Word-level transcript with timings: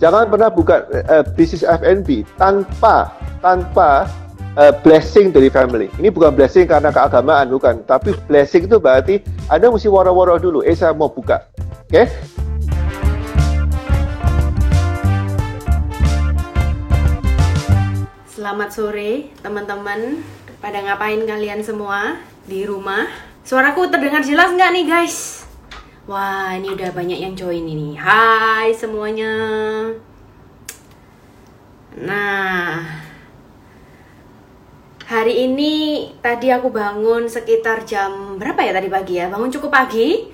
Jangan 0.00 0.32
pernah 0.32 0.48
buka 0.48 0.88
uh, 1.12 1.20
bisnis 1.36 1.60
F&B 1.60 2.24
tanpa 2.40 3.12
tanpa 3.44 4.08
uh, 4.56 4.72
blessing 4.80 5.28
dari 5.28 5.52
family. 5.52 5.92
Ini 6.00 6.08
bukan 6.08 6.32
blessing 6.32 6.64
karena 6.64 6.88
keagamaan, 6.88 7.52
bukan. 7.52 7.84
Tapi 7.84 8.16
blessing 8.24 8.64
itu 8.64 8.80
berarti 8.80 9.20
Anda 9.52 9.68
mesti 9.68 9.92
waro-waro 9.92 10.40
dulu. 10.40 10.64
Eh, 10.64 10.72
saya 10.72 10.96
mau 10.96 11.12
buka. 11.12 11.44
Oke? 11.84 11.92
Okay? 11.92 12.06
Selamat 18.32 18.72
sore, 18.72 19.28
teman-teman. 19.44 20.24
Pada 20.64 20.80
ngapain 20.80 21.28
kalian 21.28 21.60
semua 21.60 22.16
di 22.48 22.64
rumah? 22.64 23.04
Suaraku 23.44 23.92
terdengar 23.92 24.24
jelas 24.24 24.48
nggak 24.48 24.70
nih, 24.80 24.84
guys? 24.88 25.49
Wah, 26.08 26.56
ini 26.56 26.72
udah 26.72 26.96
banyak 26.96 27.20
yang 27.20 27.36
join 27.36 27.60
ini. 27.60 27.92
Hai 27.92 28.72
semuanya. 28.72 29.36
Nah, 32.00 32.80
hari 35.04 35.44
ini 35.44 36.08
tadi 36.24 36.48
aku 36.48 36.72
bangun 36.72 37.28
sekitar 37.28 37.84
jam 37.84 38.40
berapa 38.40 38.64
ya 38.64 38.72
tadi 38.72 38.88
pagi 38.88 39.20
ya? 39.20 39.28
Bangun 39.28 39.52
cukup 39.52 39.76
pagi, 39.76 40.24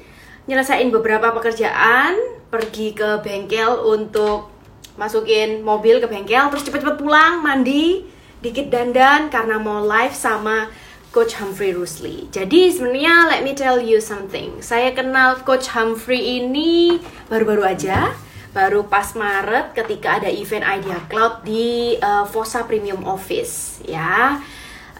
nyelesain 0.46 0.86
beberapa 0.94 1.34
pekerjaan, 1.34 2.14
pergi 2.46 2.94
ke 2.94 3.18
bengkel 3.26 3.90
untuk 3.90 4.54
masukin 4.94 5.66
mobil 5.66 5.98
ke 5.98 6.06
bengkel, 6.06 6.46
terus 6.46 6.62
cepet-cepet 6.62 6.94
pulang, 6.94 7.42
mandi, 7.42 8.06
dikit 8.38 8.70
dandan 8.70 9.34
karena 9.34 9.58
mau 9.58 9.82
live 9.82 10.14
sama 10.14 10.70
Coach 11.16 11.40
Humphrey 11.40 11.72
Rusli. 11.72 12.28
Jadi 12.28 12.68
sebenarnya 12.68 13.32
let 13.32 13.40
me 13.40 13.56
tell 13.56 13.80
you 13.80 14.04
something. 14.04 14.60
Saya 14.60 14.92
kenal 14.92 15.40
Coach 15.48 15.72
Humphrey 15.72 16.44
ini 16.44 17.00
baru-baru 17.32 17.64
aja 17.64 18.12
baru 18.52 18.84
pas 18.84 19.16
Maret 19.16 19.72
ketika 19.72 20.20
ada 20.20 20.28
event 20.28 20.64
Idea 20.64 21.00
Cloud 21.08 21.44
di 21.44 21.96
uh, 22.00 22.28
Fossa 22.28 22.68
Premium 22.68 23.00
Office 23.08 23.80
ya. 23.88 24.44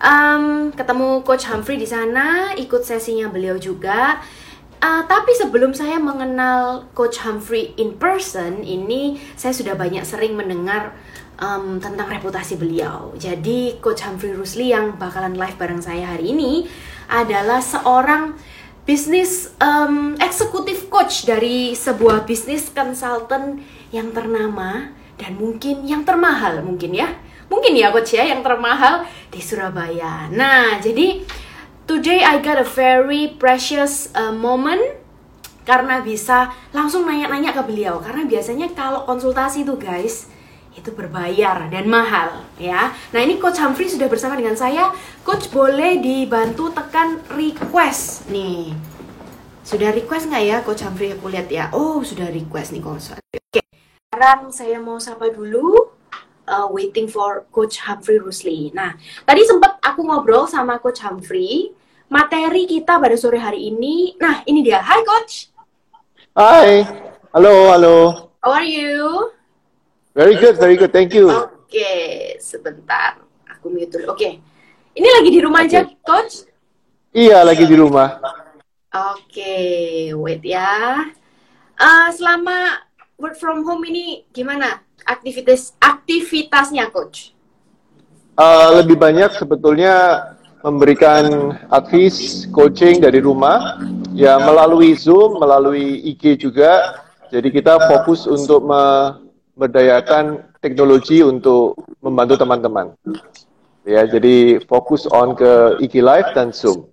Um, 0.01 0.73
ketemu 0.73 1.21
Coach 1.21 1.49
Humphrey 1.53 1.77
di 1.77 1.89
sana, 1.89 2.57
ikut 2.57 2.81
sesinya 2.81 3.29
beliau 3.29 3.61
juga. 3.61 4.21
Uh, 4.77 5.05
tapi 5.09 5.33
sebelum 5.37 5.73
saya 5.73 5.97
mengenal 5.97 6.89
Coach 6.93 7.21
Humphrey 7.25 7.73
in 7.81 7.97
person, 7.97 8.61
ini 8.61 9.21
saya 9.37 9.57
sudah 9.57 9.73
banyak 9.73 10.05
sering 10.05 10.37
mendengar 10.37 10.93
um, 11.41 11.79
tentang 11.81 12.09
reputasi 12.09 12.57
beliau. 12.57 13.13
Jadi 13.17 13.81
Coach 13.81 14.05
Humphrey 14.05 14.33
Rusli 14.33 14.73
yang 14.73 14.97
bakalan 14.97 15.37
live 15.37 15.57
bareng 15.57 15.81
saya 15.81 16.17
hari 16.17 16.33
ini 16.33 16.65
adalah 17.07 17.61
seorang 17.63 18.37
bisnis 18.87 19.51
um, 19.59 20.15
eksekutif 20.23 20.87
coach 20.87 21.27
dari 21.27 21.75
sebuah 21.75 22.23
bisnis 22.23 22.71
consultant 22.71 23.59
yang 23.91 24.15
ternama 24.15 24.95
dan 25.19 25.35
mungkin 25.35 25.83
yang 25.83 26.07
termahal 26.07 26.63
mungkin 26.63 26.95
ya 26.95 27.11
mungkin 27.51 27.75
ya 27.75 27.91
coach 27.91 28.15
ya 28.15 28.23
yang 28.23 28.47
termahal 28.47 29.03
di 29.35 29.43
Surabaya. 29.43 30.31
Nah 30.31 30.79
jadi 30.79 31.19
today 31.91 32.23
I 32.23 32.39
got 32.39 32.63
a 32.63 32.67
very 32.67 33.35
precious 33.35 34.15
uh, 34.15 34.31
moment 34.31 34.83
karena 35.67 35.99
bisa 35.99 36.55
langsung 36.71 37.11
nanya-nanya 37.11 37.51
ke 37.51 37.63
beliau 37.67 37.99
karena 37.99 38.23
biasanya 38.23 38.71
kalau 38.71 39.03
konsultasi 39.03 39.67
tuh 39.67 39.75
guys 39.83 40.31
itu 40.77 40.93
berbayar 40.93 41.73
dan 41.73 41.89
mahal 41.89 42.45
ya. 42.61 42.93
Nah 43.11 43.21
ini 43.25 43.41
Coach 43.41 43.59
Humphrey 43.59 43.89
sudah 43.89 44.07
bersama 44.13 44.37
dengan 44.37 44.55
saya. 44.55 44.93
Coach 45.25 45.49
boleh 45.49 45.99
dibantu 45.99 46.69
tekan 46.71 47.25
request 47.33 48.29
nih. 48.29 48.77
Sudah 49.65 49.91
request 49.91 50.29
nggak 50.29 50.45
ya 50.45 50.57
Coach 50.63 50.85
Humphrey? 50.85 51.17
Aku 51.17 51.33
lihat 51.33 51.49
ya. 51.49 51.73
Oh 51.73 52.05
sudah 52.05 52.29
request 52.29 52.77
nih 52.77 52.85
Coach. 52.85 53.17
Oke. 53.17 53.65
Sekarang 54.13 54.53
saya 54.53 54.77
mau 54.79 55.01
sapa 55.01 55.33
dulu. 55.33 55.97
Uh, 56.47 56.71
waiting 56.71 57.11
for 57.11 57.43
Coach 57.51 57.83
Humphrey 57.83 58.23
Rusli. 58.23 58.71
Nah, 58.71 58.95
tadi 59.27 59.43
sempat 59.43 59.83
aku 59.83 60.07
ngobrol 60.07 60.47
sama 60.47 60.79
Coach 60.79 61.03
Humphrey. 61.03 61.75
Materi 62.07 62.71
kita 62.71 63.03
pada 63.03 63.19
sore 63.19 63.43
hari 63.43 63.67
ini. 63.67 64.15
Nah, 64.23 64.47
ini 64.47 64.63
dia. 64.63 64.79
Hai 64.79 65.03
Coach. 65.03 65.51
Hai. 66.39 66.87
Halo, 67.35 67.75
halo. 67.75 67.97
How 68.47 68.63
are 68.63 68.63
you? 68.63 69.35
Very 70.17 70.41
good, 70.41 70.57
very 70.57 70.81
good. 70.81 70.97
Thank 70.97 71.13
you. 71.13 71.29
Oke, 71.29 71.69
okay, 71.69 72.41
sebentar. 72.41 73.21
Aku 73.53 73.69
mute 73.69 73.93
dulu. 73.93 74.17
Oke. 74.17 74.17
Okay. 74.17 74.33
Ini 74.97 75.09
lagi 75.13 75.29
di 75.29 75.41
rumah 75.45 75.61
okay. 75.61 75.77
aja, 75.77 75.81
Coach? 76.01 76.49
Iya, 77.13 77.45
lagi 77.45 77.69
di 77.69 77.77
rumah. 77.77 78.17
Oke, 78.97 79.21
okay, 79.29 80.17
wait 80.17 80.41
ya. 80.41 81.05
Uh, 81.77 82.09
selama 82.17 82.81
work 83.21 83.37
from 83.37 83.61
home 83.69 83.85
ini 83.85 84.25
gimana 84.33 84.81
aktivitas 85.05 85.77
aktivitasnya, 85.85 86.89
Coach? 86.89 87.37
Uh, 88.41 88.81
lebih 88.81 88.97
banyak 88.97 89.37
sebetulnya 89.37 90.33
memberikan 90.65 91.53
advice 91.69 92.49
coaching 92.57 93.05
dari 93.05 93.21
rumah, 93.21 93.85
ya 94.17 94.41
melalui 94.41 94.97
Zoom, 94.97 95.37
melalui 95.37 96.01
IG 96.09 96.41
juga. 96.41 97.05
Jadi 97.29 97.53
kita 97.53 97.77
fokus 97.85 98.25
untuk 98.25 98.65
me 98.65 98.83
berdayakan 99.57 100.45
teknologi 100.61 101.25
untuk 101.25 101.81
membantu 102.05 102.37
teman-teman. 102.37 102.93
Ya, 103.89 104.05
jadi 104.05 104.61
fokus 104.69 105.09
on 105.09 105.33
ke 105.33 105.81
IG 105.81 106.05
Live 106.05 106.31
dan 106.37 106.53
Zoom. 106.53 106.87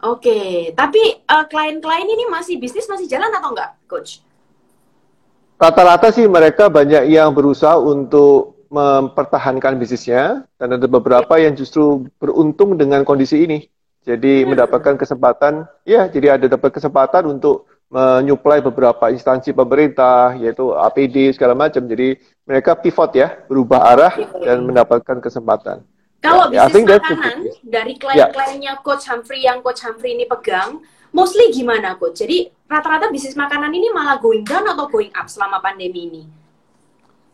Oke, 0.00 0.72
tapi 0.72 1.20
uh, 1.28 1.44
klien-klien 1.46 2.08
ini 2.08 2.24
masih 2.32 2.56
bisnis 2.56 2.88
masih 2.88 3.06
jalan 3.06 3.30
atau 3.36 3.52
enggak, 3.52 3.76
coach? 3.84 4.24
Rata-rata 5.60 6.08
sih 6.08 6.24
mereka 6.24 6.72
banyak 6.72 7.04
yang 7.12 7.36
berusaha 7.36 7.76
untuk 7.76 8.56
mempertahankan 8.72 9.76
bisnisnya 9.76 10.48
dan 10.56 10.68
ada 10.72 10.86
beberapa 10.88 11.36
yang 11.36 11.52
justru 11.52 12.08
beruntung 12.16 12.80
dengan 12.80 13.04
kondisi 13.04 13.44
ini. 13.44 13.68
Jadi 14.00 14.40
hmm. 14.40 14.56
mendapatkan 14.56 14.96
kesempatan, 14.96 15.68
ya, 15.84 16.08
jadi 16.08 16.40
ada 16.40 16.48
dapat 16.48 16.72
kesempatan 16.72 17.28
untuk 17.28 17.68
menyuplai 17.90 18.62
beberapa 18.62 19.10
instansi 19.10 19.50
pemerintah 19.50 20.38
yaitu 20.38 20.70
APD 20.78 21.34
segala 21.34 21.58
macam. 21.58 21.82
Jadi 21.84 22.16
mereka 22.46 22.78
pivot 22.78 23.10
ya, 23.12 23.34
berubah 23.50 23.80
arah 23.90 24.14
dan 24.40 24.62
mendapatkan 24.62 25.18
kesempatan. 25.18 25.82
Kalau 26.20 26.52
ya, 26.52 26.68
bisnis 26.68 27.00
makanan 27.00 27.36
dari 27.64 27.94
klien-kliennya 27.96 28.72
ya. 28.76 28.82
Coach 28.84 29.08
Humphrey 29.08 29.40
yang 29.48 29.64
Coach 29.64 29.80
Humphrey 29.82 30.20
ini 30.20 30.28
pegang, 30.28 30.84
mostly 31.16 31.48
gimana 31.48 31.96
Coach? 31.96 32.20
Jadi 32.20 32.52
rata-rata 32.68 33.08
bisnis 33.08 33.32
makanan 33.34 33.72
ini 33.72 33.88
malah 33.88 34.20
going 34.20 34.44
down 34.44 34.68
atau 34.68 34.84
going 34.86 35.08
up 35.16 35.26
selama 35.32 35.64
pandemi 35.64 36.12
ini? 36.12 36.22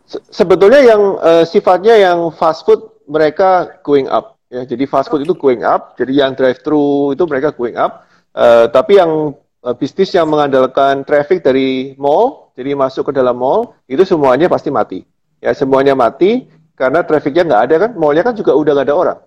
Se 0.06 0.22
sebetulnya 0.30 0.86
yang 0.86 1.02
uh, 1.18 1.42
sifatnya 1.42 1.98
yang 1.98 2.30
fast 2.30 2.62
food 2.62 2.78
mereka 3.10 3.74
going 3.82 4.06
up 4.06 4.38
ya. 4.46 4.62
Jadi 4.62 4.86
fast 4.86 5.10
food 5.10 5.26
okay. 5.26 5.28
itu 5.28 5.34
going 5.34 5.66
up, 5.66 5.98
jadi 5.98 6.22
yang 6.22 6.38
drive 6.38 6.62
thru 6.62 7.10
itu 7.10 7.26
mereka 7.26 7.50
going 7.50 7.74
up. 7.74 8.06
Uh, 8.30 8.70
tapi 8.70 9.02
yang 9.02 9.34
bisnis 9.74 10.14
yang 10.14 10.30
mengandalkan 10.30 11.02
traffic 11.02 11.42
dari 11.42 11.98
mall, 11.98 12.52
jadi 12.54 12.78
masuk 12.78 13.10
ke 13.10 13.12
dalam 13.16 13.34
mall, 13.34 13.74
itu 13.90 14.06
semuanya 14.06 14.46
pasti 14.46 14.70
mati. 14.70 15.02
Ya, 15.42 15.56
semuanya 15.56 15.98
mati 15.98 16.46
karena 16.78 17.02
trafficnya 17.02 17.42
nggak 17.48 17.62
ada 17.66 17.76
kan, 17.88 17.90
mallnya 17.98 18.22
kan 18.22 18.34
juga 18.36 18.54
udah 18.54 18.72
nggak 18.76 18.86
ada 18.86 18.96
orang. 18.96 19.18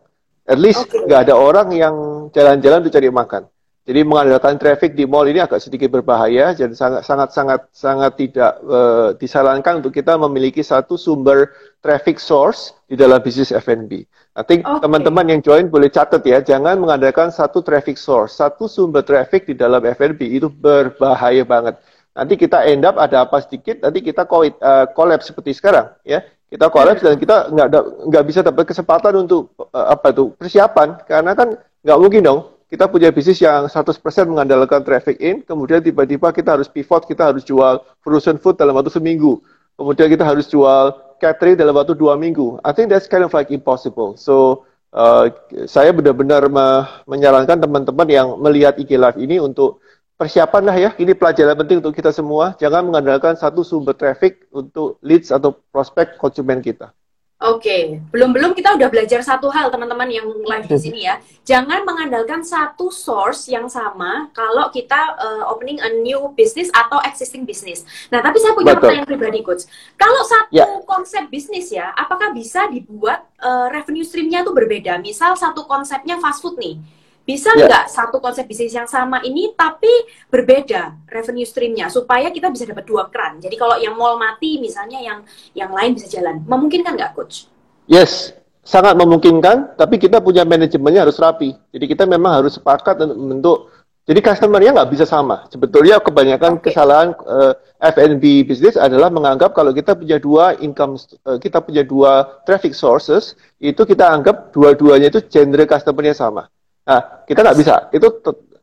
At 0.49 0.57
least 0.61 0.87
nggak 0.87 1.19
okay. 1.19 1.25
ada 1.29 1.35
orang 1.35 1.67
yang 1.75 1.95
jalan-jalan 2.31 2.85
untuk 2.85 2.93
cari 2.95 3.09
makan. 3.11 3.43
Jadi 3.89 4.05
mengandalkan 4.05 4.61
traffic 4.61 4.93
di 4.93 5.09
mall 5.09 5.25
ini 5.25 5.41
agak 5.41 5.65
sedikit 5.65 5.89
berbahaya 5.89 6.53
dan 6.53 6.77
sangat 6.77 7.01
sangat 7.09 7.29
sangat 7.33 7.61
sangat 7.73 8.11
tidak 8.21 8.61
uh, 8.61 9.17
disarankan 9.17 9.81
untuk 9.81 9.89
kita 9.89 10.13
memiliki 10.13 10.61
satu 10.61 10.93
sumber 10.93 11.49
traffic 11.81 12.21
source 12.21 12.77
di 12.85 12.93
dalam 12.93 13.17
bisnis 13.17 13.49
F&B. 13.49 14.05
Nanti 14.39 14.63
okay. 14.63 14.79
teman-teman 14.79 15.25
yang 15.27 15.43
join 15.43 15.67
boleh 15.67 15.91
catat 15.91 16.23
ya, 16.23 16.39
jangan 16.39 16.79
mengandalkan 16.79 17.27
satu 17.27 17.59
traffic 17.59 17.99
source, 17.99 18.39
satu 18.39 18.71
sumber 18.71 19.03
traffic 19.03 19.43
di 19.43 19.51
dalam 19.51 19.83
F&B 19.83 20.23
itu 20.31 20.47
berbahaya 20.47 21.43
banget. 21.43 21.75
Nanti 22.15 22.39
kita 22.39 22.63
end 22.63 22.87
up 22.87 22.95
ada 22.95 23.27
apa 23.27 23.43
sedikit, 23.43 23.83
nanti 23.83 23.99
kita 23.99 24.23
uh, 24.23 24.87
collapse 24.95 25.27
seperti 25.27 25.51
sekarang 25.59 25.91
ya. 26.07 26.23
Kita 26.47 26.71
collapse 26.71 27.03
dan 27.03 27.19
kita 27.19 27.51
nggak 27.51 27.67
nggak 28.07 28.23
bisa 28.23 28.39
dapat 28.39 28.63
kesempatan 28.63 29.27
untuk 29.27 29.51
uh, 29.59 29.91
apa 29.91 30.15
itu 30.15 30.31
persiapan 30.39 31.03
karena 31.03 31.35
kan 31.35 31.59
nggak 31.83 31.99
mungkin 31.99 32.23
dong 32.23 32.39
kita 32.71 32.87
punya 32.87 33.11
bisnis 33.11 33.43
yang 33.43 33.67
100% 33.67 33.97
mengandalkan 34.29 34.85
traffic 34.87 35.19
in, 35.19 35.43
kemudian 35.43 35.83
tiba-tiba 35.83 36.31
kita 36.31 36.55
harus 36.55 36.71
pivot, 36.71 37.03
kita 37.03 37.33
harus 37.33 37.43
jual 37.43 37.81
frozen 37.99 38.39
food 38.39 38.55
dalam 38.55 38.77
waktu 38.77 38.93
seminggu. 38.93 39.41
Kemudian 39.73 40.07
kita 40.07 40.21
harus 40.21 40.45
jual 40.45 40.93
catering 41.19 41.59
dalam 41.59 41.75
waktu 41.75 41.93
dua 41.93 42.15
minggu. 42.15 42.57
I 42.63 42.71
think 42.71 42.89
that's 42.89 43.05
kind 43.05 43.27
of 43.27 43.35
like 43.35 43.51
impossible. 43.51 44.15
So, 44.15 44.65
uh, 44.95 45.29
saya 45.69 45.93
benar-benar 45.93 46.47
me 46.49 46.87
menyarankan 47.05 47.59
teman-teman 47.59 48.07
yang 48.09 48.27
melihat 48.39 48.79
IG 48.79 48.95
Live 48.95 49.19
ini 49.19 49.37
untuk 49.37 49.83
persiapan 50.19 50.63
lah 50.67 50.75
ya. 50.75 50.89
Ini 50.99 51.15
pelajaran 51.15 51.55
penting 51.55 51.79
untuk 51.79 51.95
kita 51.95 52.11
semua. 52.11 52.55
Jangan 52.59 52.87
mengandalkan 52.87 53.39
satu 53.39 53.63
sumber 53.63 53.95
traffic 53.95 54.47
untuk 54.51 54.99
leads 54.99 55.31
atau 55.31 55.55
prospek 55.71 56.19
konsumen 56.19 56.59
kita. 56.59 56.91
Oke, 57.39 58.03
belum-belum 58.11 58.51
kita 58.51 58.75
udah 58.75 58.91
belajar 58.91 59.23
satu 59.23 59.47
hal 59.47 59.71
teman-teman 59.71 60.11
yang 60.11 60.27
live 60.27 60.67
di 60.67 60.75
sini 60.75 60.99
ya. 61.07 61.23
Jangan 61.47 61.87
mengandalkan 61.87 62.43
satu 62.43 62.91
source 62.91 63.47
yang 63.47 63.71
sama 63.71 64.27
kalau 64.35 64.67
kita 64.67 65.15
uh, 65.15 65.47
opening 65.47 65.79
a 65.79 65.87
new 66.03 66.35
business 66.35 66.67
atau 66.75 66.99
existing 67.07 67.47
business. 67.47 67.87
Nah, 68.11 68.19
tapi 68.19 68.43
saya 68.43 68.51
punya 68.51 68.75
Betul. 68.75 68.91
pertanyaan 68.91 69.07
pribadi 69.07 69.39
coach. 69.39 69.63
Kalau 69.95 70.19
satu 70.27 70.51
ya. 70.51 70.67
konsep 70.83 71.31
bisnis 71.31 71.71
ya, 71.71 71.95
apakah 71.95 72.35
bisa 72.35 72.67
dibuat 72.67 73.23
uh, 73.39 73.71
revenue 73.71 74.03
streamnya 74.03 74.43
tuh 74.43 74.51
berbeda? 74.51 74.99
Misal 74.99 75.31
satu 75.39 75.63
konsepnya 75.63 76.19
fast 76.19 76.43
food 76.43 76.59
nih 76.59 76.98
bisa 77.29 77.53
ya. 77.53 77.69
nggak 77.69 77.85
yeah. 77.85 77.93
satu 77.93 78.17
konsep 78.17 78.49
bisnis 78.49 78.73
yang 78.73 78.89
sama 78.89 79.21
ini 79.21 79.53
tapi 79.53 80.09
berbeda 80.33 81.05
revenue 81.05 81.45
streamnya 81.45 81.85
supaya 81.93 82.33
kita 82.33 82.49
bisa 82.49 82.65
dapat 82.65 82.89
dua 82.89 83.05
keran. 83.13 83.37
Jadi 83.37 83.53
kalau 83.53 83.77
yang 83.77 83.93
mall 83.93 84.17
mati 84.17 84.57
misalnya 84.57 84.97
yang 84.97 85.21
yang 85.53 85.69
lain 85.69 85.93
bisa 85.93 86.09
jalan. 86.09 86.41
Memungkinkan 86.49 86.97
nggak 86.97 87.13
coach? 87.13 87.45
Yes, 87.85 88.33
sangat 88.65 88.97
memungkinkan. 88.97 89.77
Tapi 89.77 90.01
kita 90.01 90.17
punya 90.25 90.41
manajemennya 90.41 91.05
harus 91.05 91.21
rapi. 91.21 91.53
Jadi 91.69 91.85
kita 91.85 92.09
memang 92.09 92.41
harus 92.41 92.57
sepakat 92.57 92.97
untuk 93.05 93.69
jadi 94.09 94.25
customernya 94.25 94.73
nggak 94.73 94.89
bisa 94.89 95.05
sama. 95.05 95.45
Sebetulnya 95.53 96.01
kebanyakan 96.01 96.57
okay. 96.57 96.73
kesalahan 96.73 97.13
uh, 97.29 97.53
eh, 97.77 97.93
F&B 97.93 98.41
bisnis 98.41 98.73
adalah 98.73 99.13
menganggap 99.13 99.53
kalau 99.53 99.69
kita 99.69 99.93
punya 99.93 100.17
dua 100.17 100.57
income, 100.57 100.97
uh, 101.29 101.37
kita 101.37 101.61
punya 101.61 101.85
dua 101.85 102.41
traffic 102.41 102.73
sources, 102.73 103.37
itu 103.61 103.77
kita 103.85 104.09
anggap 104.09 104.49
dua-duanya 104.49 105.13
itu 105.13 105.21
genre 105.29 105.61
customernya 105.69 106.17
sama. 106.17 106.49
Nah, 106.89 107.01
kita 107.29 107.45
nggak 107.45 107.57
bisa. 107.61 107.75
Itu 107.93 108.07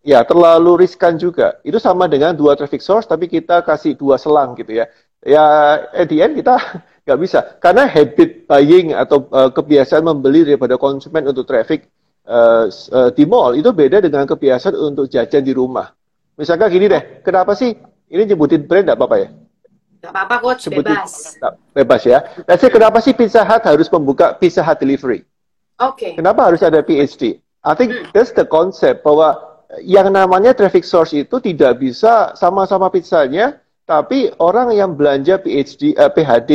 ya 0.02 0.26
terlalu 0.26 0.82
riskan 0.82 1.14
juga. 1.14 1.62
Itu 1.62 1.78
sama 1.78 2.10
dengan 2.10 2.34
dua 2.34 2.58
traffic 2.58 2.82
source, 2.82 3.06
tapi 3.06 3.30
kita 3.30 3.62
kasih 3.62 3.94
dua 3.94 4.18
selang 4.18 4.58
gitu 4.58 4.82
ya. 4.82 4.90
Ya, 5.22 5.42
at 5.94 6.10
the 6.10 6.18
end 6.18 6.34
kita 6.34 6.58
nggak 7.06 7.18
bisa. 7.22 7.38
Karena 7.62 7.86
habit 7.86 8.50
buying 8.50 8.98
atau 8.98 9.30
uh, 9.30 9.54
kebiasaan 9.54 10.02
membeli 10.02 10.42
daripada 10.42 10.74
konsumen 10.74 11.22
untuk 11.30 11.46
traffic 11.46 11.86
uh, 12.26 12.66
uh, 12.66 13.10
di 13.14 13.22
mall 13.22 13.54
itu 13.54 13.70
beda 13.70 14.02
dengan 14.02 14.26
kebiasaan 14.26 14.74
untuk 14.74 15.06
jajan 15.06 15.46
di 15.46 15.54
rumah. 15.54 15.94
Misalkan 16.34 16.66
gini 16.74 16.90
deh, 16.90 17.22
kenapa 17.22 17.54
sih 17.54 17.78
ini 18.10 18.22
nyebutin 18.26 18.66
brand 18.66 18.90
nggak 18.90 18.98
apa-apa 18.98 19.16
ya? 19.22 19.30
Gak 19.96 20.12
apa-apa 20.12 20.36
coach, 20.38 20.68
Sebutin, 20.68 20.92
bebas. 20.94 21.34
Bebas 21.74 22.02
ya. 22.06 22.18
Let's 22.46 22.62
say, 22.62 22.70
kenapa 22.70 23.02
sih 23.02 23.10
Pizza 23.16 23.42
Hut 23.42 23.64
harus 23.64 23.90
membuka 23.90 24.38
Pizza 24.38 24.62
Hut 24.62 24.78
Delivery? 24.78 25.26
Oke. 25.82 25.98
Okay. 25.98 26.12
Kenapa 26.14 26.46
harus 26.46 26.62
ada 26.62 26.78
PhD? 26.84 27.42
I 27.66 27.74
think 27.74 27.90
hmm. 27.90 28.06
that's 28.14 28.30
the 28.30 28.46
concept 28.46 29.02
bahwa 29.02 29.58
yang 29.82 30.14
namanya 30.14 30.54
traffic 30.54 30.86
source 30.86 31.10
itu 31.18 31.42
tidak 31.42 31.82
bisa 31.82 32.30
sama-sama 32.38 32.86
pizzanya, 32.94 33.58
tapi 33.82 34.30
orang 34.38 34.70
yang 34.70 34.94
belanja 34.94 35.42
PhD, 35.42 35.98
uh, 35.98 36.06
eh, 36.06 36.10
PhD 36.14 36.52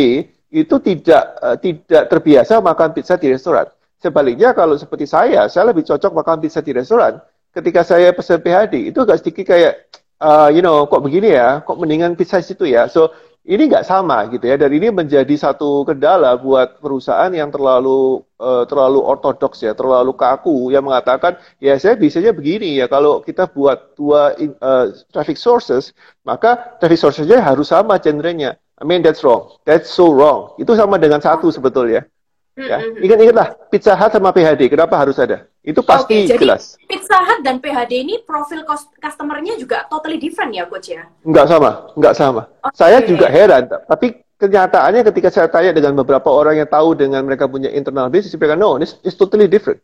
itu 0.51 0.75
tidak 0.79 1.23
uh, 1.43 1.59
tidak 1.59 2.07
terbiasa 2.07 2.63
makan 2.63 2.95
pizza 2.95 3.19
di 3.19 3.27
restoran. 3.27 3.67
Sebaliknya 3.99 4.55
kalau 4.55 4.79
seperti 4.79 5.05
saya, 5.05 5.45
saya 5.51 5.69
lebih 5.69 5.83
cocok 5.83 6.11
makan 6.15 6.41
pizza 6.41 6.63
di 6.63 6.71
restoran. 6.71 7.19
Ketika 7.51 7.83
saya 7.83 8.15
pesan 8.15 8.39
PhD 8.39 8.89
itu 8.89 9.03
agak 9.03 9.19
sedikit 9.19 9.51
kayak, 9.51 9.91
uh, 10.23 10.47
you 10.47 10.63
know, 10.63 10.87
kok 10.87 11.03
begini 11.03 11.35
ya, 11.35 11.59
kok 11.61 11.75
mendingan 11.75 12.15
pizza 12.15 12.39
situ 12.39 12.63
ya. 12.71 12.87
So 12.87 13.11
ini 13.41 13.63
nggak 13.69 13.85
sama 13.85 14.29
gitu 14.29 14.45
ya. 14.45 14.55
Dan 14.55 14.71
ini 14.71 14.93
menjadi 14.93 15.33
satu 15.33 15.83
kendala 15.83 16.37
buat 16.37 16.79
perusahaan 16.79 17.29
yang 17.33 17.49
terlalu 17.49 18.21
uh, 18.37 18.63
terlalu 18.69 19.01
ortodoks 19.01 19.65
ya 19.65 19.73
terlalu 19.75 20.13
kaku 20.15 20.69
yang 20.69 20.85
mengatakan 20.85 21.35
ya 21.59 21.75
saya 21.75 21.97
bisanya 21.97 22.31
begini 22.31 22.79
ya 22.79 22.85
kalau 22.85 23.19
kita 23.25 23.49
buat 23.49 23.97
dua 23.97 24.37
uh, 24.39 24.93
traffic 25.09 25.41
sources 25.41 25.91
maka 26.23 26.77
traffic 26.77 27.01
sourcesnya 27.01 27.41
harus 27.41 27.73
sama 27.73 27.99
genrenya. 27.99 28.55
I 28.81 28.85
mean 28.87 29.03
that's 29.03 29.21
wrong. 29.21 29.57
That's 29.67 29.91
so 29.91 30.09
wrong. 30.09 30.57
Itu 30.57 30.73
sama 30.73 30.97
dengan 30.97 31.21
satu 31.21 31.51
sebetulnya. 31.51 32.07
Ya 32.55 32.79
ingat-ingatlah 32.81 33.67
Pizza 33.67 33.95
Hut 33.99 34.11
sama 34.15 34.31
PHD 34.31 34.71
kenapa 34.71 34.95
harus 34.95 35.19
ada 35.19 35.50
itu 35.61 35.81
pasti 35.85 36.25
okay, 36.25 36.37
jelas. 36.41 36.73
Jadi 36.73 36.89
Pizza 36.89 37.17
Hut 37.21 37.45
dan 37.45 37.61
PHD 37.61 38.01
ini 38.01 38.15
profil 38.25 38.65
customernya 38.97 39.61
juga 39.61 39.85
totally 39.93 40.17
different 40.17 40.57
ya, 40.57 40.65
coach 40.65 40.89
ya? 40.89 41.05
Enggak 41.21 41.45
sama, 41.53 41.93
enggak 41.93 42.13
sama. 42.17 42.41
Okay. 42.65 42.73
Saya 42.73 42.97
juga 43.05 43.29
heran, 43.29 43.69
tapi 43.85 44.25
kenyataannya 44.41 45.05
ketika 45.05 45.29
saya 45.29 45.47
tanya 45.53 45.69
dengan 45.69 45.93
beberapa 46.01 46.33
orang 46.33 46.57
yang 46.57 46.69
tahu 46.69 46.97
dengan 46.97 47.21
mereka 47.21 47.45
punya 47.45 47.69
internal 47.69 48.09
business, 48.09 48.33
mereka 48.33 48.57
no, 48.57 48.81
this 48.81 48.97
is 49.05 49.13
totally 49.13 49.45
different. 49.45 49.77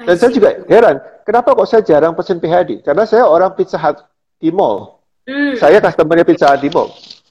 Dan 0.00 0.16
saya 0.16 0.32
juga 0.32 0.64
heran, 0.64 0.96
kenapa 1.28 1.52
kok 1.52 1.68
saya 1.68 1.84
jarang 1.84 2.16
pesen 2.16 2.40
PHD? 2.40 2.80
Karena 2.80 3.04
saya 3.04 3.28
orang 3.28 3.52
Pizza 3.52 3.76
Hut 3.76 4.00
di 4.40 4.48
mall. 4.48 5.04
Hmm. 5.28 5.52
Saya 5.60 5.84
customernya 5.84 6.24
Pizza 6.24 6.48
Hut 6.48 6.64
di 6.64 6.72
mall. 6.72 6.88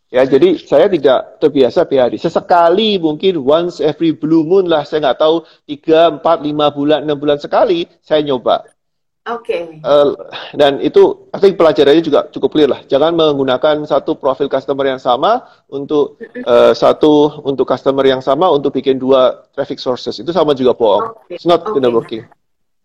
Ya, 0.10 0.26
jadi 0.26 0.58
saya 0.58 0.90
tidak 0.90 1.38
terbiasa 1.38 1.86
PhD. 1.86 2.18
Sesekali 2.18 2.98
mungkin 2.98 3.46
once 3.46 3.78
every 3.78 4.10
blue 4.10 4.42
moon 4.42 4.66
lah, 4.66 4.82
saya 4.82 5.06
nggak 5.06 5.22
tahu 5.22 5.46
tiga, 5.70 6.10
empat, 6.10 6.42
lima 6.42 6.74
bulan, 6.74 7.06
enam 7.06 7.14
bulan 7.14 7.38
sekali 7.38 7.86
saya 8.02 8.26
nyoba. 8.26 8.66
Oke. 9.30 9.78
Okay. 9.78 9.86
Uh, 9.86 10.18
dan 10.58 10.82
itu, 10.82 11.30
I 11.30 11.38
think 11.38 11.62
pelajarannya 11.62 12.02
juga 12.02 12.26
cukup 12.34 12.50
clear 12.50 12.74
lah. 12.74 12.82
Jangan 12.90 13.14
menggunakan 13.14 13.86
satu 13.86 14.18
profil 14.18 14.50
customer 14.50 14.90
yang 14.90 14.98
sama 14.98 15.46
untuk 15.70 16.18
uh, 16.42 16.74
satu 16.74 17.46
untuk 17.46 17.70
customer 17.70 18.02
yang 18.02 18.26
sama 18.26 18.50
untuk 18.50 18.74
bikin 18.74 18.98
dua 18.98 19.46
traffic 19.54 19.78
sources. 19.78 20.18
Itu 20.18 20.34
sama 20.34 20.58
juga 20.58 20.74
bohong. 20.74 21.30
Okay. 21.30 21.38
It's 21.38 21.46
not 21.46 21.62
okay. 21.62 21.78
gonna 21.78 21.94
working. 21.94 22.26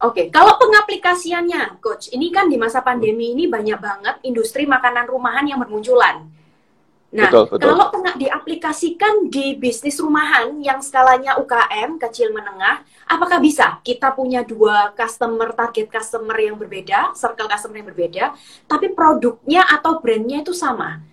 Oke, 0.05 0.12
okay. 0.12 0.26
kalau 0.29 0.61
pengaplikasiannya, 0.61 1.81
coach, 1.81 2.12
ini 2.12 2.29
kan 2.29 2.53
di 2.53 2.61
masa 2.61 2.85
pandemi 2.85 3.32
ini 3.32 3.49
banyak 3.49 3.81
banget 3.81 4.21
industri 4.29 4.69
makanan 4.69 5.09
rumahan 5.09 5.49
yang 5.49 5.56
bermunculan. 5.65 6.33
Nah, 7.14 7.31
betul, 7.31 7.46
betul. 7.46 7.70
kalau 7.70 7.87
pernah 7.94 8.14
diaplikasikan 8.19 9.31
di 9.31 9.55
bisnis 9.55 10.02
rumahan 10.02 10.58
yang 10.58 10.82
skalanya 10.82 11.38
UKM 11.38 12.02
kecil 12.02 12.34
menengah, 12.34 12.82
apakah 13.06 13.38
bisa 13.38 13.78
kita 13.87 14.11
punya 14.19 14.43
dua 14.43 14.90
customer 14.99 15.55
target 15.55 15.94
customer 15.94 16.34
yang 16.43 16.58
berbeda, 16.58 17.14
circle 17.14 17.46
customer 17.46 17.78
yang 17.78 17.87
berbeda, 17.87 18.25
tapi 18.66 18.90
produknya 18.90 19.62
atau 19.62 20.02
brandnya 20.02 20.43
itu 20.43 20.50
sama? 20.50 21.06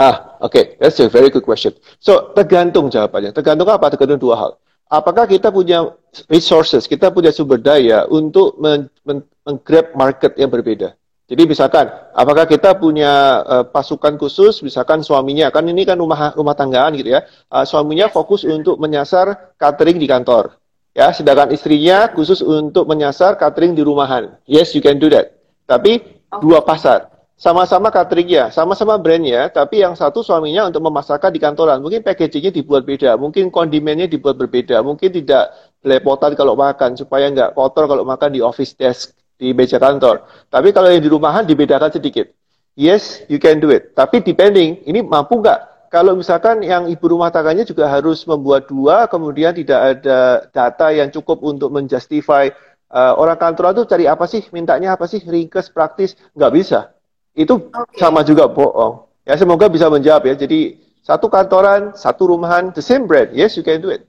Ah, 0.00 0.40
oke, 0.40 0.56
okay. 0.56 0.64
that's 0.80 0.96
a 0.96 1.12
very 1.12 1.28
good 1.28 1.44
question. 1.44 1.76
So 2.00 2.32
tergantung 2.32 2.88
jawabannya. 2.88 3.36
Tergantung 3.36 3.68
apa? 3.68 3.92
Tergantung 3.92 4.20
dua 4.20 4.36
hal. 4.40 4.50
Apakah 4.88 5.28
kita 5.28 5.52
punya 5.52 5.92
resources, 6.32 6.88
kita 6.88 7.12
punya 7.12 7.28
sumber 7.36 7.60
daya 7.60 8.08
untuk 8.08 8.56
men-grab 8.56 9.92
market 9.92 10.40
yang 10.40 10.48
berbeda? 10.48 10.96
Jadi 11.26 11.42
misalkan, 11.42 11.90
apakah 12.14 12.46
kita 12.46 12.78
punya 12.78 13.42
uh, 13.42 13.64
pasukan 13.66 14.14
khusus, 14.14 14.62
misalkan 14.62 15.02
suaminya, 15.02 15.50
kan 15.50 15.66
ini 15.66 15.82
kan 15.82 15.98
rumah 15.98 16.30
rumah 16.38 16.54
tanggaan 16.54 16.94
gitu 16.94 17.18
ya, 17.18 17.26
uh, 17.50 17.66
suaminya 17.66 18.06
fokus 18.06 18.46
untuk 18.46 18.78
menyasar 18.78 19.58
catering 19.58 19.98
di 19.98 20.06
kantor, 20.06 20.54
ya, 20.94 21.10
sedangkan 21.10 21.50
istrinya 21.50 22.14
khusus 22.14 22.46
untuk 22.46 22.86
menyasar 22.86 23.34
catering 23.42 23.74
di 23.74 23.82
rumahan. 23.82 24.38
Yes, 24.46 24.70
you 24.78 24.78
can 24.78 25.02
do 25.02 25.10
that. 25.10 25.34
Tapi 25.66 25.98
okay. 25.98 26.38
dua 26.38 26.62
pasar, 26.62 27.10
sama-sama 27.34 27.90
cateringnya, 27.90 28.54
sama-sama 28.54 28.94
brandnya, 28.94 29.50
tapi 29.50 29.82
yang 29.82 29.98
satu 29.98 30.22
suaminya 30.22 30.70
untuk 30.70 30.86
memasarkan 30.86 31.34
di 31.34 31.42
kantoran. 31.42 31.82
Mungkin 31.82 32.06
packagingnya 32.06 32.54
dibuat 32.54 32.86
beda, 32.86 33.18
mungkin 33.18 33.50
kondimennya 33.50 34.06
dibuat 34.06 34.38
berbeda, 34.38 34.78
mungkin 34.86 35.10
tidak 35.10 35.50
belepotan 35.82 36.38
kalau 36.38 36.54
makan 36.54 36.94
supaya 36.94 37.26
nggak 37.34 37.58
kotor 37.58 37.90
kalau 37.90 38.06
makan 38.06 38.30
di 38.30 38.38
office 38.38 38.78
desk 38.78 39.10
di 39.36 39.52
meja 39.52 39.76
kantor. 39.76 40.24
Tapi 40.48 40.72
kalau 40.72 40.88
yang 40.88 41.04
di 41.04 41.10
rumahan 41.12 41.44
dibedakan 41.44 41.92
sedikit. 41.92 42.28
Yes, 42.76 43.24
you 43.32 43.40
can 43.40 43.56
do 43.56 43.72
it. 43.72 43.96
Tapi 43.96 44.20
depending, 44.20 44.84
ini 44.84 45.00
mampu 45.00 45.40
nggak? 45.40 45.88
Kalau 45.88 46.12
misalkan 46.12 46.60
yang 46.60 46.90
ibu 46.92 47.08
rumah 47.08 47.32
tangganya 47.32 47.64
juga 47.64 47.88
harus 47.88 48.20
membuat 48.28 48.68
dua, 48.68 49.08
kemudian 49.08 49.56
tidak 49.56 49.80
ada 49.96 50.44
data 50.52 50.92
yang 50.92 51.08
cukup 51.08 51.40
untuk 51.40 51.72
menjustify 51.72 52.52
uh, 52.92 53.16
orang 53.16 53.38
kantor 53.40 53.72
itu 53.72 53.82
cari 53.88 54.04
apa 54.04 54.28
sih, 54.28 54.44
mintanya 54.52 54.92
apa 54.92 55.08
sih, 55.08 55.24
ringkes, 55.24 55.72
praktis, 55.72 56.18
nggak 56.36 56.52
bisa. 56.52 56.92
Itu 57.32 57.72
okay. 57.72 57.96
sama 57.96 58.20
juga 58.26 58.44
bohong. 58.50 59.08
Ya 59.24 59.40
semoga 59.40 59.72
bisa 59.72 59.88
menjawab 59.88 60.28
ya. 60.28 60.34
Jadi 60.36 60.76
satu 61.00 61.32
kantoran, 61.32 61.96
satu 61.96 62.34
rumahan, 62.34 62.74
the 62.76 62.82
same 62.84 63.08
brand. 63.08 63.32
Yes, 63.32 63.56
you 63.56 63.64
can 63.64 63.80
do 63.80 63.88
it. 63.88 64.04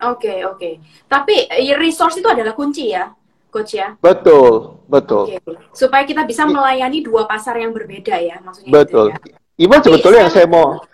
Oke, 0.00 0.24
okay, 0.24 0.38
oke. 0.44 0.56
Okay. 0.56 0.72
Tapi 1.04 1.52
eh, 1.52 1.76
resource 1.76 2.16
itu 2.16 2.28
adalah 2.28 2.56
kunci 2.56 2.96
ya 2.96 3.12
coach 3.56 3.72
ya. 3.80 3.96
Betul, 4.04 4.84
betul. 4.84 5.32
Okay. 5.32 5.40
Supaya 5.72 6.04
kita 6.04 6.28
bisa 6.28 6.44
melayani 6.44 7.00
dua 7.00 7.24
pasar 7.24 7.56
yang 7.56 7.72
berbeda 7.72 8.20
ya, 8.20 8.36
maksudnya. 8.44 8.68
Betul. 8.68 9.16
Gitu 9.16 9.28
ya. 9.32 9.36
Iman 9.56 9.80
sebetulnya 9.80 10.28
yang 10.28 10.32
saya 10.32 10.44
mau 10.44 10.84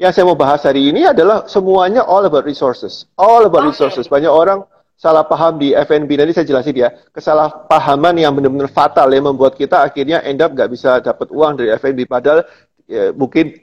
yang 0.00 0.14
saya 0.14 0.24
mau 0.24 0.38
bahas 0.38 0.62
hari 0.62 0.88
ini 0.88 1.04
adalah 1.04 1.44
semuanya 1.50 2.06
all 2.06 2.22
about 2.22 2.46
resources. 2.46 3.10
All 3.18 3.44
about 3.44 3.66
okay. 3.66 3.74
resources. 3.74 4.06
Banyak 4.06 4.30
orang 4.30 4.62
salah 4.94 5.26
paham 5.26 5.58
di 5.58 5.74
FNB 5.74 6.08
nanti 6.16 6.32
saya 6.32 6.46
jelasin 6.46 6.72
ya. 6.78 6.88
Kesalahpahaman 7.10 8.16
yang 8.16 8.32
benar-benar 8.32 8.70
fatal 8.70 9.10
yang 9.10 9.26
membuat 9.26 9.58
kita 9.58 9.82
akhirnya 9.82 10.22
end 10.22 10.40
up 10.40 10.54
nggak 10.54 10.70
bisa 10.70 11.02
dapat 11.02 11.28
uang 11.34 11.58
dari 11.58 11.74
FNB 11.74 12.06
padahal 12.06 12.46
ya, 12.86 13.10
mungkin 13.12 13.58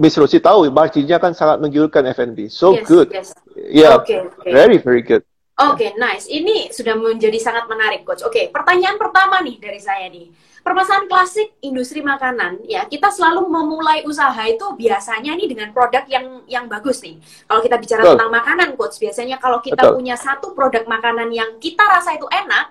Miss 0.00 0.16
Rosi 0.16 0.40
tahu 0.40 0.72
marginnya 0.72 1.20
kan 1.20 1.36
sangat 1.36 1.60
menggiurkan 1.60 2.08
FNB. 2.08 2.48
So 2.48 2.76
yes, 2.76 2.88
good. 2.88 3.08
Yes. 3.12 3.28
Yeah, 3.52 4.00
okay, 4.00 4.24
okay. 4.24 4.52
very 4.52 4.76
very 4.80 5.04
good. 5.04 5.22
Oke, 5.70 5.86
okay, 5.86 5.90
nice. 5.94 6.26
Ini 6.26 6.74
sudah 6.74 6.98
menjadi 6.98 7.38
sangat 7.38 7.70
menarik, 7.70 8.02
Coach. 8.02 8.26
Oke, 8.26 8.34
okay, 8.34 8.44
pertanyaan 8.50 8.98
pertama 8.98 9.38
nih 9.38 9.56
dari 9.62 9.78
saya 9.78 10.10
nih. 10.10 10.50
permasalahan 10.62 11.10
klasik 11.10 11.58
industri 11.58 12.06
makanan 12.06 12.62
ya 12.70 12.86
kita 12.86 13.10
selalu 13.10 13.50
memulai 13.50 14.06
usaha 14.06 14.38
itu 14.46 14.62
biasanya 14.78 15.34
nih 15.34 15.50
dengan 15.50 15.74
produk 15.74 16.06
yang 16.06 16.46
yang 16.46 16.64
bagus 16.70 17.02
nih. 17.02 17.18
Kalau 17.50 17.60
kita 17.66 17.76
bicara 17.82 18.02
Betul. 18.06 18.10
tentang 18.14 18.30
makanan 18.30 18.68
coach, 18.78 18.96
biasanya 19.02 19.42
kalau 19.42 19.58
kita 19.58 19.82
Betul. 19.82 19.98
punya 19.98 20.14
satu 20.14 20.54
produk 20.54 20.86
makanan 20.86 21.34
yang 21.34 21.58
kita 21.58 21.82
rasa 21.82 22.14
itu 22.14 22.30
enak, 22.30 22.70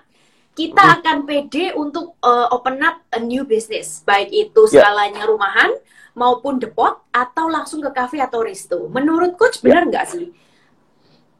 kita 0.56 0.80
hmm. 0.80 0.94
akan 1.00 1.16
pede 1.28 1.76
untuk 1.76 2.16
uh, 2.24 2.48
open 2.52 2.80
up 2.80 3.04
a 3.12 3.20
new 3.20 3.44
business, 3.44 4.00
baik 4.08 4.32
itu 4.32 4.72
ya. 4.72 4.88
skalanya 4.88 5.24
yeah. 5.24 5.28
rumahan 5.28 5.70
maupun 6.12 6.60
depot 6.60 6.96
atau 7.12 7.48
langsung 7.48 7.80
ke 7.80 7.92
cafe 7.92 8.20
atau 8.20 8.44
resto. 8.44 8.88
Menurut 8.88 9.36
coach 9.36 9.60
ya. 9.60 9.68
benar 9.68 9.84
nggak 9.88 10.06
sih? 10.08 10.32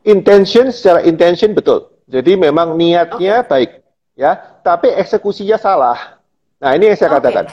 Intention 0.03 0.75
secara 0.75 1.07
intention 1.07 1.55
betul. 1.55 1.93
Jadi 2.11 2.35
memang 2.35 2.75
niatnya 2.75 3.47
okay. 3.47 3.49
baik, 3.49 3.71
ya. 4.19 4.35
Tapi 4.67 4.91
eksekusinya 4.99 5.57
salah. 5.57 6.19
Nah 6.59 6.75
ini 6.75 6.91
yang 6.91 6.99
saya 6.99 7.15
okay. 7.15 7.19
katakan. 7.23 7.45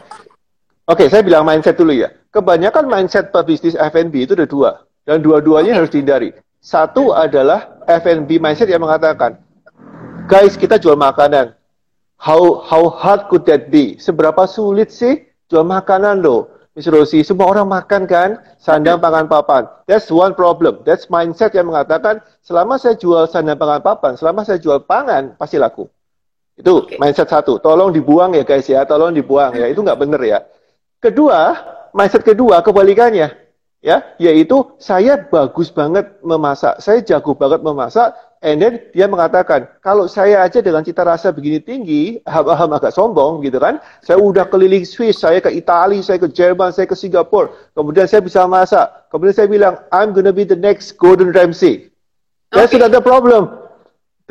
Oke, 0.90 1.06
okay, 1.06 1.08
saya 1.08 1.22
bilang 1.22 1.46
mindset 1.46 1.78
dulu 1.78 1.94
ya. 1.94 2.10
Kebanyakan 2.34 2.90
mindset 2.90 3.30
pebisnis 3.30 3.78
F&B 3.78 4.26
itu 4.26 4.34
ada 4.34 4.50
dua, 4.50 4.82
dan 5.06 5.22
dua-duanya 5.22 5.74
okay. 5.74 5.78
harus 5.78 5.92
dihindari. 5.94 6.30
Satu 6.60 7.14
adalah 7.14 7.80
F&B 7.86 8.42
mindset 8.42 8.68
yang 8.68 8.82
mengatakan, 8.82 9.38
guys 10.26 10.58
kita 10.58 10.82
jual 10.82 10.98
makanan, 10.98 11.54
how 12.20 12.60
how 12.66 12.90
hard 12.90 13.30
could 13.32 13.46
that 13.46 13.72
be? 13.72 13.96
Seberapa 14.02 14.44
sulit 14.50 14.92
sih 14.92 15.30
jual 15.48 15.64
makanan 15.64 16.26
loh? 16.26 16.59
Miss 16.80 16.88
Rosi, 16.88 17.28
semua 17.28 17.52
orang 17.52 17.68
makan 17.68 18.08
kan, 18.08 18.40
sandang 18.56 19.04
pangan 19.04 19.28
papan. 19.28 19.68
That's 19.84 20.08
one 20.08 20.32
problem. 20.32 20.80
That's 20.88 21.12
mindset 21.12 21.52
yang 21.52 21.68
mengatakan 21.68 22.24
selama 22.40 22.80
saya 22.80 22.96
jual 22.96 23.28
sandang 23.28 23.60
pangan 23.60 23.84
papan, 23.84 24.16
selama 24.16 24.48
saya 24.48 24.64
jual 24.64 24.88
pangan 24.88 25.36
pasti 25.36 25.60
laku. 25.60 25.92
Itu 26.56 26.88
okay. 26.88 26.96
mindset 26.96 27.28
satu. 27.28 27.60
Tolong 27.60 27.92
dibuang 27.92 28.32
ya 28.32 28.48
guys 28.48 28.64
ya, 28.64 28.88
tolong 28.88 29.12
dibuang 29.12 29.60
ya. 29.60 29.68
Itu 29.68 29.84
nggak 29.84 30.00
bener 30.00 30.24
ya. 30.24 30.40
Kedua, 31.04 31.52
mindset 31.92 32.24
kedua 32.24 32.64
kebalikannya 32.64 33.28
ya, 33.84 34.16
yaitu 34.16 34.72
saya 34.80 35.20
bagus 35.20 35.68
banget 35.76 36.08
memasak, 36.24 36.80
saya 36.80 37.04
jago 37.04 37.36
banget 37.36 37.60
memasak, 37.60 38.16
And 38.40 38.64
then 38.64 38.80
dia 38.96 39.04
mengatakan, 39.04 39.68
kalau 39.84 40.08
saya 40.08 40.40
aja 40.40 40.64
dengan 40.64 40.80
cita 40.80 41.04
rasa 41.04 41.36
begini 41.36 41.60
tinggi, 41.60 42.24
ham-ham 42.24 42.72
agak 42.72 42.96
sombong 42.96 43.44
gitu 43.44 43.60
kan. 43.60 43.84
Saya 44.00 44.16
udah 44.16 44.48
keliling 44.48 44.88
Swiss, 44.88 45.20
saya 45.20 45.44
ke 45.44 45.52
Italia, 45.52 46.00
saya 46.00 46.24
ke 46.24 46.32
Jerman, 46.32 46.72
saya 46.72 46.88
ke 46.88 46.96
Singapura. 46.96 47.52
Kemudian 47.76 48.08
saya 48.08 48.24
bisa 48.24 48.48
masak. 48.48 48.88
Kemudian 49.12 49.36
saya 49.36 49.48
bilang, 49.52 49.76
I'm 49.92 50.16
gonna 50.16 50.32
be 50.32 50.48
the 50.48 50.56
next 50.56 50.96
Gordon 50.96 51.36
Ramsay. 51.36 51.92
That's 52.56 52.72
okay. 52.72 52.80
another 52.80 53.04
problem. 53.04 53.52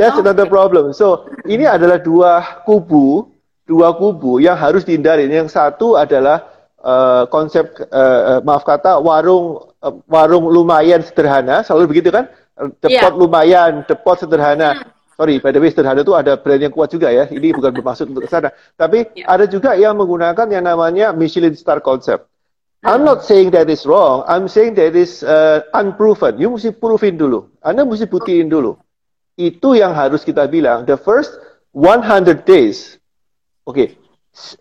That's 0.00 0.16
okay. 0.16 0.24
another 0.24 0.48
problem. 0.48 0.96
So, 0.96 1.28
ini 1.44 1.68
adalah 1.68 2.00
dua 2.00 2.64
kubu, 2.64 3.28
dua 3.68 3.92
kubu 3.92 4.40
yang 4.40 4.56
harus 4.56 4.88
dihindari. 4.88 5.28
Yang 5.28 5.52
satu 5.52 6.00
adalah 6.00 6.48
uh, 6.80 7.28
konsep, 7.28 7.76
uh, 7.92 8.40
maaf 8.40 8.64
kata, 8.64 9.04
warung 9.04 9.68
uh, 9.84 9.94
warung 10.08 10.48
lumayan 10.48 11.04
sederhana, 11.04 11.60
selalu 11.60 11.92
begitu 11.92 12.08
kan? 12.08 12.24
Depot 12.82 12.90
yeah. 12.90 13.14
lumayan, 13.14 13.72
depot 13.86 14.18
sederhana. 14.18 14.74
Hmm. 14.74 14.90
Sorry, 15.18 15.42
by 15.42 15.50
the 15.50 15.58
way, 15.58 15.70
sederhana 15.70 16.02
itu 16.02 16.14
ada 16.14 16.38
brand 16.38 16.62
yang 16.62 16.74
kuat 16.74 16.90
juga 16.90 17.10
ya. 17.10 17.26
Ini 17.26 17.54
bukan 17.54 17.70
bermaksud 17.74 18.10
untuk 18.10 18.26
sana. 18.26 18.50
Tapi 18.74 19.06
yeah. 19.14 19.30
ada 19.30 19.46
juga 19.46 19.78
yang 19.78 19.94
menggunakan 19.94 20.46
yang 20.50 20.64
namanya 20.66 21.14
Michelin 21.14 21.54
Star 21.54 21.78
Concept. 21.82 22.26
I'm 22.86 23.02
not 23.02 23.26
saying 23.26 23.50
that 23.58 23.66
is 23.66 23.82
wrong. 23.82 24.22
I'm 24.30 24.46
saying 24.46 24.78
that 24.78 24.94
is 24.94 25.26
uh, 25.26 25.66
unproven. 25.74 26.38
You 26.38 26.54
mesti 26.54 26.70
proofin 26.70 27.18
dulu. 27.18 27.50
Anda 27.58 27.82
mesti 27.82 28.06
buktiin 28.06 28.46
dulu. 28.46 28.78
Itu 29.34 29.74
yang 29.74 29.98
harus 29.98 30.22
kita 30.22 30.46
bilang. 30.46 30.86
The 30.86 30.94
first 30.94 31.42
100 31.74 32.46
days. 32.46 33.02
Oke. 33.66 33.74
Okay. 33.74 33.88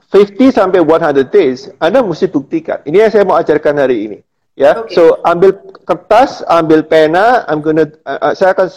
50 0.10 0.58
sampai 0.58 0.82
100 0.82 1.30
days, 1.30 1.70
Anda 1.78 2.02
mesti 2.02 2.26
buktikan. 2.26 2.82
Ini 2.82 3.06
yang 3.06 3.12
saya 3.14 3.24
mau 3.30 3.38
ajarkan 3.38 3.78
hari 3.78 4.10
ini. 4.10 4.18
Ya, 4.58 4.74
okay. 4.74 4.98
so 4.98 5.22
ambil 5.22 5.54
kertas, 5.86 6.42
ambil 6.50 6.82
pena, 6.82 7.46
I'm 7.46 7.62
gonna, 7.62 7.94
uh, 8.10 8.18
uh, 8.18 8.34
saya 8.34 8.58
akan 8.58 8.68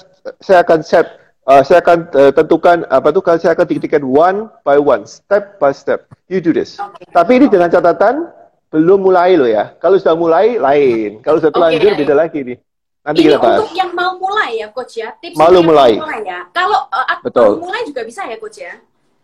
saya 0.45 0.61
akan 0.61 0.85
set, 0.85 1.09
uh, 1.49 1.65
saya 1.65 1.81
akan 1.81 2.05
uh, 2.13 2.33
tentukan 2.37 2.85
apa 2.93 3.09
tuh, 3.17 3.25
saya 3.41 3.57
akan 3.57 3.65
titikkan 3.65 4.05
one 4.05 4.53
by 4.61 4.77
one, 4.77 5.09
step 5.09 5.57
by 5.57 5.73
step. 5.73 6.05
You 6.29 6.45
do 6.45 6.53
this. 6.53 6.77
Okay. 6.77 7.09
Tapi 7.09 7.41
ini 7.41 7.47
dengan 7.49 7.73
catatan 7.73 8.29
belum 8.69 9.09
mulai 9.09 9.41
loh 9.41 9.49
ya. 9.49 9.73
Kalau 9.81 9.97
sudah 9.97 10.13
mulai 10.21 10.61
lain, 10.61 11.25
kalau 11.25 11.41
sudah 11.41 11.49
terlanjur 11.49 11.97
okay. 11.97 12.01
beda 12.05 12.15
lagi 12.15 12.41
nih. 12.45 12.59
Nanti 13.01 13.25
ini 13.25 13.33
kita 13.33 13.39
bahas. 13.41 13.59
untuk 13.65 13.73
yang 13.73 13.91
mau 13.97 14.13
mulai 14.21 14.51
ya, 14.61 14.67
coach 14.77 15.01
ya. 15.01 15.09
Tips 15.17 15.41
Malu 15.41 15.65
mulai. 15.65 15.97
mulai 15.97 16.21
ya. 16.21 16.45
Kalau 16.53 16.93
uh, 16.93 17.19
Betul. 17.25 17.57
mulai 17.57 17.89
juga 17.89 18.05
bisa 18.05 18.29
ya, 18.29 18.37
coach 18.37 18.61
ya. 18.61 18.77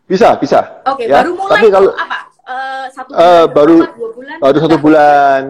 Bisa, 0.08 0.40
bisa. 0.40 0.80
Oke, 0.88 1.04
okay, 1.04 1.12
ya. 1.12 1.20
baru 1.20 1.36
mulai 1.36 1.52
Tapi 1.60 1.68
kalau, 1.68 1.90
apa? 1.92 2.18
Uh, 2.46 2.84
satu 2.96 3.10
bulan, 3.12 3.28
uh, 3.28 3.44
baru, 3.52 3.76
dua 3.92 4.10
bulan, 4.16 4.36
baru 4.40 4.56
satu 4.64 4.76
bulan. 4.80 5.42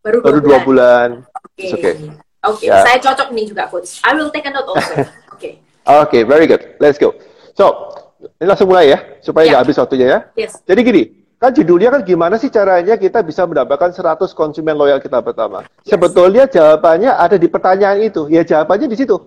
Baru, 0.00 0.18
Baru 0.24 0.38
dua 0.40 0.58
bulan. 0.64 1.08
Oke. 1.28 1.60
Okay. 1.60 1.68
Oke, 1.68 1.76
okay. 1.76 1.92
okay. 2.40 2.66
Yeah. 2.72 2.84
saya 2.88 2.96
cocok 3.04 3.28
nih 3.36 3.44
juga 3.52 3.68
coach. 3.68 4.00
I 4.00 4.16
will 4.16 4.32
take 4.32 4.48
a 4.48 4.52
note 4.52 4.64
also. 4.72 4.92
Oke. 4.96 5.04
Okay. 5.36 5.52
Oke, 5.84 6.08
okay, 6.08 6.22
very 6.24 6.48
good. 6.48 6.62
Let's 6.80 6.96
go. 6.96 7.12
So, 7.52 7.92
ini 8.40 8.48
langsung 8.48 8.72
mulai 8.72 8.96
ya, 8.96 8.98
supaya 9.20 9.44
nggak 9.44 9.60
yeah. 9.60 9.64
habis 9.68 9.76
waktunya 9.76 10.06
ya. 10.08 10.18
Yes. 10.40 10.52
Jadi 10.64 10.80
gini, 10.80 11.02
kan 11.36 11.52
judulnya 11.52 11.92
kan 11.92 12.00
gimana 12.04 12.40
sih 12.40 12.48
caranya 12.48 12.96
kita 12.96 13.20
bisa 13.20 13.44
mendapatkan 13.44 13.92
100 13.92 14.32
konsumen 14.32 14.72
loyal 14.72 15.04
kita 15.04 15.20
pertama. 15.20 15.68
Yes. 15.84 15.92
Sebetulnya 15.92 16.48
jawabannya 16.48 17.12
ada 17.20 17.36
di 17.36 17.48
pertanyaan 17.52 18.00
itu. 18.00 18.24
Ya 18.32 18.40
jawabannya 18.40 18.88
di 18.88 18.96
situ. 18.96 19.20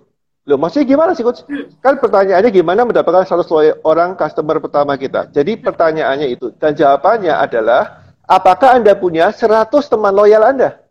Loh, 0.44 0.60
maksudnya 0.60 0.84
gimana 0.84 1.16
sih 1.16 1.24
coach? 1.24 1.46
Hmm. 1.48 1.70
Kan 1.80 1.96
pertanyaannya 2.02 2.50
gimana 2.52 2.84
mendapatkan 2.84 3.24
100 3.24 3.80
orang 3.86 4.18
customer 4.18 4.58
pertama 4.58 4.98
kita. 4.98 5.30
Jadi 5.30 5.56
pertanyaannya 5.56 6.28
itu 6.34 6.50
dan 6.58 6.74
jawabannya 6.74 7.32
adalah 7.32 8.03
apakah 8.28 8.80
Anda 8.80 8.92
punya 8.96 9.30
100 9.32 9.68
teman 9.88 10.12
loyal 10.12 10.42
Anda? 10.44 10.84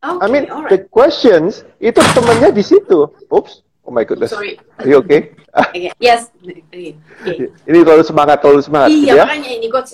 Okay, 0.00 0.24
I 0.24 0.26
mean, 0.32 0.48
right. 0.48 0.68
the 0.72 0.78
questions 0.88 1.60
itu 1.76 2.00
temannya 2.16 2.56
di 2.56 2.64
situ. 2.64 3.12
Oops, 3.28 3.52
oh 3.84 3.92
my 3.92 4.00
goodness. 4.08 4.32
Sorry. 4.32 4.56
Are 4.80 4.88
you 4.88 4.96
okay? 5.04 5.36
okay. 5.52 5.92
Yes. 6.00 6.32
Okay. 6.40 6.96
Ini 7.68 7.84
terlalu 7.84 8.00
semangat, 8.08 8.40
terlalu 8.40 8.64
semangat. 8.64 8.88
Iya, 8.88 9.12
ya? 9.20 9.24
makanya 9.28 9.50
ini 9.60 9.68
coach. 9.68 9.92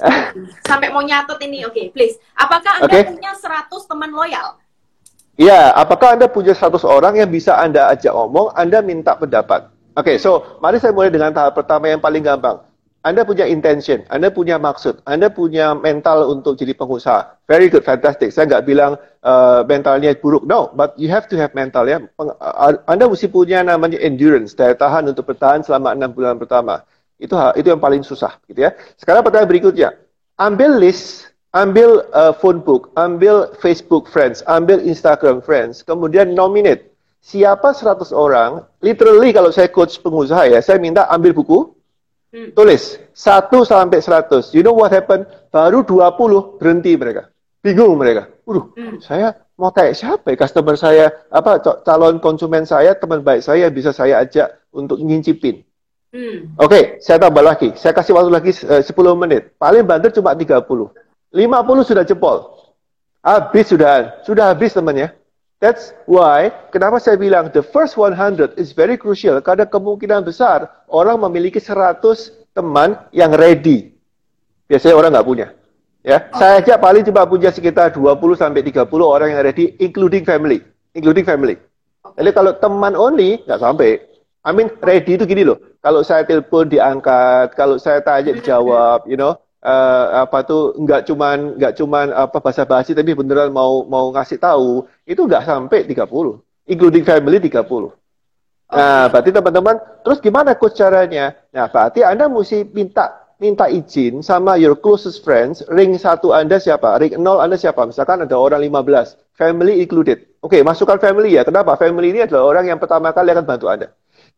Sampai 0.62 0.95
mau 0.95 1.02
nyatet 1.02 1.42
ini. 1.42 1.66
Oke, 1.66 1.75
okay, 1.75 1.85
please. 1.90 2.23
Apakah 2.38 2.78
Anda 2.78 2.87
okay. 2.87 3.02
punya 3.11 3.35
100 3.35 3.66
teman 3.90 4.11
loyal? 4.14 4.62
Iya, 5.37 5.75
apakah 5.75 6.14
Anda 6.14 6.30
punya 6.30 6.54
100 6.54 6.87
orang 6.87 7.18
yang 7.18 7.28
bisa 7.28 7.59
Anda 7.59 7.90
ajak 7.90 8.14
ngomong, 8.14 8.54
Anda 8.54 8.80
minta 8.80 9.18
pendapat? 9.18 9.68
Oke, 9.97 10.14
okay, 10.14 10.16
so 10.23 10.56
mari 10.62 10.78
saya 10.78 10.95
mulai 10.95 11.11
dengan 11.11 11.35
tahap 11.35 11.56
pertama 11.56 11.90
yang 11.90 11.99
paling 11.99 12.23
gampang. 12.23 12.62
Anda 13.06 13.22
punya 13.22 13.46
intention, 13.46 14.02
Anda 14.10 14.34
punya 14.34 14.58
maksud, 14.58 15.06
Anda 15.06 15.30
punya 15.30 15.78
mental 15.78 16.26
untuk 16.26 16.58
jadi 16.58 16.75
pengusaha. 16.75 17.46
Very 17.46 17.70
good, 17.70 17.86
fantastic. 17.86 18.34
Saya 18.34 18.50
nggak 18.50 18.66
bilang 18.66 18.98
uh, 19.22 19.62
mentalnya 19.62 20.10
buruk, 20.18 20.42
no, 20.42 20.75
but 20.75 20.90
you 20.98 21.06
have 21.06 21.30
to 21.30 21.38
have 21.38 21.54
mental 21.54 21.86
ya. 21.86 22.02
Uh, 22.18 22.75
Anda 22.90 23.06
mesti 23.06 23.30
punya 23.30 23.62
namanya 23.62 24.02
endurance, 24.02 24.58
daya 24.58 24.75
tahan 24.75 25.06
untuk 25.06 25.30
bertahan 25.30 25.62
selama 25.62 25.94
enam 25.94 26.10
bulan 26.10 26.34
pertama. 26.34 26.82
Itu 27.22 27.38
itu 27.54 27.70
yang 27.70 27.78
paling 27.78 28.02
susah, 28.02 28.42
gitu 28.50 28.66
ya. 28.66 28.75
Sekarang 28.98 29.22
pertanyaan 29.22 29.54
berikutnya, 29.54 29.88
ambil 30.42 30.75
list, 30.75 31.30
ambil 31.54 32.02
uh, 32.10 32.34
phone 32.34 32.58
book, 32.58 32.90
ambil 32.98 33.54
Facebook 33.62 34.10
friends, 34.10 34.42
ambil 34.50 34.82
Instagram 34.82 35.38
friends, 35.46 35.86
kemudian 35.86 36.34
nominate 36.34 36.90
siapa 37.22 37.70
100 37.70 38.10
orang. 38.10 38.66
Literally 38.82 39.30
kalau 39.30 39.54
saya 39.54 39.70
coach 39.70 40.02
pengusaha 40.02 40.50
ya, 40.50 40.58
saya 40.58 40.82
minta 40.82 41.06
ambil 41.06 41.30
buku, 41.30 41.75
Hmm. 42.37 42.52
Tulis 42.52 43.00
1 43.16 43.49
sampai 43.64 44.05
100. 44.05 44.52
You 44.52 44.61
know 44.61 44.76
what 44.76 44.93
happened? 44.93 45.25
Baru 45.49 45.81
20 45.88 46.61
berhenti 46.61 46.93
mereka. 46.93 47.33
Bingung 47.64 47.97
mereka. 47.97 48.28
Waduh, 48.45 48.76
hmm. 48.76 49.00
saya 49.00 49.33
mau 49.57 49.73
tanya 49.73 49.97
siapa 49.97 50.28
ya 50.28 50.37
customer 50.37 50.76
saya, 50.76 51.09
apa 51.33 51.64
calon 51.81 52.21
konsumen 52.21 52.69
saya, 52.69 52.93
teman 52.93 53.25
baik 53.25 53.40
saya 53.40 53.73
bisa 53.73 53.88
saya 53.97 54.21
ajak 54.21 54.52
untuk 54.69 55.00
ngincipin. 55.00 55.64
Hmm. 56.12 56.52
Oke, 56.61 56.69
okay, 56.69 56.85
saya 57.00 57.16
tambah 57.16 57.40
lagi. 57.40 57.73
Saya 57.81 57.97
kasih 57.97 58.12
waktu 58.12 58.28
lagi 58.28 58.52
uh, 58.69 58.85
10 58.85 58.93
menit. 59.16 59.57
Paling 59.57 59.88
banter 59.88 60.12
cuma 60.12 60.37
30. 60.37 60.61
50 60.61 61.88
sudah 61.88 62.05
jempol. 62.05 62.37
Habis 63.25 63.66
sudah. 63.73 64.21
Sudah 64.28 64.52
habis 64.52 64.76
temannya. 64.76 65.09
That's 65.56 65.96
why, 66.04 66.52
kenapa 66.68 67.00
saya 67.00 67.16
bilang 67.16 67.48
the 67.48 67.64
first 67.64 67.96
100 67.96 68.60
is 68.60 68.76
very 68.76 69.00
crucial. 69.00 69.40
Karena 69.40 69.64
kemungkinan 69.64 70.20
besar 70.20 70.68
orang 70.92 71.16
memiliki 71.25 71.56
100 71.56 72.04
teman 72.52 73.00
yang 73.08 73.32
ready. 73.32 73.96
Biasanya 74.68 74.94
orang 75.00 75.10
nggak 75.16 75.28
punya. 75.28 75.46
Ya, 76.06 76.28
oh. 76.28 76.38
saya 76.38 76.60
aja 76.60 76.76
paling 76.76 77.02
cuma 77.08 77.25
punya 77.25 77.50
sekitar 77.50 77.90
20 77.90 78.36
sampai 78.36 78.62
30 78.62 78.84
orang 79.00 79.32
yang 79.32 79.42
ready, 79.42 79.75
including 79.80 80.22
family, 80.28 80.60
including 80.92 81.25
family. 81.25 81.56
Jadi 82.14 82.30
kalau 82.36 82.52
teman 82.60 82.92
only 82.94 83.40
nggak 83.48 83.60
sampai. 83.60 83.90
I 84.46 84.54
mean 84.54 84.70
ready 84.78 85.18
itu 85.18 85.26
gini 85.26 85.42
loh. 85.42 85.58
Kalau 85.82 86.06
saya 86.06 86.22
telepon 86.22 86.70
diangkat, 86.70 87.58
kalau 87.58 87.82
saya 87.82 87.98
tanya 87.98 88.30
dijawab, 88.30 89.02
you 89.10 89.18
know 89.18 89.34
uh, 89.66 90.23
apa 90.23 90.46
tuh 90.46 90.78
nggak 90.78 91.11
cuman 91.11 91.58
nggak 91.58 91.75
cuman 91.75 92.14
apa 92.14 92.38
bahasa 92.38 92.62
basi 92.62 92.94
tapi 92.94 93.18
beneran 93.18 93.50
mau 93.50 93.82
mau 93.82 94.14
ngasih 94.14 94.38
tahu 94.38 94.87
itu 95.02 95.26
nggak 95.26 95.42
sampai 95.42 95.82
30 95.90 96.70
including 96.70 97.02
family 97.02 97.42
30 97.42 97.50
okay. 97.50 97.94
Nah, 98.66 99.06
berarti 99.11 99.30
teman-teman, 99.30 99.78
terus 100.02 100.18
gimana 100.18 100.58
coach 100.58 100.75
caranya? 100.75 101.38
Nah, 101.54 101.70
berarti 101.70 102.02
Anda 102.02 102.26
mesti 102.26 102.66
minta 102.75 103.26
minta 103.37 103.68
izin 103.68 104.25
sama 104.25 104.56
your 104.56 104.75
closest 104.75 105.23
friends, 105.23 105.62
ring 105.70 105.94
satu 105.94 106.35
Anda 106.35 106.58
siapa? 106.58 106.99
Ring 106.99 107.14
nol 107.20 107.38
Anda 107.38 107.54
siapa? 107.54 107.87
Misalkan 107.87 108.26
ada 108.26 108.35
orang 108.35 108.64
15, 108.64 109.38
family 109.38 109.85
included. 109.85 110.40
Oke, 110.42 110.58
okay, 110.58 110.61
masukkan 110.66 110.99
family 110.99 111.37
ya. 111.37 111.46
Kenapa? 111.46 111.78
Family 111.78 112.11
ini 112.11 112.26
adalah 112.26 112.49
orang 112.49 112.66
yang 112.75 112.80
pertama 112.82 113.14
kali 113.14 113.30
akan 113.30 113.44
bantu 113.46 113.66
Anda. 113.70 113.92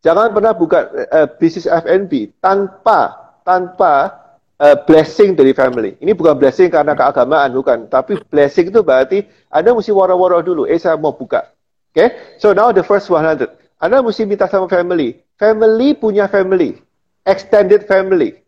Jangan 0.04 0.30
pernah 0.30 0.52
buka 0.54 0.78
uh, 1.10 1.26
bisnis 1.40 1.66
F&B 1.66 2.36
tanpa 2.38 3.32
tanpa 3.42 4.27
uh, 4.60 4.76
blessing 4.84 5.34
dari 5.38 5.54
family. 5.54 5.94
Ini 6.02 6.14
bukan 6.14 6.38
blessing 6.38 6.70
karena 6.70 6.94
keagamaan, 6.94 7.54
bukan. 7.54 7.86
Tapi 7.86 8.18
blessing 8.28 8.70
itu 8.70 8.82
berarti 8.82 9.24
Anda 9.50 9.74
mesti 9.74 9.90
waro-waro 9.94 10.42
dulu. 10.44 10.66
Eh, 10.66 10.78
saya 10.78 10.98
mau 10.98 11.14
buka. 11.14 11.50
Oke? 11.90 11.96
Okay? 11.96 12.08
So 12.42 12.52
now 12.52 12.74
the 12.74 12.82
first 12.82 13.10
100. 13.10 13.48
Anda 13.78 14.02
mesti 14.02 14.26
minta 14.26 14.50
sama 14.50 14.66
family. 14.66 15.22
Family 15.38 15.94
punya 15.94 16.26
family. 16.26 16.78
Extended 17.22 17.86
family 17.86 18.38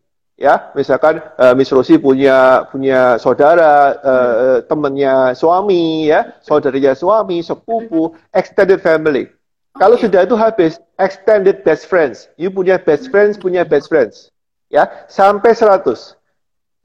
ya 0.41 0.73
misalkan 0.73 1.21
uh, 1.37 1.53
Miss 1.53 1.69
Rosi 1.69 2.01
punya 2.01 2.65
punya 2.73 3.21
saudara 3.21 3.93
uh, 4.01 4.57
temannya 4.65 5.37
suami 5.37 6.09
ya 6.09 6.33
saudaranya 6.41 6.97
suami 6.97 7.45
sepupu 7.45 8.17
extended 8.33 8.81
family 8.81 9.29
okay. 9.29 9.77
kalau 9.77 10.01
sudah 10.01 10.25
itu 10.25 10.33
habis 10.41 10.81
extended 10.97 11.61
best 11.61 11.85
friends 11.85 12.33
you 12.41 12.49
punya 12.49 12.81
best 12.81 13.13
friends 13.13 13.37
punya 13.37 13.69
best 13.69 13.93
friends 13.93 14.33
ya 14.71 14.87
sampai 15.11 15.53
100 15.53 15.83
oke 15.83 15.99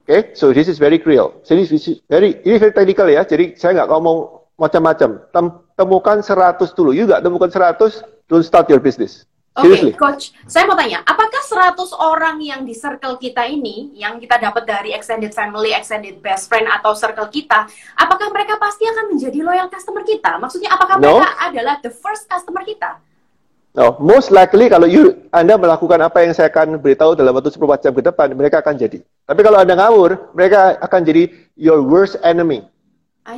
okay? 0.04 0.20
so 0.34 0.50
this 0.50 0.66
is 0.66 0.76
very 0.76 0.98
real 1.06 1.38
jadi 1.46 1.62
very 2.10 2.42
ini 2.42 2.58
very 2.58 2.74
technical 2.74 3.06
ya 3.06 3.22
jadi 3.22 3.54
saya 3.54 3.82
nggak 3.82 3.90
ngomong 3.94 4.18
macam-macam 4.58 5.22
Tem 5.30 5.46
temukan 5.78 6.18
100 6.20 6.76
dulu 6.76 6.90
you 6.90 7.06
nggak 7.06 7.22
temukan 7.22 7.48
100 7.48 8.02
don't 8.26 8.44
start 8.44 8.66
your 8.66 8.82
business 8.82 9.24
Oke, 9.56 9.72
okay, 9.72 9.96
coach. 9.96 10.36
Saya 10.44 10.68
mau 10.68 10.76
tanya, 10.76 11.00
apakah 11.00 11.40
100 11.40 11.80
orang 11.96 12.36
yang 12.44 12.60
di 12.68 12.76
circle 12.76 13.16
kita 13.16 13.48
ini, 13.48 13.88
yang 13.96 14.20
kita 14.20 14.36
dapat 14.36 14.68
dari 14.68 14.92
extended 14.92 15.32
family, 15.32 15.72
extended 15.72 16.20
best 16.20 16.52
friend 16.52 16.68
atau 16.68 16.92
circle 16.92 17.32
kita, 17.32 17.64
apakah 17.96 18.28
mereka 18.36 18.60
pasti 18.60 18.84
akan 18.84 19.16
menjadi 19.16 19.40
loyal 19.40 19.72
customer 19.72 20.04
kita? 20.04 20.36
Maksudnya 20.36 20.76
apakah 20.76 21.00
no. 21.00 21.08
mereka 21.08 21.40
adalah 21.40 21.80
the 21.80 21.88
first 21.88 22.28
customer 22.28 22.68
kita? 22.68 23.00
No, 23.76 23.92
most 24.00 24.32
likely 24.32 24.72
kalau 24.72 24.88
you, 24.88 25.28
Anda 25.28 25.60
melakukan 25.60 26.00
apa 26.00 26.24
yang 26.24 26.32
saya 26.32 26.48
akan 26.48 26.80
beritahu 26.80 27.12
dalam 27.12 27.36
waktu 27.36 27.52
10 27.52 27.60
jam 27.84 27.92
ke 27.92 28.00
depan, 28.00 28.32
mereka 28.32 28.64
akan 28.64 28.72
jadi. 28.72 29.04
Tapi 29.04 29.40
kalau 29.44 29.60
Anda 29.60 29.76
ngawur, 29.76 30.32
mereka 30.32 30.80
akan 30.80 31.00
jadi 31.04 31.28
your 31.60 31.84
worst 31.84 32.16
enemy. 32.24 32.64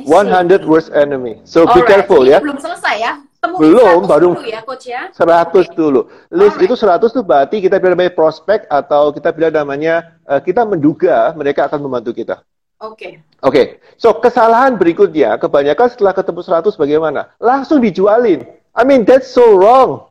100 0.07 0.63
worst 0.63 0.95
enemy. 0.95 1.43
So 1.43 1.67
Alright, 1.67 1.75
be 1.75 1.81
careful 1.83 2.23
ya. 2.23 2.39
Belum 2.39 2.55
selesai 2.55 2.95
ya. 3.03 3.13
Belum, 3.39 4.07
baru 4.07 4.35
dulu 4.35 4.47
ya, 4.47 4.63
coach 4.63 4.87
ya. 4.87 5.11
100 5.11 5.51
okay. 5.51 5.75
dulu. 5.75 6.07
List 6.31 6.55
Alright. 6.55 6.71
itu 6.71 6.75
100 6.75 7.11
itu 7.11 7.21
berarti 7.25 7.55
kita 7.59 7.75
bilang 7.75 7.99
namanya 7.99 8.13
prospek 8.15 8.63
atau 8.71 9.11
kita 9.11 9.35
bilang 9.35 9.51
namanya 9.51 10.15
uh, 10.23 10.39
kita 10.39 10.63
menduga 10.63 11.35
mereka 11.35 11.67
akan 11.67 11.83
membantu 11.83 12.15
kita. 12.15 12.39
Oke. 12.79 12.95
Okay. 12.95 13.11
Oke. 13.43 13.51
Okay. 13.51 13.65
So, 13.99 14.15
kesalahan 14.15 14.79
berikutnya 14.79 15.35
kebanyakan 15.35 15.87
setelah 15.91 16.15
ketemu 16.15 16.39
100 16.47 16.79
bagaimana? 16.79 17.21
Langsung 17.43 17.83
dijualin. 17.83 18.47
I 18.71 18.87
mean, 18.87 19.03
that's 19.03 19.27
so 19.27 19.43
wrong. 19.59 20.08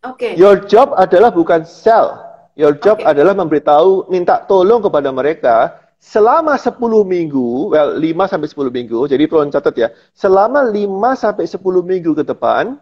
Oke. 0.00 0.32
Okay. 0.32 0.40
Your 0.40 0.64
job 0.64 0.96
adalah 0.96 1.28
bukan 1.28 1.68
sell. 1.68 2.24
Your 2.56 2.76
job 2.76 3.00
okay. 3.00 3.08
adalah 3.08 3.36
memberitahu, 3.36 4.08
minta 4.08 4.40
tolong 4.44 4.80
kepada 4.80 5.12
mereka 5.12 5.76
selama 6.00 6.56
10 6.56 6.80
minggu, 7.04 7.68
well 7.68 7.92
5 8.00 8.32
sampai 8.32 8.48
10 8.48 8.72
minggu, 8.72 8.98
jadi 9.04 9.28
perlu 9.28 9.52
catat 9.52 9.74
ya, 9.76 9.88
selama 10.16 10.64
5 10.64 10.88
sampai 11.20 11.44
10 11.44 11.60
minggu 11.84 12.10
ke 12.16 12.24
depan, 12.24 12.80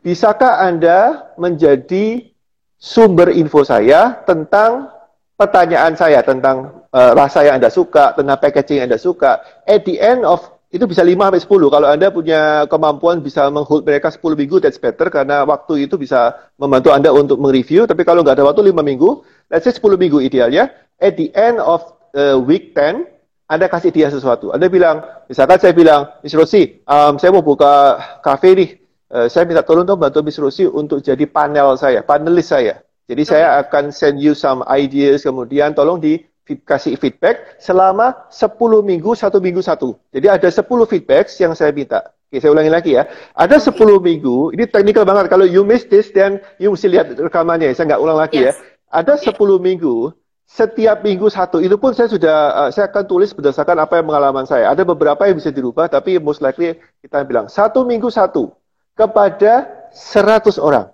bisakah 0.00 0.64
Anda 0.64 1.28
menjadi 1.36 2.32
sumber 2.80 3.36
info 3.36 3.60
saya 3.68 4.16
tentang 4.24 4.88
pertanyaan 5.36 5.92
saya 5.92 6.24
tentang 6.24 6.88
uh, 6.96 7.12
rasa 7.12 7.44
yang 7.44 7.60
Anda 7.60 7.68
suka, 7.68 8.16
tentang 8.16 8.40
packaging 8.40 8.80
yang 8.80 8.88
Anda 8.88 9.00
suka. 9.00 9.44
At 9.68 9.84
the 9.84 10.00
end 10.00 10.24
of 10.24 10.40
itu 10.76 10.84
bisa 10.86 11.02
5 11.02 11.16
sampai 11.16 11.40
10. 11.40 11.74
Kalau 11.74 11.86
Anda 11.88 12.08
punya 12.12 12.40
kemampuan 12.68 13.24
bisa 13.24 13.48
menghold 13.48 13.82
mereka 13.88 14.12
10 14.12 14.36
minggu, 14.36 14.60
that's 14.60 14.76
better 14.76 15.08
karena 15.08 15.42
waktu 15.48 15.88
itu 15.88 15.96
bisa 15.96 16.36
membantu 16.60 16.92
Anda 16.92 17.10
untuk 17.10 17.40
mereview. 17.40 17.88
Tapi 17.88 18.04
kalau 18.04 18.20
nggak 18.20 18.36
ada 18.36 18.44
waktu 18.44 18.70
5 18.70 18.84
minggu, 18.84 19.24
let's 19.48 19.64
say 19.64 19.72
10 19.72 19.96
minggu 19.96 20.20
idealnya. 20.20 20.70
At 21.00 21.16
the 21.16 21.32
end 21.36 21.60
of 21.60 21.84
uh, 22.16 22.36
week 22.40 22.76
10, 22.76 23.04
Anda 23.46 23.70
kasih 23.70 23.94
dia 23.94 24.10
sesuatu. 24.10 24.50
Anda 24.50 24.66
bilang, 24.66 25.06
misalkan 25.30 25.62
saya 25.62 25.72
bilang, 25.72 26.10
Miss 26.20 26.34
Rosi, 26.34 26.82
um, 26.84 27.16
saya 27.16 27.30
mau 27.30 27.46
buka 27.46 27.96
kafe 28.20 28.58
nih. 28.58 28.70
Uh, 29.06 29.30
saya 29.30 29.46
minta 29.46 29.62
tolong 29.62 29.86
dong 29.86 30.02
bantu 30.02 30.18
Miss 30.26 30.36
Rosi 30.36 30.66
untuk 30.66 30.98
jadi 30.98 31.22
panel 31.30 31.78
saya, 31.78 32.02
panelis 32.02 32.50
saya. 32.50 32.82
Jadi 33.06 33.22
okay. 33.22 33.32
saya 33.38 33.62
akan 33.62 33.94
send 33.94 34.18
you 34.18 34.34
some 34.34 34.66
ideas, 34.66 35.22
kemudian 35.22 35.78
tolong 35.78 36.02
di 36.02 36.18
kasih 36.54 36.94
feedback 36.94 37.58
selama 37.58 38.30
10 38.30 38.54
minggu, 38.86 39.18
satu 39.18 39.42
minggu 39.42 39.58
satu. 39.58 39.98
Jadi 40.14 40.30
ada 40.30 40.46
10 40.46 40.62
feedback 40.86 41.26
yang 41.42 41.58
saya 41.58 41.74
minta. 41.74 42.14
Oke, 42.26 42.38
saya 42.38 42.54
ulangi 42.54 42.70
lagi 42.70 42.90
ya. 42.94 43.06
Ada 43.34 43.58
okay. 43.58 43.74
10 43.74 43.98
minggu, 44.02 44.54
ini 44.54 44.66
technical 44.70 45.02
banget. 45.02 45.26
Kalau 45.26 45.46
you 45.46 45.66
miss 45.66 45.86
this, 45.90 46.14
then 46.14 46.38
you 46.62 46.70
mesti 46.70 46.86
lihat 46.86 47.06
rekamannya. 47.18 47.74
Saya 47.74 47.94
nggak 47.94 48.02
ulang 48.02 48.18
lagi 48.18 48.46
ya. 48.46 48.54
yes. 48.54 48.58
ya. 48.58 49.02
Ada 49.02 49.12
okay. 49.18 49.34
10 49.34 49.58
minggu, 49.62 50.14
setiap 50.46 51.02
minggu 51.02 51.26
satu 51.26 51.58
itu 51.58 51.74
pun 51.74 51.90
saya 51.90 52.06
sudah 52.06 52.36
uh, 52.54 52.70
saya 52.70 52.86
akan 52.86 53.04
tulis 53.10 53.34
berdasarkan 53.34 53.82
apa 53.82 53.98
yang 53.98 54.06
pengalaman 54.06 54.46
saya. 54.46 54.70
Ada 54.70 54.86
beberapa 54.86 55.26
yang 55.26 55.38
bisa 55.38 55.50
dirubah, 55.50 55.90
tapi 55.90 56.22
most 56.22 56.38
likely 56.38 56.78
kita 57.02 57.26
bilang 57.26 57.50
satu 57.50 57.82
minggu 57.82 58.06
satu 58.06 58.54
kepada 58.94 59.66
100 59.90 60.62
orang. 60.62 60.90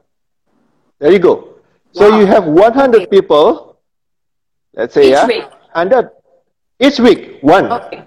There 0.97 1.13
you 1.13 1.21
go. 1.21 1.61
So 1.93 2.09
wow. 2.09 2.17
you 2.21 2.25
have 2.25 2.49
100 2.49 3.13
people. 3.13 3.72
Let's 4.73 4.97
say 4.97 5.13
each 5.13 5.17
ya. 5.17 5.25
Week. 5.29 5.47
Anda 5.73 6.13
each 6.81 6.99
week 7.01 7.41
one. 7.45 7.69
Okay. 7.69 8.05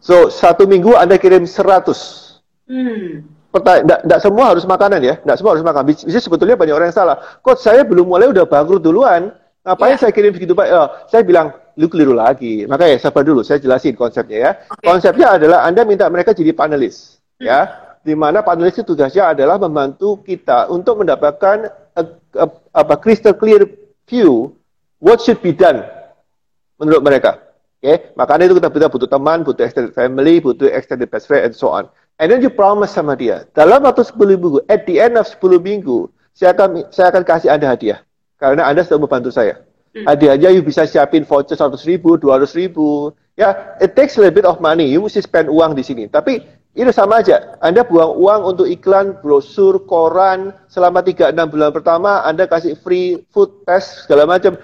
So 0.00 0.28
satu 0.32 0.64
minggu 0.64 0.96
Anda 0.96 1.20
kirim 1.20 1.44
100. 1.44 2.66
Hmm. 2.66 3.26
Tidak 3.56 4.20
semua 4.20 4.52
harus 4.52 4.68
makanan 4.68 5.00
ya, 5.00 5.16
tidak 5.16 5.36
semua 5.40 5.56
harus 5.56 5.64
makan. 5.64 5.88
Bisa 5.88 6.20
sebetulnya 6.20 6.60
banyak 6.60 6.76
orang 6.76 6.92
yang 6.92 6.98
salah. 6.98 7.16
Kok 7.40 7.56
saya 7.56 7.88
belum 7.88 8.04
mulai 8.04 8.28
udah 8.28 8.44
bangkrut 8.44 8.84
duluan 8.84 9.32
Ngapain 9.66 9.98
yeah. 9.98 9.98
saya 9.98 10.12
kirim 10.14 10.30
begitu 10.30 10.54
Pak? 10.54 10.66
Oh, 10.70 10.88
saya 11.10 11.26
bilang, 11.26 11.50
lu 11.74 11.90
keliru 11.90 12.14
lagi. 12.14 12.62
Makanya 12.70 13.02
sabar 13.02 13.26
dulu, 13.26 13.42
saya 13.42 13.58
jelasin 13.58 13.98
konsepnya 13.98 14.38
ya. 14.38 14.50
Okay. 14.62 14.86
Konsepnya 14.86 15.34
adalah 15.34 15.66
Anda 15.66 15.82
minta 15.82 16.06
mereka 16.06 16.30
jadi 16.30 16.54
panelis. 16.54 17.18
Hmm. 17.42 17.50
Ya, 17.50 17.60
di 18.06 18.14
mana 18.14 18.46
panelis 18.46 18.78
itu 18.78 18.86
tugasnya 18.86 19.34
adalah 19.34 19.58
membantu 19.58 20.22
kita 20.22 20.70
untuk 20.70 21.02
mendapatkan 21.02 21.66
a, 21.98 22.02
a, 22.38 22.46
apa 22.78 22.94
crystal 23.02 23.34
clear 23.34 23.66
view 24.06 24.54
what 25.02 25.18
should 25.18 25.42
be 25.42 25.50
done 25.50 25.82
menurut 26.80 27.02
mereka. 27.04 27.40
Oke, 27.76 27.92
okay? 27.92 27.96
makanya 28.16 28.48
itu 28.48 28.56
kita, 28.56 28.68
kita 28.72 28.88
butuh 28.88 29.08
teman, 29.08 29.44
butuh 29.44 29.62
extended 29.62 29.92
family, 29.92 30.40
butuh 30.40 30.66
extended 30.72 31.12
best 31.12 31.28
friend, 31.28 31.44
and 31.44 31.54
so 31.54 31.68
on. 31.68 31.86
And 32.16 32.32
then 32.32 32.40
you 32.40 32.48
promise 32.48 32.96
sama 32.96 33.12
dia, 33.12 33.44
dalam 33.52 33.84
waktu 33.84 34.00
10 34.00 34.16
minggu, 34.16 34.64
at 34.72 34.88
the 34.88 34.96
end 34.96 35.20
of 35.20 35.28
10 35.28 35.60
minggu, 35.60 36.08
saya 36.32 36.56
akan 36.56 36.88
saya 36.88 37.12
akan 37.12 37.22
kasih 37.24 37.48
Anda 37.52 37.68
hadiah. 37.68 38.00
Karena 38.40 38.68
Anda 38.68 38.84
sudah 38.84 39.04
membantu 39.04 39.32
saya. 39.32 39.60
Hmm. 39.92 40.08
Hadiahnya 40.08 40.52
you 40.52 40.64
bisa 40.64 40.88
siapin 40.88 41.24
voucher 41.24 41.56
100 41.56 41.80
ribu, 41.88 42.16
200 42.20 42.52
ribu. 42.56 43.12
Ya, 43.36 43.76
it 43.84 43.92
takes 43.92 44.16
a 44.16 44.24
little 44.24 44.32
bit 44.32 44.48
of 44.48 44.60
money. 44.64 44.88
You 44.88 45.04
mesti 45.04 45.20
spend 45.20 45.52
uang 45.52 45.76
di 45.76 45.84
sini. 45.84 46.08
Tapi 46.08 46.40
itu 46.76 46.92
sama 46.92 47.24
aja. 47.24 47.56
Anda 47.64 47.88
buang 47.88 48.20
uang 48.20 48.40
untuk 48.44 48.68
iklan, 48.68 49.16
brosur, 49.24 49.80
koran 49.88 50.52
selama 50.68 51.00
3-6 51.00 51.32
bulan 51.48 51.72
pertama, 51.72 52.20
Anda 52.28 52.44
kasih 52.44 52.76
free 52.84 53.24
food 53.32 53.64
test 53.64 54.04
segala 54.04 54.28
macam. 54.28 54.60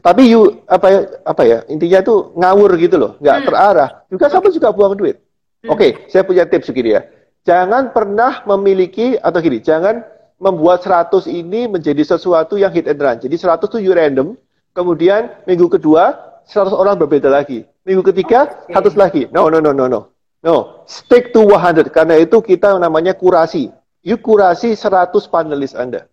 Tapi 0.00 0.28
you 0.30 0.62
apa 0.68 0.86
ya, 0.88 1.00
apa 1.24 1.42
ya 1.42 1.58
intinya 1.72 1.98
itu 2.04 2.14
ngawur 2.36 2.70
gitu 2.76 2.96
loh, 3.00 3.12
nggak 3.18 3.36
hmm. 3.42 3.46
terarah. 3.48 3.90
Juga 4.12 4.26
sama 4.28 4.48
juga 4.52 4.68
buang 4.70 4.94
duit. 4.94 5.18
Hmm. 5.64 5.72
Oke, 5.72 5.78
okay, 5.78 5.90
saya 6.12 6.22
punya 6.22 6.44
tips 6.44 6.68
begini 6.70 6.96
ya. 6.96 7.02
Jangan 7.46 7.94
pernah 7.94 8.42
memiliki 8.44 9.14
atau 9.18 9.38
gini, 9.38 9.62
jangan 9.62 10.02
membuat 10.36 10.84
100 10.84 11.30
ini 11.30 11.70
menjadi 11.70 12.02
sesuatu 12.04 12.58
yang 12.60 12.74
hit 12.74 12.90
and 12.90 13.00
run. 13.00 13.16
Jadi 13.22 13.36
100 13.38 13.70
itu 13.70 13.78
you 13.88 13.92
random, 13.96 14.36
kemudian 14.76 15.32
minggu 15.48 15.70
kedua 15.70 16.16
100 16.44 16.74
orang 16.74 16.98
berbeda 17.00 17.30
lagi. 17.32 17.64
Minggu 17.86 18.02
ketiga 18.02 18.66
okay. 18.66 18.74
100 18.74 18.98
lagi. 18.98 19.22
No, 19.32 19.48
no, 19.48 19.62
no, 19.62 19.72
no, 19.72 19.86
no. 19.86 20.12
No, 20.44 20.86
stick 20.86 21.34
to 21.34 21.42
100 21.42 21.90
karena 21.90 22.22
itu 22.22 22.38
kita 22.38 22.76
namanya 22.78 23.16
kurasi. 23.16 23.72
You 24.06 24.20
kurasi 24.22 24.78
100 24.78 25.10
panelis 25.26 25.74
Anda. 25.74 26.06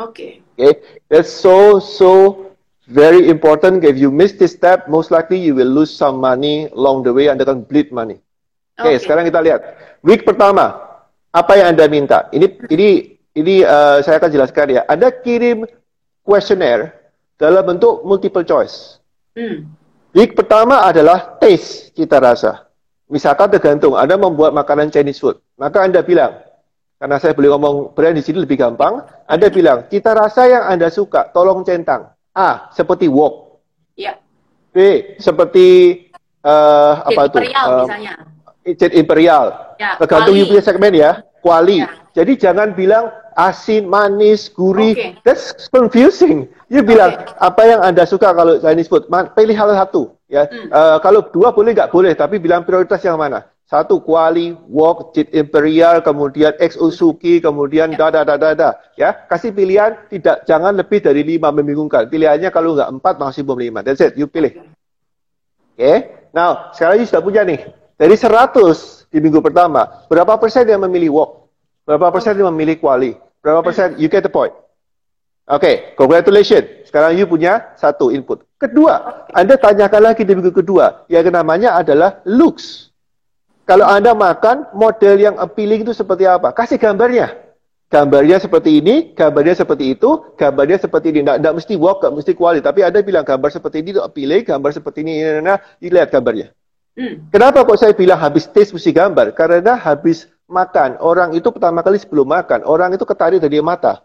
Oke. 0.00 0.40
Okay. 0.56 0.60
Okay, 0.60 0.72
that's 1.08 1.28
so 1.28 1.80
so 1.80 2.49
very 2.90 3.30
important. 3.30 3.86
If 3.86 3.96
you 3.96 4.10
miss 4.10 4.34
this 4.34 4.52
step, 4.52 4.90
most 4.90 5.14
likely 5.14 5.38
you 5.38 5.54
will 5.54 5.70
lose 5.70 5.94
some 5.94 6.18
money 6.18 6.66
along 6.74 7.06
the 7.06 7.14
way. 7.14 7.30
Anda 7.30 7.46
akan 7.46 7.64
bleed 7.64 7.94
money. 7.94 8.18
Oke, 8.76 8.82
okay, 8.82 8.94
okay. 8.98 9.02
sekarang 9.06 9.24
kita 9.30 9.40
lihat. 9.40 9.60
Week 10.02 10.26
pertama, 10.26 10.76
apa 11.30 11.52
yang 11.54 11.76
Anda 11.76 11.86
minta? 11.86 12.26
Ini 12.34 12.66
ini 12.68 12.88
ini 13.38 13.54
uh, 13.62 14.02
saya 14.02 14.18
akan 14.18 14.30
jelaskan 14.34 14.66
ya. 14.74 14.82
Anda 14.90 15.14
kirim 15.14 15.64
kuesioner 16.26 16.90
dalam 17.38 17.62
bentuk 17.64 18.02
multiple 18.02 18.44
choice. 18.44 18.98
Hmm. 19.38 19.70
Week 20.10 20.34
pertama 20.34 20.82
adalah 20.82 21.38
taste 21.38 21.94
cita 21.94 22.18
rasa. 22.18 22.66
Misalkan 23.10 23.50
tergantung 23.50 23.94
Anda 23.98 24.14
membuat 24.14 24.54
makanan 24.54 24.90
Chinese 24.94 25.18
food, 25.18 25.42
maka 25.58 25.82
Anda 25.82 26.02
bilang, 26.02 26.46
karena 26.98 27.18
saya 27.18 27.34
boleh 27.34 27.50
ngomong 27.50 27.76
brand 27.90 28.14
di 28.14 28.22
sini 28.22 28.38
lebih 28.42 28.58
gampang, 28.58 29.02
Anda 29.26 29.50
bilang 29.50 29.90
cita 29.90 30.14
rasa 30.14 30.46
yang 30.46 30.64
Anda 30.66 30.94
suka, 30.94 31.30
tolong 31.34 31.66
centang. 31.66 32.14
A 32.36 32.70
seperti 32.70 33.10
wok. 33.10 33.62
Ya. 33.98 34.18
B 34.70 34.76
seperti 35.18 35.66
uh, 36.46 37.02
apa 37.06 37.22
tuh? 37.28 37.40
Imperial 37.42 37.66
uh, 37.66 37.78
misalnya. 37.86 38.14
Jet 38.76 38.92
Imperial. 38.94 39.46
Ya, 39.80 39.96
Tergantung 39.98 40.36
you 40.36 40.46
punya 40.46 40.62
segmen 40.62 40.92
ya. 40.94 41.24
Kuali. 41.40 41.82
Ya. 41.82 41.90
Jadi 42.10 42.36
jangan 42.36 42.76
bilang 42.76 43.08
asin, 43.38 43.88
manis, 43.88 44.50
gurih. 44.52 44.92
Okay. 44.92 45.10
That's 45.24 45.70
confusing. 45.70 46.50
You 46.68 46.84
bilang 46.84 47.16
okay. 47.16 47.34
apa 47.40 47.62
yang 47.66 47.80
anda 47.80 48.04
suka 48.04 48.30
kalau 48.34 48.60
Chinese 48.60 48.90
food. 48.90 49.08
Pilih 49.10 49.56
hal 49.56 49.72
satu. 49.74 50.14
Ya, 50.30 50.46
hmm. 50.46 50.70
uh, 50.70 50.98
kalau 51.02 51.26
dua 51.26 51.50
boleh 51.50 51.74
nggak 51.74 51.90
boleh, 51.90 52.14
tapi 52.14 52.38
bilang 52.38 52.62
prioritas 52.62 53.02
yang 53.02 53.18
mana? 53.18 53.50
Satu 53.70 54.02
kuali, 54.02 54.50
wok, 54.66 55.14
jet 55.14 55.30
imperial, 55.30 56.02
kemudian 56.02 56.50
ex 56.58 56.74
usuki, 56.74 57.38
kemudian 57.38 57.94
ya. 57.94 58.10
da 58.10 58.26
da 58.26 58.34
da 58.34 58.50
da 58.50 58.70
Ya, 58.98 59.14
kasih 59.14 59.54
pilihan 59.54 59.94
tidak 60.10 60.42
jangan 60.42 60.74
lebih 60.74 60.98
dari 60.98 61.22
lima 61.22 61.54
membingungkan. 61.54 62.10
Pilihannya 62.10 62.50
kalau 62.50 62.74
nggak 62.74 62.90
empat 62.98 63.22
maksimum 63.22 63.54
lima. 63.54 63.86
That's 63.86 64.02
it. 64.02 64.18
You 64.18 64.26
pilih. 64.26 64.58
Oke. 64.58 65.78
Okay? 65.78 65.96
Now 66.34 66.74
sekarang 66.74 66.98
ini 66.98 67.06
sudah 67.06 67.22
punya 67.22 67.46
nih. 67.46 67.62
Dari 67.94 68.16
100 68.18 69.06
di 69.06 69.18
minggu 69.22 69.38
pertama, 69.38 69.86
berapa 70.10 70.34
persen 70.34 70.66
yang 70.66 70.82
memilih 70.82 71.14
wok? 71.14 71.30
Berapa 71.86 72.10
persen 72.10 72.34
yang 72.34 72.50
memilih 72.50 72.74
kuali? 72.82 73.14
Berapa 73.38 73.62
persen? 73.62 73.94
You 74.02 74.10
get 74.10 74.26
the 74.26 74.32
point. 74.34 74.50
Oke, 75.46 75.62
okay, 75.62 75.74
congratulations. 75.94 76.90
Sekarang 76.90 77.14
you 77.14 77.26
punya 77.26 77.70
satu 77.78 78.10
input. 78.10 78.42
Kedua, 78.58 79.26
Anda 79.30 79.54
tanyakan 79.54 80.10
lagi 80.10 80.26
di 80.26 80.34
minggu 80.34 80.50
kedua. 80.50 81.06
Yang 81.06 81.30
namanya 81.30 81.78
adalah 81.78 82.18
looks. 82.26 82.89
Kalau 83.70 83.86
Anda 83.86 84.18
makan, 84.18 84.74
model 84.74 85.14
yang 85.14 85.38
appealing 85.38 85.86
itu 85.86 85.94
seperti 85.94 86.26
apa? 86.26 86.50
Kasih 86.50 86.74
gambarnya. 86.74 87.38
Gambarnya 87.86 88.42
seperti 88.42 88.82
ini, 88.82 89.14
gambarnya 89.14 89.54
seperti 89.62 89.94
itu, 89.94 90.34
gambarnya 90.34 90.82
seperti 90.82 91.14
ini. 91.14 91.22
Tidak 91.22 91.54
mesti 91.54 91.78
walk, 91.78 92.02
tidak 92.02 92.18
mesti 92.18 92.32
quality. 92.34 92.66
Tapi 92.66 92.82
Anda 92.82 92.98
bilang 93.06 93.22
gambar 93.22 93.50
seperti 93.54 93.78
ini 93.78 93.94
itu 93.94 94.02
appealing, 94.02 94.42
gambar 94.42 94.70
seperti 94.74 95.06
ini, 95.06 95.22
ini, 95.22 95.38
ini, 95.38 95.54
ini 95.54 95.86
lihat 95.86 96.10
gambarnya. 96.10 96.50
Hmm. 96.98 97.30
Kenapa 97.30 97.62
kok 97.62 97.78
saya 97.78 97.94
bilang 97.94 98.18
habis 98.18 98.50
taste 98.50 98.74
mesti 98.74 98.90
gambar? 98.90 99.38
Karena 99.38 99.78
habis 99.78 100.26
makan, 100.50 100.98
orang 100.98 101.30
itu 101.38 101.46
pertama 101.54 101.86
kali 101.86 102.02
sebelum 102.02 102.26
makan, 102.26 102.66
orang 102.66 102.90
itu 102.98 103.06
ketarik 103.06 103.38
dari 103.38 103.62
mata. 103.62 104.02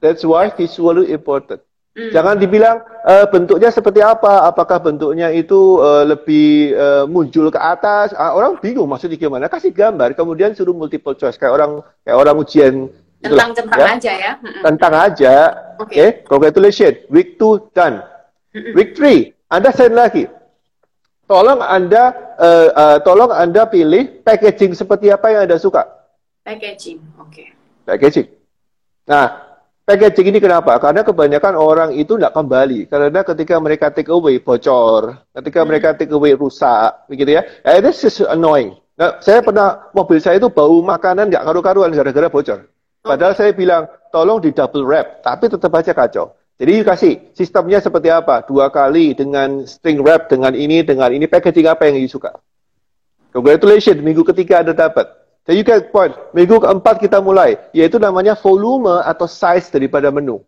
That's 0.00 0.24
why 0.24 0.48
visual 0.48 1.04
important. 1.04 1.60
Hmm. 1.92 2.08
Jangan 2.08 2.40
dibilang 2.40 2.80
uh, 3.04 3.28
bentuknya 3.28 3.68
seperti 3.68 4.00
apa, 4.00 4.48
apakah 4.48 4.80
bentuknya 4.80 5.28
itu 5.28 5.76
uh, 5.76 6.08
lebih 6.08 6.72
uh, 6.72 7.04
muncul 7.04 7.52
ke 7.52 7.60
atas, 7.60 8.16
uh, 8.16 8.32
orang 8.32 8.56
bingung 8.64 8.88
maksudnya 8.88 9.20
gimana. 9.20 9.52
Kasih 9.52 9.76
gambar, 9.76 10.16
kemudian 10.16 10.56
suruh 10.56 10.72
multiple 10.72 11.12
choice 11.12 11.36
kayak 11.36 11.52
orang 11.52 11.84
kayak 12.00 12.16
orang 12.16 12.36
ujian 12.40 12.88
tentang 13.20 13.52
tentang 13.52 13.80
ya? 13.80 13.88
aja 13.92 14.12
ya. 14.16 14.32
Tentang 14.64 14.92
aja. 14.96 15.34
Oke, 15.76 15.84
okay. 15.84 16.06
okay. 16.08 16.08
congratulations. 16.24 16.96
Week 17.12 17.36
2 17.36 17.76
done. 17.76 18.00
Week 18.72 18.96
3, 18.96 19.52
Anda 19.52 19.70
send 19.76 19.92
lagi. 19.92 20.24
Tolong 21.28 21.60
Anda 21.60 22.12
uh, 22.40 22.68
uh, 22.72 22.98
tolong 23.04 23.36
Anda 23.36 23.68
pilih 23.68 24.24
packaging 24.24 24.72
seperti 24.72 25.12
apa 25.12 25.28
yang 25.28 25.44
Anda 25.44 25.60
suka. 25.60 25.84
Packaging, 26.40 27.04
oke. 27.20 27.30
Okay. 27.30 27.52
Packaging. 27.84 28.32
Nah, 29.04 29.51
Packaging 29.82 30.30
ini 30.30 30.38
kenapa? 30.38 30.78
Karena 30.78 31.02
kebanyakan 31.02 31.58
orang 31.58 31.90
itu 31.98 32.14
tidak 32.14 32.38
kembali. 32.38 32.86
Karena 32.86 33.26
ketika 33.26 33.58
mereka 33.58 33.90
take 33.90 34.14
away 34.14 34.38
bocor, 34.38 35.26
ketika 35.34 35.58
hmm. 35.62 35.66
mereka 35.66 35.88
take 35.98 36.14
away 36.14 36.38
rusak, 36.38 37.02
begitu 37.10 37.34
ya. 37.34 37.42
Eh, 37.66 37.82
this 37.82 38.06
is 38.06 38.22
annoying. 38.22 38.78
Nah, 38.94 39.18
saya 39.18 39.42
pernah 39.42 39.90
mobil 39.90 40.22
saya 40.22 40.38
itu 40.38 40.46
bau 40.46 40.78
makanan 40.86 41.34
nggak 41.34 41.42
karu-karuan 41.42 41.90
gara-gara 41.90 42.30
bocor. 42.30 42.70
Padahal 43.02 43.34
saya 43.34 43.50
bilang 43.50 43.90
tolong 44.14 44.38
di 44.38 44.54
double 44.54 44.86
wrap, 44.86 45.26
tapi 45.26 45.50
tetap 45.50 45.74
aja 45.74 45.90
kacau. 45.90 46.38
Jadi 46.62 46.86
kasih 46.86 47.14
sistemnya 47.34 47.82
seperti 47.82 48.06
apa? 48.06 48.46
Dua 48.46 48.70
kali 48.70 49.18
dengan 49.18 49.66
string 49.66 49.98
wrap, 49.98 50.30
dengan 50.30 50.54
ini, 50.54 50.86
dengan 50.86 51.10
ini 51.10 51.26
packaging 51.26 51.66
apa 51.66 51.90
yang 51.90 51.98
you 51.98 52.06
suka. 52.06 52.38
Congratulations, 53.34 53.98
minggu 53.98 54.22
ketiga 54.30 54.62
Anda 54.62 54.78
dapat. 54.78 55.21
Jadi 55.42 55.58
you 55.58 55.90
point. 55.90 56.14
Minggu 56.30 56.62
keempat 56.62 57.02
kita 57.02 57.18
mulai, 57.18 57.58
yaitu 57.74 57.98
namanya 57.98 58.38
volume 58.38 59.02
atau 59.02 59.26
size 59.26 59.74
daripada 59.74 60.06
menu. 60.14 60.38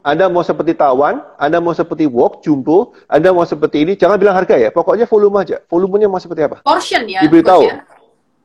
Anda 0.00 0.32
mau 0.32 0.40
seperti 0.40 0.76
tawan, 0.76 1.20
Anda 1.36 1.60
mau 1.60 1.76
seperti 1.76 2.08
wok, 2.08 2.40
jumbo, 2.40 2.96
Anda 3.08 3.32
mau 3.36 3.44
seperti 3.44 3.84
ini, 3.84 3.92
jangan 3.96 4.16
bilang 4.16 4.36
harga 4.36 4.56
ya. 4.56 4.72
Pokoknya 4.72 5.04
volume 5.04 5.44
aja. 5.44 5.60
Volumenya 5.68 6.08
mau 6.08 6.20
seperti 6.20 6.44
apa? 6.44 6.64
Portion 6.64 7.04
ya. 7.04 7.20
Diberitahu. 7.24 7.68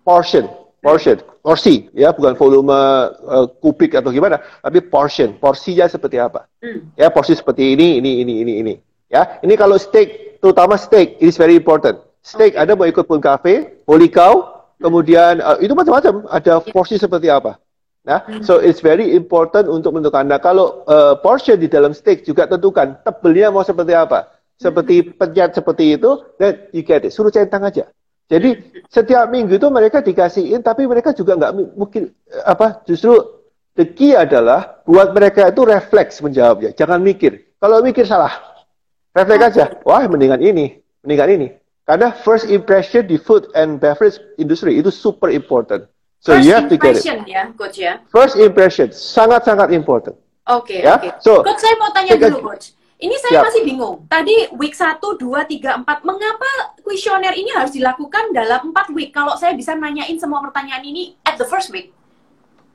Portion. 0.04 0.52
Portion. 0.84 1.18
Porsi. 1.40 1.88
Ya, 1.96 2.12
bukan 2.12 2.36
volume 2.36 2.76
uh, 3.24 3.48
kubik 3.64 3.96
atau 3.96 4.12
gimana. 4.12 4.44
Tapi 4.60 4.84
portion. 4.84 5.36
Porsinya 5.40 5.88
seperti 5.88 6.20
apa. 6.20 6.48
Hmm. 6.60 6.92
Ya, 7.00 7.08
porsi 7.08 7.36
seperti 7.36 7.76
ini, 7.76 8.04
ini, 8.04 8.24
ini, 8.24 8.34
ini, 8.44 8.54
ini. 8.64 8.74
Ya, 9.08 9.40
ini 9.40 9.56
kalau 9.56 9.80
steak, 9.80 10.40
terutama 10.44 10.76
steak, 10.76 11.20
it 11.24 11.32
is 11.32 11.40
very 11.40 11.56
important. 11.56 12.04
Steak, 12.26 12.58
okay. 12.58 12.62
Anda 12.64 12.76
mau 12.76 12.90
ikut 12.90 13.06
pun 13.06 13.22
cafe, 13.22 13.80
holy 13.88 14.10
cow, 14.12 14.55
Kemudian 14.80 15.40
uh, 15.40 15.58
itu 15.64 15.72
macam-macam, 15.72 16.28
ada 16.28 16.60
ya. 16.60 16.72
porsi 16.72 17.00
seperti 17.00 17.32
apa. 17.32 17.60
Nah, 18.06 18.22
so 18.46 18.62
it's 18.62 18.86
very 18.86 19.18
important 19.18 19.66
untuk 19.66 19.98
menentukan. 19.98 20.30
Nah, 20.30 20.38
kalau 20.38 20.86
uh, 20.86 21.18
portion 21.18 21.58
di 21.58 21.66
dalam 21.66 21.90
steak 21.90 22.22
juga 22.22 22.46
tentukan 22.46 23.02
tebalnya 23.02 23.50
mau 23.50 23.66
seperti 23.66 23.98
apa. 23.98 24.30
Seperti 24.56 25.02
hmm. 25.02 25.18
penyat 25.18 25.58
seperti 25.58 25.98
itu, 25.98 26.22
then 26.38 26.70
you 26.70 26.86
get 26.86 27.02
it. 27.02 27.12
Suruh 27.12 27.34
centang 27.34 27.66
aja. 27.66 27.90
Jadi 28.30 28.58
setiap 28.90 29.30
minggu 29.30 29.58
itu 29.58 29.68
mereka 29.74 30.06
dikasihin, 30.06 30.62
tapi 30.62 30.86
mereka 30.86 31.18
juga 31.18 31.34
nggak 31.34 31.54
mungkin 31.78 32.14
apa. 32.46 32.86
Justru 32.86 33.42
the 33.74 33.90
key 33.90 34.14
adalah 34.14 34.86
buat 34.86 35.10
mereka 35.14 35.50
itu 35.50 35.66
refleks 35.66 36.22
menjawabnya. 36.22 36.78
Jangan 36.78 37.02
mikir. 37.02 37.58
Kalau 37.58 37.82
mikir 37.82 38.06
salah, 38.06 38.34
refleks 39.18 39.54
aja. 39.54 39.82
Wah, 39.82 40.06
mendingan 40.06 40.42
ini, 40.46 40.78
mendingan 41.02 41.30
ini. 41.42 41.48
Karena 41.86 42.10
first 42.10 42.50
impression 42.50 43.06
di 43.06 43.22
food 43.22 43.46
and 43.54 43.78
beverage 43.78 44.18
industry 44.42 44.82
itu 44.82 44.90
super 44.90 45.30
important. 45.30 45.86
So 46.18 46.34
first 46.34 46.50
you 46.50 46.52
have 46.58 46.66
to 46.74 46.82
get 46.82 46.98
it. 46.98 47.06
ya, 47.30 47.54
coach 47.54 47.78
ya. 47.78 48.02
First 48.10 48.42
impression 48.42 48.90
sangat-sangat 48.90 49.70
important. 49.70 50.18
Oke, 50.50 50.82
okay, 50.82 50.90
ya? 50.90 50.98
oke. 50.98 51.06
Okay. 51.06 51.12
So, 51.22 51.46
coach 51.46 51.62
saya 51.62 51.78
mau 51.78 51.94
tanya 51.94 52.18
dulu, 52.18 52.54
coach. 52.54 52.74
Ini 52.98 53.14
saya 53.22 53.38
yep. 53.38 53.44
masih 53.50 53.62
bingung. 53.70 53.96
Tadi 54.10 54.50
week 54.58 54.74
1, 54.74 54.98
2, 54.98 55.22
3, 55.22 55.86
4, 55.86 56.10
mengapa 56.10 56.50
kuesioner 56.82 57.38
ini 57.38 57.54
harus 57.54 57.78
dilakukan 57.78 58.34
dalam 58.34 58.74
4 58.74 58.98
week? 58.98 59.14
Kalau 59.14 59.38
saya 59.38 59.54
bisa 59.54 59.78
nanyain 59.78 60.18
semua 60.18 60.42
pertanyaan 60.42 60.82
ini 60.82 61.14
at 61.22 61.38
the 61.38 61.46
first 61.46 61.70
week. 61.70 61.94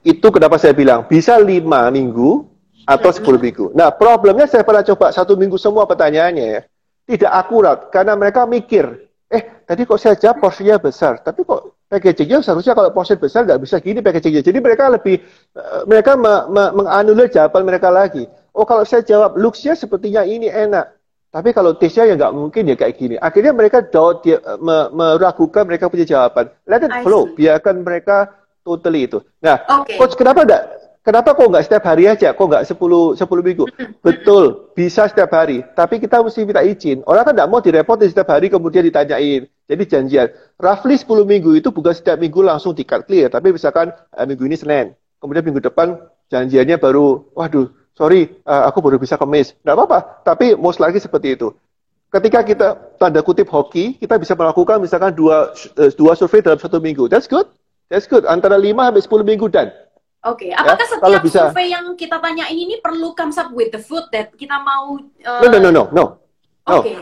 Itu 0.06 0.30
kenapa 0.30 0.54
saya 0.54 0.70
bilang, 0.70 1.02
bisa 1.10 1.34
5 1.34 1.50
minggu 1.90 2.46
atau 2.86 3.10
10 3.10 3.42
minggu. 3.42 3.74
Nah, 3.74 3.90
problemnya 3.90 4.46
saya 4.46 4.62
pernah 4.62 4.86
coba 4.86 5.10
satu 5.10 5.34
minggu 5.34 5.58
semua 5.58 5.82
pertanyaannya 5.82 6.46
ya 6.46 6.62
tidak 7.10 7.32
akurat 7.34 7.90
karena 7.90 8.14
mereka 8.14 8.46
mikir, 8.46 9.10
eh 9.26 9.66
tadi 9.66 9.82
kok 9.82 9.98
saya 9.98 10.14
jawab 10.14 10.38
porsinya 10.38 10.78
besar, 10.78 11.18
tapi 11.18 11.42
kok 11.42 11.74
packagingnya 11.90 12.38
seharusnya 12.38 12.78
kalau 12.78 12.94
porsi 12.94 13.18
besar 13.18 13.42
nggak 13.42 13.58
bisa 13.66 13.82
gini 13.82 13.98
packagingnya. 13.98 14.46
Jadi 14.46 14.58
mereka 14.62 14.86
lebih 14.86 15.18
uh, 15.58 15.82
mereka 15.90 16.14
me, 16.14 16.46
me, 16.54 16.64
menganulir 16.70 17.26
jawaban 17.26 17.66
mereka 17.66 17.90
lagi. 17.90 18.30
Oh 18.54 18.62
kalau 18.62 18.86
saya 18.86 19.02
jawab 19.02 19.34
looksnya 19.34 19.74
sepertinya 19.74 20.22
ini 20.22 20.46
enak, 20.46 20.86
tapi 21.34 21.50
kalau 21.50 21.74
taste-nya 21.74 22.10
ya 22.10 22.14
nggak 22.14 22.34
mungkin 22.34 22.62
ya 22.70 22.78
kayak 22.78 22.94
gini. 22.94 23.14
Akhirnya 23.18 23.50
mereka 23.50 23.82
jauh 23.90 24.22
dia, 24.22 24.38
me, 24.62 24.86
meragukan 24.94 25.66
mereka 25.66 25.90
punya 25.90 26.06
jawaban. 26.06 26.46
Let 26.70 26.86
it 26.86 26.94
flow, 27.02 27.34
biarkan 27.34 27.82
mereka 27.82 28.30
totally 28.62 29.10
itu. 29.10 29.18
Nah, 29.42 29.58
okay. 29.66 29.98
coach 29.98 30.14
kenapa 30.14 30.46
enggak 30.46 30.79
Kenapa 31.00 31.32
kok 31.32 31.48
nggak 31.48 31.64
setiap 31.64 31.84
hari 31.88 32.04
aja? 32.04 32.36
Kok 32.36 32.44
nggak 32.44 32.64
10, 32.68 33.16
10 33.16 33.40
minggu? 33.40 33.64
Betul, 34.04 34.68
bisa 34.76 35.08
setiap 35.08 35.32
hari. 35.32 35.64
Tapi 35.72 35.96
kita 35.96 36.20
mesti 36.20 36.44
minta 36.44 36.60
izin. 36.60 37.00
Orang 37.08 37.24
kan 37.24 37.32
nggak 37.32 37.48
mau 37.48 37.64
direpotin 37.64 38.12
setiap 38.12 38.28
hari 38.28 38.52
kemudian 38.52 38.84
ditanyain. 38.84 39.48
Jadi 39.48 39.82
janjian. 39.88 40.28
Roughly 40.60 41.00
10 41.00 41.24
minggu 41.24 41.56
itu 41.56 41.72
bukan 41.72 41.96
setiap 41.96 42.20
minggu 42.20 42.44
langsung 42.44 42.76
di 42.76 42.84
cut 42.84 43.08
clear. 43.08 43.32
Tapi 43.32 43.48
misalkan 43.48 43.96
eh, 43.96 44.24
minggu 44.28 44.44
ini 44.44 44.60
Senin. 44.60 44.92
Kemudian 45.24 45.40
minggu 45.40 45.64
depan 45.64 45.96
janjiannya 46.28 46.76
baru, 46.76 47.32
waduh, 47.32 47.72
sorry, 47.96 48.36
uh, 48.44 48.68
aku 48.68 48.84
baru 48.84 49.00
bisa 49.00 49.16
kemis. 49.16 49.56
Nggak 49.64 49.76
apa-apa. 49.80 49.98
Tapi 50.24 50.52
most 50.52 50.84
lagi 50.84 51.00
seperti 51.00 51.32
itu. 51.32 51.48
Ketika 52.12 52.44
kita 52.44 52.68
tanda 53.00 53.24
kutip 53.24 53.48
hoki, 53.48 53.96
kita 53.96 54.20
bisa 54.20 54.36
melakukan 54.36 54.84
misalkan 54.84 55.16
dua, 55.16 55.56
uh, 55.80 55.90
dua 55.96 56.12
survei 56.12 56.44
dalam 56.44 56.60
satu 56.60 56.76
minggu. 56.76 57.08
That's 57.08 57.24
good. 57.24 57.48
That's 57.88 58.04
good. 58.04 58.22
Antara 58.28 58.54
5 58.54 58.70
sampai 58.70 59.02
10 59.02 59.30
minggu 59.34 59.46
dan 59.50 59.74
Oke, 60.20 60.46
okay. 60.46 60.48
Ya, 60.52 60.60
apakah 60.60 60.84
ya, 60.84 60.92
setiap 60.92 61.22
bisa... 61.24 61.40
survei 61.48 61.72
yang 61.72 61.96
kita 61.96 62.20
tanyain 62.20 62.52
ini 62.52 62.76
perlu 62.84 63.16
comes 63.16 63.40
up 63.40 63.48
with 63.56 63.72
the 63.72 63.80
food 63.80 64.04
that 64.12 64.28
kita 64.36 64.52
mau? 64.60 65.00
Uh... 65.24 65.40
No, 65.40 65.48
no, 65.48 65.58
no, 65.64 65.70
no, 65.72 65.82
no. 65.96 66.04
Oke, 66.68 66.92
okay. 66.92 66.96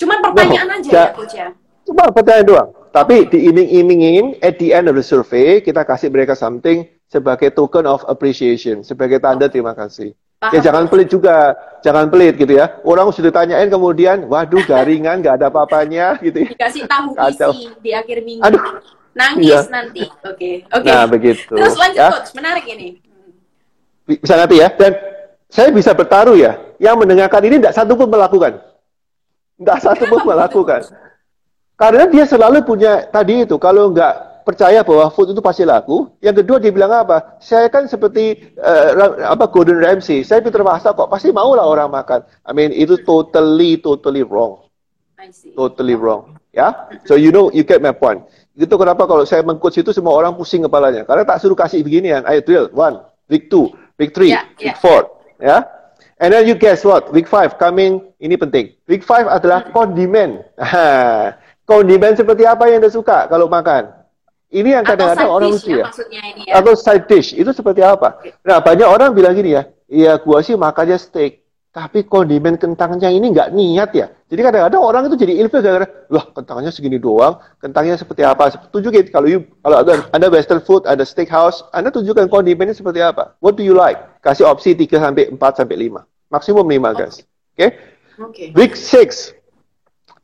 cuman 0.00 0.16
pertanyaan 0.24 0.68
no. 0.72 0.76
aja 0.80 0.88
ja, 0.88 1.04
ya, 1.04 1.12
coach 1.12 1.36
ya. 1.36 1.48
Cuma 1.84 2.08
pertanyaan 2.08 2.46
doang. 2.48 2.70
Tapi 2.88 3.28
diiming-imingin 3.28 4.40
at 4.40 4.56
the 4.56 4.72
end 4.72 4.88
of 4.88 4.96
the 4.96 5.04
survey 5.04 5.60
kita 5.60 5.84
kasih 5.84 6.08
mereka 6.08 6.32
something 6.32 6.88
sebagai 7.04 7.52
token 7.52 7.84
of 7.84 8.00
appreciation, 8.08 8.80
sebagai 8.80 9.20
tanda 9.20 9.44
terima 9.52 9.76
kasih. 9.76 10.16
Ya, 10.16 10.48
Paham. 10.48 10.54
Ya 10.56 10.60
jangan 10.64 10.84
pelit 10.88 11.08
juga, 11.12 11.36
jangan 11.84 12.08
pelit 12.08 12.34
gitu 12.40 12.52
ya. 12.56 12.80
Orang 12.80 13.12
sudah 13.12 13.28
tanyain 13.28 13.68
kemudian, 13.68 14.24
waduh 14.24 14.64
garingan, 14.64 15.20
nggak 15.20 15.36
ada 15.36 15.52
apa-apanya 15.52 16.16
gitu. 16.24 16.48
Ya. 16.48 16.48
Dikasih 16.56 16.82
tahu 16.88 17.12
isi 17.12 17.68
di 17.84 17.90
akhir 17.92 18.24
minggu. 18.24 18.40
Aduh, 18.40 18.80
nangis 19.14 19.50
ya. 19.50 19.60
nanti. 19.70 20.02
Oke, 20.04 20.34
okay. 20.34 20.54
oke. 20.68 20.82
Okay. 20.82 20.92
Nah, 20.92 21.06
begitu. 21.06 21.54
Terus 21.54 21.74
lanjut 21.78 21.98
ya. 21.98 22.10
coach, 22.10 22.30
menarik 22.34 22.66
ini. 22.68 22.88
Bisa 24.04 24.34
nanti 24.36 24.60
ya. 24.60 24.68
Dan 24.74 24.92
saya 25.48 25.70
bisa 25.70 25.94
bertaruh 25.94 26.36
ya, 26.36 26.58
yang 26.82 26.98
mendengarkan 26.98 27.42
ini 27.46 27.62
tidak 27.62 27.74
satu 27.78 27.94
pun 27.94 28.10
melakukan. 28.10 28.58
Tidak 29.54 29.78
satu 29.80 30.04
pun 30.10 30.20
melakukan. 30.26 30.82
Karena 31.74 32.04
dia 32.10 32.26
selalu 32.26 32.62
punya 32.66 33.06
tadi 33.10 33.46
itu, 33.46 33.58
kalau 33.58 33.90
nggak 33.90 34.46
percaya 34.46 34.84
bahwa 34.84 35.08
food 35.10 35.32
itu 35.32 35.40
pasti 35.40 35.64
laku, 35.64 36.06
yang 36.20 36.36
kedua 36.36 36.60
dia 36.60 36.70
bilang 36.70 36.92
apa? 36.92 37.40
Saya 37.40 37.66
kan 37.72 37.88
seperti 37.88 38.54
uh, 38.60 39.24
apa 39.24 39.48
Gordon 39.48 39.80
Ramsay, 39.80 40.22
saya 40.22 40.44
pintar 40.44 40.62
masak 40.62 40.94
kok, 40.94 41.08
pasti 41.08 41.32
mau 41.32 41.56
lah 41.56 41.64
orang 41.64 41.90
makan. 41.90 42.22
I 42.44 42.52
mean 42.52 42.70
itu 42.70 43.00
totally 43.02 43.80
totally 43.80 44.22
wrong. 44.22 44.68
Totally 45.56 45.96
wrong. 45.96 46.36
Ya, 46.54 46.70
yeah? 46.70 46.72
so 47.08 47.18
you 47.18 47.34
know 47.34 47.50
you 47.50 47.66
get 47.66 47.82
my 47.82 47.90
point. 47.90 48.22
Itu 48.54 48.78
kenapa 48.78 49.02
kalau 49.10 49.26
saya 49.26 49.42
mengcoach 49.42 49.82
itu 49.82 49.90
semua 49.90 50.14
orang 50.14 50.38
pusing 50.38 50.62
kepalanya. 50.62 51.02
Karena 51.02 51.26
tak 51.26 51.42
suruh 51.42 51.58
kasih 51.58 51.82
beginian. 51.82 52.22
Ayo 52.22 52.40
drill. 52.40 52.66
One, 52.70 53.02
week 53.26 53.50
two, 53.50 53.74
week 53.98 54.14
three, 54.14 54.30
yeah, 54.30 54.46
week 54.54 54.72
yeah. 54.72 54.78
four. 54.78 55.10
Ya. 55.42 55.66
And 56.22 56.30
then 56.30 56.46
you 56.46 56.54
guess 56.54 56.86
what? 56.86 57.10
Week 57.10 57.26
five 57.26 57.58
coming. 57.58 58.00
Ini 58.22 58.38
penting. 58.38 58.78
Week 58.86 59.02
five 59.02 59.26
adalah 59.26 59.68
kondimen. 59.74 60.46
kondimen 61.66 62.14
seperti 62.20 62.46
apa 62.46 62.70
yang 62.70 62.78
anda 62.78 62.94
suka 62.94 63.26
kalau 63.26 63.50
makan? 63.50 63.90
Ini 64.54 64.80
yang 64.80 64.84
kadang-kadang 64.86 65.26
orang 65.26 65.50
lucu 65.50 65.82
ya. 65.82 65.90
ya. 66.46 66.62
Atau 66.62 66.78
side 66.78 67.10
dish. 67.10 67.34
Itu 67.34 67.50
seperti 67.50 67.82
apa? 67.82 68.22
Nah, 68.46 68.62
banyak 68.62 68.86
orang 68.86 69.10
bilang 69.10 69.34
gini 69.34 69.58
ya. 69.58 69.66
Iya, 69.90 70.22
gua 70.22 70.40
sih 70.46 70.54
makannya 70.54 70.94
steak 70.94 71.43
tapi 71.74 72.06
kondimen 72.06 72.54
kentangnya 72.54 73.10
ini 73.10 73.34
nggak 73.34 73.50
niat 73.50 73.90
ya. 73.98 74.06
Jadi 74.30 74.40
kadang-kadang 74.46 74.78
orang 74.78 75.02
itu 75.10 75.18
jadi 75.18 75.42
ilfil 75.42 75.58
gara-gara, 75.58 75.90
wah 76.06 76.30
kentangnya 76.30 76.70
segini 76.70 77.02
doang, 77.02 77.42
kentangnya 77.58 77.98
seperti 77.98 78.22
apa? 78.22 78.46
Tunjukin 78.70 79.10
kalau 79.10 79.26
you, 79.26 79.42
kalau 79.58 79.82
ada, 79.82 80.06
ada 80.14 80.26
western 80.30 80.62
food, 80.62 80.86
ada 80.86 81.02
steakhouse, 81.02 81.66
Anda 81.74 81.90
tunjukkan 81.90 82.30
kondimennya 82.30 82.78
seperti 82.78 83.02
apa. 83.02 83.34
What 83.42 83.58
do 83.58 83.66
you 83.66 83.74
like? 83.74 83.98
Kasih 84.22 84.46
opsi 84.46 84.78
3 84.78 85.02
sampai 85.02 85.34
4 85.34 85.58
sampai 85.58 85.90
5. 85.90 86.06
Maksimum 86.30 86.62
5 86.62 86.94
guys. 86.94 87.16
Oke? 87.18 87.58
Okay? 87.58 87.70
Okay. 88.14 88.48
Week 88.54 88.78
6 88.78 89.34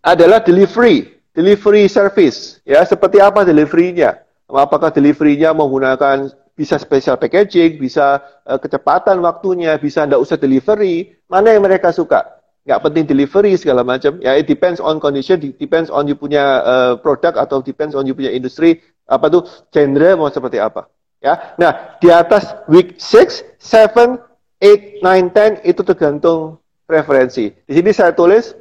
adalah 0.07 0.39
delivery, 0.39 1.19
delivery 1.35 1.91
service. 1.91 2.63
Ya, 2.63 2.79
seperti 2.87 3.19
apa 3.19 3.43
deliverynya? 3.43 4.23
Apakah 4.47 4.95
deliverynya 4.95 5.51
menggunakan 5.51 6.31
bisa 6.61 6.77
special 6.77 7.17
packaging, 7.17 7.81
bisa 7.81 8.21
uh, 8.45 8.61
kecepatan 8.61 9.17
waktunya, 9.25 9.81
bisa 9.81 10.05
tidak 10.05 10.21
usah 10.21 10.37
delivery, 10.37 11.17
mana 11.25 11.57
yang 11.57 11.65
mereka 11.65 11.89
suka. 11.89 12.37
Nggak 12.69 12.81
penting 12.85 13.05
delivery 13.09 13.57
segala 13.57 13.81
macam. 13.81 14.21
Ya, 14.21 14.37
it 14.37 14.45
depends 14.45 14.77
on 14.77 15.01
condition, 15.01 15.41
depends 15.41 15.89
on 15.89 16.05
you 16.05 16.13
punya 16.13 16.61
uh, 16.61 16.93
produk 17.01 17.41
atau 17.41 17.65
depends 17.65 17.97
on 17.97 18.05
you 18.05 18.13
punya 18.13 18.29
industri, 18.29 18.85
apa 19.09 19.33
tuh 19.33 19.49
genre 19.73 20.21
mau 20.21 20.29
seperti 20.29 20.61
apa. 20.61 20.85
Ya, 21.25 21.57
nah 21.57 21.97
di 21.97 22.13
atas 22.13 22.53
week 22.69 23.01
6, 23.01 23.57
7, 23.57 25.01
8, 25.01 25.01
9, 25.01 25.65
10 25.65 25.65
itu 25.65 25.81
tergantung 25.81 26.61
preferensi. 26.85 27.57
Di 27.65 27.73
sini 27.73 27.93
saya 27.97 28.13
tulis 28.13 28.53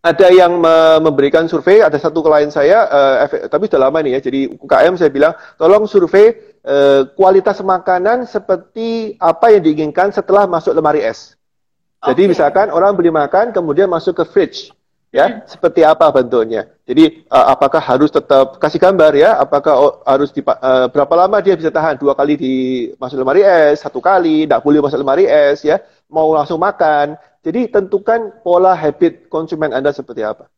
ada 0.00 0.32
yang 0.32 0.64
memberikan 1.04 1.44
survei, 1.44 1.84
ada 1.84 2.00
satu 2.00 2.24
klien 2.24 2.48
saya, 2.48 2.88
uh, 2.88 3.16
tapi 3.52 3.68
sudah 3.68 3.86
lama 3.86 4.00
nih 4.00 4.16
ya, 4.16 4.20
jadi 4.24 4.48
UKM 4.56 4.96
saya 4.96 5.12
bilang, 5.12 5.36
tolong 5.60 5.84
survei 5.84 6.49
uh, 6.64 7.08
kualitas 7.14 7.60
makanan 7.60 8.28
seperti 8.28 9.16
apa 9.20 9.52
yang 9.52 9.62
diinginkan 9.64 10.12
setelah 10.12 10.44
masuk 10.44 10.74
lemari 10.76 11.04
es. 11.04 11.36
Jadi 12.00 12.24
okay. 12.24 12.30
misalkan 12.32 12.66
orang 12.72 12.96
beli 12.96 13.12
makan, 13.12 13.52
kemudian 13.52 13.84
masuk 13.84 14.16
ke 14.16 14.24
fridge, 14.24 14.58
ya, 15.12 15.28
hmm. 15.28 15.44
seperti 15.44 15.84
apa 15.84 16.08
bentuknya. 16.08 16.64
Jadi 16.88 17.28
uh, 17.28 17.52
apakah 17.52 17.76
harus 17.76 18.08
tetap 18.08 18.56
kasih 18.56 18.80
gambar 18.80 19.12
ya, 19.12 19.36
apakah 19.36 19.74
oh, 19.76 19.94
harus 20.08 20.32
di, 20.32 20.40
uh, 20.40 20.88
berapa 20.88 21.12
lama 21.12 21.44
dia 21.44 21.60
bisa 21.60 21.68
tahan, 21.68 22.00
dua 22.00 22.16
kali 22.16 22.40
di 22.40 22.54
masuk 22.96 23.20
lemari 23.20 23.44
es, 23.44 23.84
satu 23.84 24.00
kali, 24.00 24.48
tidak 24.48 24.64
boleh 24.64 24.80
masuk 24.80 24.96
lemari 25.04 25.28
es, 25.28 25.60
ya, 25.60 25.76
mau 26.08 26.32
langsung 26.32 26.56
makan, 26.56 27.20
jadi 27.44 27.68
tentukan 27.68 28.40
pola 28.40 28.72
habit 28.72 29.28
konsumen 29.28 29.76
Anda 29.76 29.92
seperti 29.92 30.24
apa. 30.24 30.48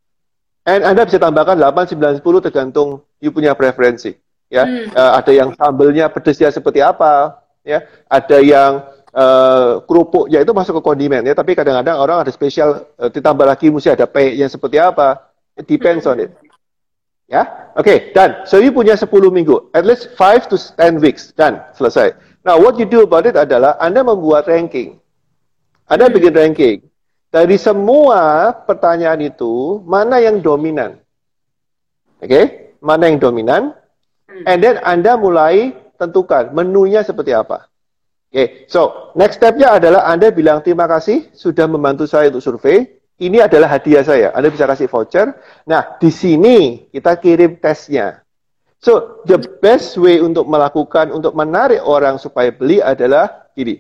And 0.62 0.86
Anda 0.86 1.10
bisa 1.10 1.18
tambahkan 1.18 1.58
8, 1.58 1.98
9, 1.98 2.22
10 2.22 2.46
tergantung 2.46 3.02
you 3.18 3.34
punya 3.34 3.50
preferensi. 3.58 4.14
Ya, 4.52 4.68
hmm. 4.68 4.92
uh, 4.92 5.12
ada 5.16 5.32
yang 5.32 5.56
sambelnya 5.56 6.12
pedesnya 6.12 6.52
seperti 6.52 6.84
apa, 6.84 7.40
ya, 7.64 7.88
ada 8.04 8.36
yang 8.36 8.84
uh, 9.16 9.80
kerupuknya 9.88 10.44
itu 10.44 10.52
masuk 10.52 10.76
ke 10.76 10.82
kondimen 10.84 11.24
ya, 11.24 11.32
tapi 11.32 11.56
kadang-kadang 11.56 11.96
orang 11.96 12.20
ada 12.20 12.28
spesial 12.28 12.84
uh, 13.00 13.08
ditambah 13.08 13.48
lagi 13.48 13.72
mesti 13.72 13.96
ada 13.96 14.04
pay 14.04 14.36
yang 14.36 14.52
seperti 14.52 14.76
apa. 14.76 15.32
It 15.56 15.64
depends 15.64 16.04
on 16.04 16.20
it. 16.20 16.36
Ya, 17.32 17.72
oke, 17.72 17.88
okay, 17.88 17.96
dan 18.12 18.44
so 18.44 18.60
you 18.60 18.76
punya 18.76 18.92
10 18.92 19.08
minggu, 19.08 19.72
at 19.72 19.88
least 19.88 20.12
5 20.20 20.52
to 20.52 20.60
10 20.60 21.00
weeks, 21.00 21.32
dan 21.32 21.64
selesai. 21.72 22.12
Now 22.44 22.60
what 22.60 22.76
you 22.76 22.84
do 22.84 23.08
about 23.08 23.24
it 23.24 23.40
adalah 23.40 23.80
Anda 23.80 24.04
membuat 24.04 24.52
ranking. 24.52 25.00
Anda 25.88 26.12
hmm. 26.12 26.14
bikin 26.20 26.32
ranking. 26.36 26.78
Dari 27.32 27.56
semua 27.56 28.52
pertanyaan 28.52 29.16
itu, 29.24 29.80
mana 29.88 30.20
yang 30.20 30.44
dominan? 30.44 31.00
Oke, 32.20 32.28
okay? 32.28 32.44
mana 32.84 33.08
yang 33.08 33.16
dominan? 33.16 33.72
Hmm. 34.32 34.48
And 34.48 34.58
then 34.64 34.80
Anda 34.80 35.20
mulai 35.20 35.76
tentukan 36.00 36.56
menunya 36.56 37.04
seperti 37.04 37.36
apa. 37.36 37.68
Oke, 38.32 38.32
okay. 38.32 38.46
so 38.64 39.12
next 39.12 39.36
stepnya 39.36 39.76
adalah 39.76 40.08
Anda 40.08 40.32
bilang 40.32 40.64
terima 40.64 40.88
kasih 40.88 41.28
sudah 41.36 41.68
membantu 41.68 42.08
saya 42.08 42.32
untuk 42.32 42.40
survei. 42.40 42.88
Ini 43.20 43.44
adalah 43.44 43.68
hadiah 43.76 44.02
saya. 44.02 44.32
Anda 44.32 44.48
bisa 44.48 44.64
kasih 44.64 44.88
voucher. 44.88 45.36
Nah, 45.68 46.00
di 46.00 46.10
sini 46.10 46.88
kita 46.90 47.20
kirim 47.20 47.60
tesnya. 47.60 48.24
So, 48.82 49.22
the 49.28 49.38
best 49.62 49.94
way 49.94 50.18
untuk 50.18 50.48
melakukan, 50.50 51.14
untuk 51.14 51.36
menarik 51.38 51.78
orang 51.86 52.18
supaya 52.18 52.50
beli 52.50 52.82
adalah 52.82 53.46
ini 53.54 53.78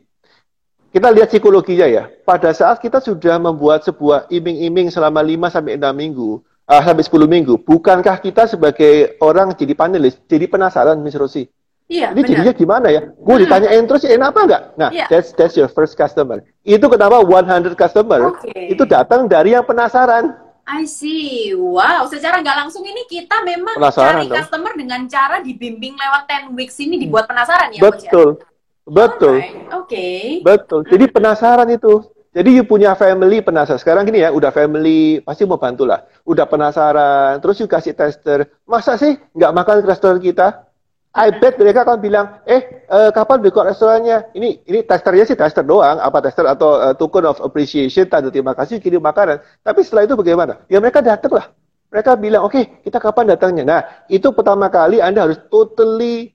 kita 0.92 1.08
lihat 1.08 1.32
psikologinya 1.32 1.88
ya. 1.88 2.04
Pada 2.22 2.52
saat 2.52 2.76
kita 2.76 3.00
sudah 3.00 3.40
membuat 3.40 3.80
sebuah 3.88 4.28
iming-iming 4.28 4.92
selama 4.92 5.24
5 5.24 5.48
sampai 5.48 5.80
6 5.80 5.88
minggu, 5.96 6.44
uh, 6.68 6.82
sampai 6.82 7.04
10 7.04 7.26
minggu, 7.28 7.54
bukankah 7.62 8.18
kita 8.22 8.46
sebagai 8.46 9.16
orang 9.22 9.54
jadi 9.56 9.74
panelis, 9.74 10.18
jadi 10.28 10.46
penasaran 10.46 10.98
Miss 11.00 11.18
Rosi? 11.18 11.46
Iya, 11.92 12.14
Ini 12.14 12.24
benar. 12.24 12.30
jadinya 12.30 12.52
gimana 12.56 12.86
ya? 12.88 13.02
Gue 13.12 13.36
hmm. 13.36 13.42
ditanyain 13.44 13.84
terus 13.84 14.02
enak 14.08 14.28
apa 14.32 14.40
enggak? 14.48 14.62
Nah, 14.80 14.90
yeah. 14.94 15.08
that's 15.12 15.36
that's 15.36 15.58
your 15.60 15.68
first 15.68 15.92
customer. 15.92 16.40
Itu 16.64 16.88
kenapa 16.88 17.20
100 17.20 17.76
customer 17.76 18.32
okay. 18.32 18.72
itu 18.72 18.88
datang 18.88 19.28
dari 19.28 19.52
yang 19.52 19.66
penasaran. 19.66 20.32
I 20.62 20.88
see. 20.88 21.52
Wow, 21.52 22.06
secara 22.08 22.38
nggak 22.40 22.58
langsung 22.64 22.86
ini 22.86 23.04
kita 23.10 23.44
memang 23.44 23.76
penasaran 23.76 24.24
cari 24.24 24.30
dong. 24.30 24.36
customer 24.40 24.72
dengan 24.78 25.00
cara 25.10 25.42
dibimbing 25.42 25.98
lewat 25.98 26.22
10 26.48 26.56
weeks 26.56 26.80
ini 26.80 26.96
dibuat 26.96 27.28
penasaran 27.28 27.76
ya, 27.76 27.82
ya? 27.82 27.82
Betul. 27.90 28.28
Coach, 28.40 28.50
Betul. 28.82 29.36
Oke. 29.38 29.62
Okay. 29.86 30.22
Betul. 30.42 30.80
Jadi 30.90 31.04
penasaran 31.10 31.68
itu. 31.70 32.02
Jadi 32.32 32.50
you 32.56 32.64
punya 32.64 32.96
family 32.96 33.44
penasaran. 33.44 33.76
Sekarang 33.76 34.08
gini 34.08 34.24
ya, 34.24 34.32
udah 34.32 34.48
family 34.48 35.20
pasti 35.20 35.44
mau 35.44 35.60
bantu 35.60 35.84
lah. 35.84 36.08
Udah 36.24 36.48
penasaran, 36.48 37.36
terus 37.44 37.60
you 37.60 37.68
kasih 37.68 37.92
tester. 37.92 38.48
Masa 38.64 38.96
sih 38.96 39.20
nggak 39.36 39.52
makan 39.52 39.74
ke 39.84 39.88
restoran 39.88 40.16
kita? 40.16 40.64
I 41.12 41.28
bet 41.28 41.60
mereka 41.60 41.84
akan 41.84 42.00
bilang, 42.00 42.40
eh 42.48 42.88
uh, 42.88 43.12
kapan 43.12 43.44
buka 43.44 43.68
restorannya? 43.68 44.32
Ini 44.32 44.64
ini 44.64 44.80
testernya 44.80 45.28
sih 45.28 45.36
tester 45.36 45.60
doang, 45.60 46.00
apa 46.00 46.24
tester 46.24 46.48
atau 46.48 46.80
uh, 46.80 46.96
token 46.96 47.28
of 47.28 47.36
appreciation, 47.44 48.08
tanda 48.08 48.32
terima 48.32 48.56
kasih 48.56 48.80
kirim 48.80 49.04
makanan. 49.04 49.44
Tapi 49.60 49.84
setelah 49.84 50.08
itu 50.08 50.16
bagaimana? 50.16 50.64
Ya 50.72 50.80
mereka 50.80 51.04
datang 51.04 51.36
lah. 51.36 51.52
Mereka 51.92 52.16
bilang, 52.16 52.48
oke 52.48 52.56
okay, 52.56 52.64
kita 52.80 52.96
kapan 52.96 53.36
datangnya? 53.36 53.64
Nah 53.68 53.80
itu 54.08 54.32
pertama 54.32 54.72
kali 54.72 55.04
Anda 55.04 55.28
harus 55.28 55.36
totally 55.52 56.32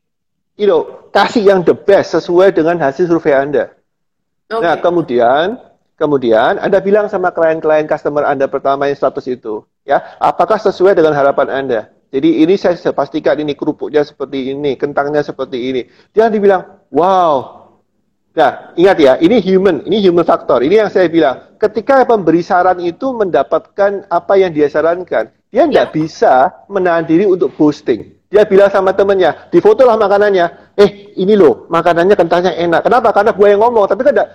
you 0.58 0.66
know, 0.66 1.10
kasih 1.14 1.46
yang 1.46 1.62
the 1.62 1.78
best 1.78 2.18
sesuai 2.18 2.52
dengan 2.52 2.82
hasil 2.82 3.08
survei 3.08 3.38
Anda. 3.38 3.72
Okay. 4.50 4.60
Nah, 4.60 4.76
kemudian 4.82 5.62
kemudian 5.98 6.62
Anda 6.62 6.80
bilang 6.80 7.12
sama 7.12 7.34
klien-klien 7.34 7.90
customer 7.90 8.24
Anda 8.24 8.46
pertama 8.48 8.88
yang 8.88 8.96
status 8.96 9.26
itu, 9.28 9.66
ya, 9.84 10.00
apakah 10.22 10.62
sesuai 10.62 10.96
dengan 10.96 11.12
harapan 11.18 11.50
Anda? 11.50 11.82
Jadi 12.08 12.40
ini 12.40 12.56
saya 12.56 12.80
pastikan 12.96 13.36
ini 13.36 13.52
kerupuknya 13.52 14.00
seperti 14.08 14.56
ini, 14.56 14.80
kentangnya 14.80 15.20
seperti 15.20 15.58
ini. 15.60 15.82
Dia 16.16 16.32
dibilang, 16.32 16.88
wow. 16.88 17.68
Nah, 18.32 18.72
ingat 18.80 18.98
ya, 19.02 19.14
ini 19.20 19.44
human, 19.44 19.84
ini 19.84 20.00
human 20.00 20.24
factor. 20.24 20.64
Ini 20.64 20.88
yang 20.88 20.92
saya 20.94 21.12
bilang, 21.12 21.58
ketika 21.60 22.08
pemberi 22.08 22.46
saran 22.46 22.80
itu 22.80 23.12
mendapatkan 23.12 24.08
apa 24.08 24.34
yang 24.40 24.56
dia 24.56 24.72
sarankan, 24.72 25.34
dia 25.52 25.64
tidak 25.68 25.90
ya. 25.90 25.94
bisa 25.94 26.34
menahan 26.72 27.04
diri 27.04 27.28
untuk 27.28 27.52
boosting. 27.58 28.17
Dia 28.28 28.44
bilang 28.44 28.68
sama 28.68 28.92
temennya, 28.92 29.48
difotolah 29.48 29.96
makanannya. 29.96 30.76
Eh, 30.76 31.16
ini 31.16 31.32
loh, 31.40 31.64
makanannya 31.72 32.12
kentangnya 32.12 32.54
enak. 32.60 32.84
Kenapa? 32.84 33.16
Karena 33.16 33.32
gue 33.32 33.48
yang 33.48 33.64
ngomong. 33.64 33.88
Tapi 33.88 34.04
kan 34.04 34.12
enggak 34.12 34.30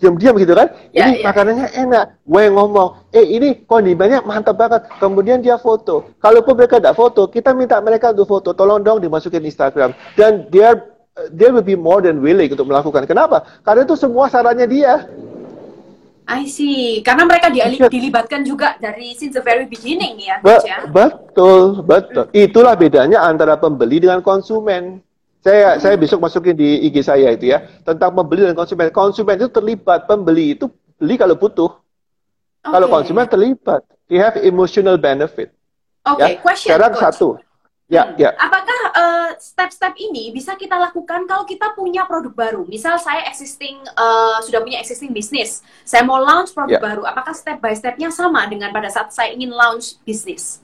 diam-diam 0.00 0.34
gitu 0.40 0.56
kan. 0.56 0.72
Ya, 0.96 1.12
ini 1.12 1.20
ya. 1.20 1.28
makanannya 1.28 1.68
enak. 1.76 2.04
Gue 2.24 2.40
yang 2.40 2.56
ngomong. 2.56 3.12
Eh, 3.12 3.36
ini 3.36 3.68
kondimennya 3.68 4.24
mantap 4.24 4.56
banget. 4.56 4.88
Kemudian 4.96 5.44
dia 5.44 5.60
foto. 5.60 6.16
Kalaupun 6.24 6.56
mereka 6.56 6.80
tidak 6.80 6.96
foto, 6.96 7.28
kita 7.28 7.52
minta 7.52 7.76
mereka 7.84 8.16
untuk 8.16 8.32
foto. 8.32 8.56
Tolong 8.56 8.80
dong 8.80 9.04
dimasukin 9.04 9.44
Instagram. 9.44 9.92
Dan 10.16 10.48
dia 10.48 10.80
dia 11.30 11.52
will 11.54 11.62
be 11.62 11.78
more 11.78 12.02
than 12.02 12.18
willing 12.18 12.50
untuk 12.50 12.66
melakukan. 12.66 13.06
Kenapa? 13.06 13.44
Karena 13.62 13.86
itu 13.86 13.94
semua 13.94 14.26
sarannya 14.26 14.66
dia. 14.66 15.04
I 16.24 16.48
see. 16.48 17.04
Karena 17.04 17.28
mereka 17.28 17.52
dilibatkan 17.88 18.44
juga 18.48 18.80
dari 18.80 19.12
since 19.12 19.36
the 19.36 19.44
very 19.44 19.68
beginning 19.68 20.16
ya, 20.24 20.40
Be 20.40 20.56
ya. 20.64 20.88
Betul, 20.88 21.84
betul. 21.84 22.32
Itulah 22.32 22.72
bedanya 22.76 23.28
antara 23.28 23.60
pembeli 23.60 24.00
dengan 24.00 24.24
konsumen. 24.24 25.04
Saya 25.44 25.76
hmm. 25.76 25.80
saya 25.84 25.94
besok 26.00 26.24
masukin 26.24 26.56
di 26.56 26.88
IG 26.88 27.04
saya 27.04 27.28
itu 27.28 27.52
ya 27.52 27.68
tentang 27.84 28.16
pembeli 28.16 28.48
dan 28.48 28.56
konsumen. 28.56 28.88
Konsumen 28.88 29.36
itu 29.36 29.52
terlibat, 29.52 30.08
pembeli 30.08 30.56
itu 30.56 30.72
beli 30.96 31.20
kalau 31.20 31.36
butuh. 31.36 31.68
Okay. 32.64 32.72
Kalau 32.72 32.86
konsumen 32.88 33.28
terlibat. 33.28 33.84
he 34.08 34.20
have 34.20 34.36
emotional 34.40 35.00
benefit. 35.00 35.52
Oke, 36.04 36.20
okay, 36.20 36.32
ya. 36.36 36.40
question. 36.40 36.68
Sekarang 36.72 36.92
coach. 36.92 37.04
satu. 37.04 37.28
Ya, 37.88 38.04
hmm. 38.08 38.16
ya. 38.20 38.30
Apakah 38.36 38.78
step-step 39.38 39.94
ini 39.98 40.30
bisa 40.30 40.54
kita 40.54 40.76
lakukan 40.76 41.26
kalau 41.26 41.44
kita 41.46 41.72
punya 41.74 42.06
produk 42.06 42.34
baru? 42.34 42.62
Misal 42.66 42.98
saya 42.98 43.26
existing 43.30 43.78
uh, 43.94 44.38
sudah 44.42 44.60
punya 44.62 44.78
existing 44.80 45.14
bisnis, 45.14 45.64
saya 45.82 46.02
mau 46.06 46.18
launch 46.18 46.52
produk 46.52 46.78
ya. 46.78 46.82
baru. 46.82 47.02
Apakah 47.06 47.34
step 47.34 47.58
by 47.58 47.74
stepnya 47.74 48.10
sama 48.10 48.46
dengan 48.46 48.70
pada 48.70 48.90
saat 48.90 49.10
saya 49.10 49.34
ingin 49.34 49.50
launch 49.54 49.98
bisnis? 50.02 50.62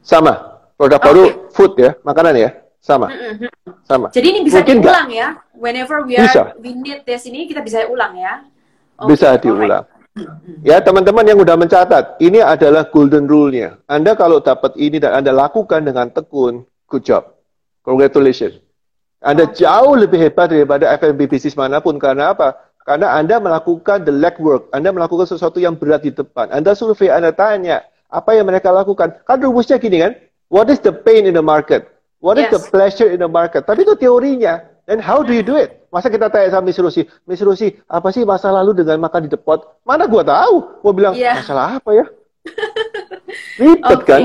Sama. 0.00 0.62
Produk 0.80 0.96
okay. 0.96 1.08
baru 1.12 1.24
food 1.52 1.72
ya, 1.76 1.92
makanan 2.00 2.34
ya, 2.40 2.50
sama. 2.80 3.12
Mm 3.12 3.34
-hmm. 3.36 3.50
Sama. 3.84 4.06
Jadi 4.08 4.26
ini 4.32 4.40
bisa 4.40 4.64
Mungkin 4.64 4.80
diulang 4.80 5.08
gak? 5.12 5.20
ya. 5.20 5.28
Whenever 5.52 5.96
we 6.08 6.16
are 6.16 6.24
bisa. 6.24 6.42
we 6.56 6.72
need 6.72 7.04
this 7.04 7.28
ini 7.28 7.44
kita 7.44 7.60
bisa 7.60 7.84
ulang 7.84 8.16
ya. 8.16 8.44
Okay. 8.96 9.08
Bisa 9.12 9.36
diulang. 9.36 9.84
Alright. 9.84 9.98
Ya 10.66 10.82
teman-teman 10.82 11.24
yang 11.24 11.38
udah 11.38 11.56
mencatat, 11.56 12.18
ini 12.20 12.42
adalah 12.42 12.90
golden 12.90 13.30
rule-nya. 13.30 13.78
Anda 13.86 14.18
kalau 14.18 14.42
dapat 14.42 14.74
ini 14.76 14.98
dan 14.98 15.22
Anda 15.22 15.32
lakukan 15.32 15.86
dengan 15.86 16.10
tekun, 16.10 16.66
good 16.90 17.06
job. 17.06 17.39
Congratulations. 17.84 18.60
Anda 19.20 19.48
jauh 19.52 20.00
lebih 20.00 20.16
hebat 20.16 20.48
daripada 20.48 20.88
FNB 20.96 21.28
bisnis 21.28 21.52
mana 21.56 21.80
pun. 21.84 22.00
Karena 22.00 22.32
apa? 22.32 22.56
Karena 22.88 23.12
Anda 23.16 23.36
melakukan 23.36 24.08
the 24.08 24.12
legwork. 24.12 24.72
Anda 24.72 24.92
melakukan 24.92 25.28
sesuatu 25.28 25.60
yang 25.60 25.76
berat 25.76 26.04
di 26.04 26.12
depan. 26.12 26.48
Anda 26.48 26.72
survei, 26.72 27.12
Anda 27.12 27.32
tanya, 27.32 27.84
apa 28.08 28.32
yang 28.32 28.48
mereka 28.48 28.72
lakukan? 28.72 29.20
Kan 29.28 29.44
rumusnya 29.44 29.76
gini 29.76 30.00
kan? 30.00 30.16
What 30.48 30.72
is 30.72 30.80
the 30.80 30.90
pain 30.90 31.28
in 31.28 31.36
the 31.36 31.44
market? 31.44 31.86
What 32.20 32.36
is 32.36 32.48
yes. 32.48 32.58
the 32.58 32.62
pleasure 32.72 33.08
in 33.08 33.20
the 33.20 33.30
market? 33.30 33.64
Tapi 33.68 33.84
itu 33.84 33.96
teorinya. 33.96 34.66
And 34.90 34.98
how 34.98 35.22
do 35.22 35.30
you 35.30 35.46
do 35.46 35.54
it? 35.54 35.86
Masa 35.94 36.10
kita 36.10 36.26
tanya 36.26 36.50
sama 36.50 36.70
Miss 36.70 36.82
Rusi, 36.82 37.06
Miss 37.22 37.38
Rusi, 37.42 37.78
apa 37.86 38.10
sih 38.10 38.26
masa 38.26 38.50
lalu 38.50 38.82
dengan 38.82 38.98
makan 39.06 39.26
di 39.26 39.30
depot? 39.30 39.62
Mana 39.86 40.10
gua 40.10 40.26
tahu? 40.26 40.82
Gua 40.82 40.92
bilang, 40.94 41.14
yeah. 41.14 41.38
masalah 41.38 41.78
apa 41.78 41.90
ya? 41.94 42.04
Ribet 43.62 44.00
okay. 44.02 44.06
kan? 44.06 44.22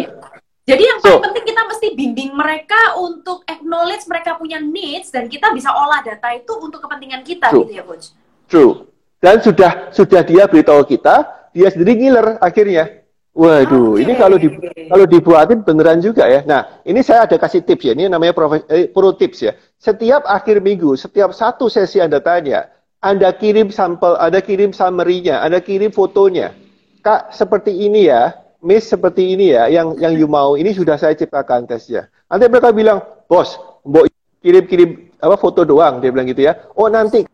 Jadi 0.66 0.82
yang 0.82 0.98
paling 0.98 1.22
so, 1.22 1.26
penting 1.30 1.46
kita 1.46 1.62
mesti 1.70 1.88
bimbing 1.94 2.32
mereka 2.34 2.98
untuk 2.98 3.46
acknowledge 3.46 4.02
mereka 4.10 4.34
punya 4.34 4.58
needs 4.58 5.14
dan 5.14 5.30
kita 5.30 5.54
bisa 5.54 5.70
olah 5.70 6.02
data 6.02 6.34
itu 6.34 6.58
untuk 6.58 6.82
kepentingan 6.82 7.22
kita 7.22 7.54
true. 7.54 7.70
gitu 7.70 7.74
ya 7.78 7.84
coach. 7.86 8.06
True. 8.50 8.90
Dan 9.22 9.46
sudah 9.46 9.94
sudah 9.94 10.26
dia 10.26 10.50
beritahu 10.50 10.82
kita, 10.90 11.30
dia 11.54 11.70
sendiri 11.70 11.94
ngiler 11.94 12.42
akhirnya. 12.42 13.06
Waduh, 13.36 14.00
okay. 14.00 14.08
ini 14.08 14.14
kalau 14.16 14.40
di 14.40 14.48
kalau 14.88 15.06
dibuatin 15.06 15.60
beneran 15.62 16.00
juga 16.00 16.24
ya. 16.24 16.42
Nah, 16.48 16.82
ini 16.88 17.04
saya 17.04 17.28
ada 17.28 17.36
kasih 17.36 17.68
tips 17.68 17.84
ya. 17.84 17.94
Ini 17.94 18.08
namanya 18.08 18.32
pro, 18.32 18.48
eh, 18.56 18.88
pro 18.88 19.12
tips 19.12 19.44
ya. 19.44 19.54
Setiap 19.76 20.24
akhir 20.24 20.64
minggu, 20.64 20.96
setiap 20.96 21.36
satu 21.36 21.68
sesi 21.68 22.00
Anda 22.00 22.24
tanya, 22.24 22.72
Anda 23.04 23.36
kirim 23.36 23.76
sampel, 23.76 24.16
Anda 24.18 24.40
kirim 24.40 24.72
summary-nya, 24.72 25.44
Anda 25.44 25.60
kirim 25.60 25.92
fotonya. 25.92 26.56
Kak, 27.04 27.36
seperti 27.36 27.76
ini 27.76 28.08
ya, 28.08 28.45
Miss 28.64 28.88
seperti 28.88 29.36
ini 29.36 29.52
ya, 29.52 29.68
yang 29.68 29.98
yang 30.00 30.14
you 30.16 30.30
mau. 30.30 30.56
Ini 30.56 30.72
sudah 30.72 30.96
saya 30.96 31.18
ciptakan 31.18 31.68
tesnya. 31.68 32.08
Nanti 32.30 32.46
mereka 32.48 32.72
bilang, 32.72 33.04
bos, 33.28 33.58
mau 33.84 34.06
kirim-kirim 34.40 35.16
apa 35.20 35.36
foto 35.36 35.66
doang, 35.66 36.00
dia 36.00 36.14
bilang 36.14 36.30
gitu 36.30 36.46
ya. 36.46 36.70
Oh 36.78 36.86
nanti 36.86 37.26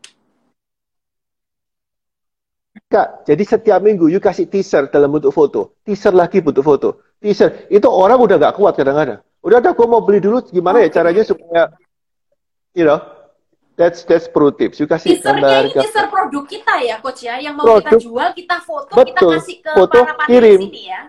Kak, 2.92 3.24
jadi 3.24 3.40
setiap 3.40 3.80
minggu 3.80 4.12
you 4.12 4.20
kasih 4.20 4.44
teaser 4.44 4.84
dalam 4.92 5.08
bentuk 5.16 5.32
foto. 5.32 5.80
Teaser 5.80 6.12
lagi 6.12 6.44
bentuk 6.44 6.60
foto. 6.60 7.00
Teaser. 7.24 7.64
Itu 7.72 7.88
orang 7.88 8.20
udah 8.20 8.36
gak 8.36 8.60
kuat 8.60 8.76
kadang-kadang. 8.76 9.24
Udah 9.40 9.64
ada, 9.64 9.72
gue 9.72 9.86
mau 9.88 10.04
beli 10.04 10.20
dulu 10.20 10.44
gimana 10.52 10.84
ya 10.84 10.92
caranya 10.92 11.24
supaya, 11.24 11.72
you 12.76 12.84
know, 12.84 13.00
that's 13.80 14.04
that's 14.04 14.28
pro 14.28 14.52
tips. 14.52 14.76
You 14.78 14.86
kasih 14.86 15.18
gambar, 15.18 15.72
ini 15.72 15.82
teaser 15.82 16.06
produk 16.12 16.44
kita 16.46 16.74
ya, 16.84 16.96
coach 17.00 17.24
ya, 17.24 17.40
yang 17.40 17.56
mau 17.56 17.64
produk, 17.64 17.96
kita 17.96 18.04
jual, 18.06 18.28
kita 18.36 18.56
foto, 18.60 18.92
betul, 18.92 19.08
kita 19.08 19.20
kasih 19.40 19.56
ke 19.64 19.70
foto, 19.72 19.98
para 20.04 20.24
kirim. 20.28 20.60
sini 20.68 20.82
ya. 20.92 21.00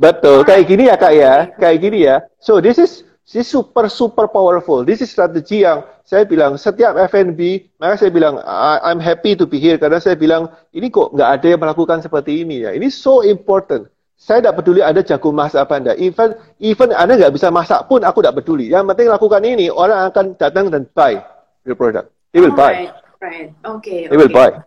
Betul, 0.00 0.48
kayak 0.48 0.64
gini 0.64 0.88
ya 0.88 0.96
kak 0.96 1.12
ya, 1.12 1.34
kayak 1.60 1.78
gini 1.84 2.08
ya. 2.08 2.24
So 2.40 2.56
this 2.64 2.80
is 2.80 3.04
this 3.28 3.52
super 3.52 3.84
super 3.92 4.32
powerful. 4.32 4.80
This 4.80 5.04
is 5.04 5.12
strategi 5.12 5.60
yang 5.60 5.84
saya 6.08 6.24
bilang 6.24 6.56
setiap 6.56 6.96
FNB, 6.96 7.68
maka 7.76 8.00
saya 8.00 8.08
bilang 8.08 8.40
I'm 8.80 8.96
happy 8.96 9.36
to 9.36 9.44
be 9.44 9.60
here 9.60 9.76
karena 9.76 10.00
saya 10.00 10.16
bilang 10.16 10.48
ini 10.72 10.88
kok 10.88 11.12
nggak 11.12 11.30
ada 11.36 11.46
yang 11.52 11.60
melakukan 11.60 12.00
seperti 12.00 12.48
ini 12.48 12.64
ya. 12.64 12.72
Ini 12.72 12.88
so 12.88 13.20
important. 13.20 13.92
Saya 14.16 14.40
tidak 14.40 14.64
peduli 14.64 14.80
Anda 14.80 15.04
jago 15.04 15.36
masak 15.36 15.68
apa 15.68 15.76
Anda. 15.76 15.92
Even 16.00 16.32
even 16.64 16.96
Anda 16.96 17.20
nggak 17.20 17.36
bisa 17.36 17.52
masak 17.52 17.84
pun 17.84 18.00
aku 18.00 18.24
tidak 18.24 18.40
peduli. 18.40 18.72
Yang 18.72 18.96
penting 18.96 19.08
lakukan 19.12 19.44
ini, 19.44 19.68
orang 19.68 20.08
akan 20.08 20.32
datang 20.40 20.72
dan 20.72 20.88
buy 20.96 21.20
your 21.68 21.76
product. 21.76 22.08
They 22.32 22.40
will 22.40 22.56
buy. 22.56 22.88
Right. 23.20 23.52
Okay. 23.60 24.08
They 24.08 24.16
will 24.16 24.32
buy. 24.32 24.64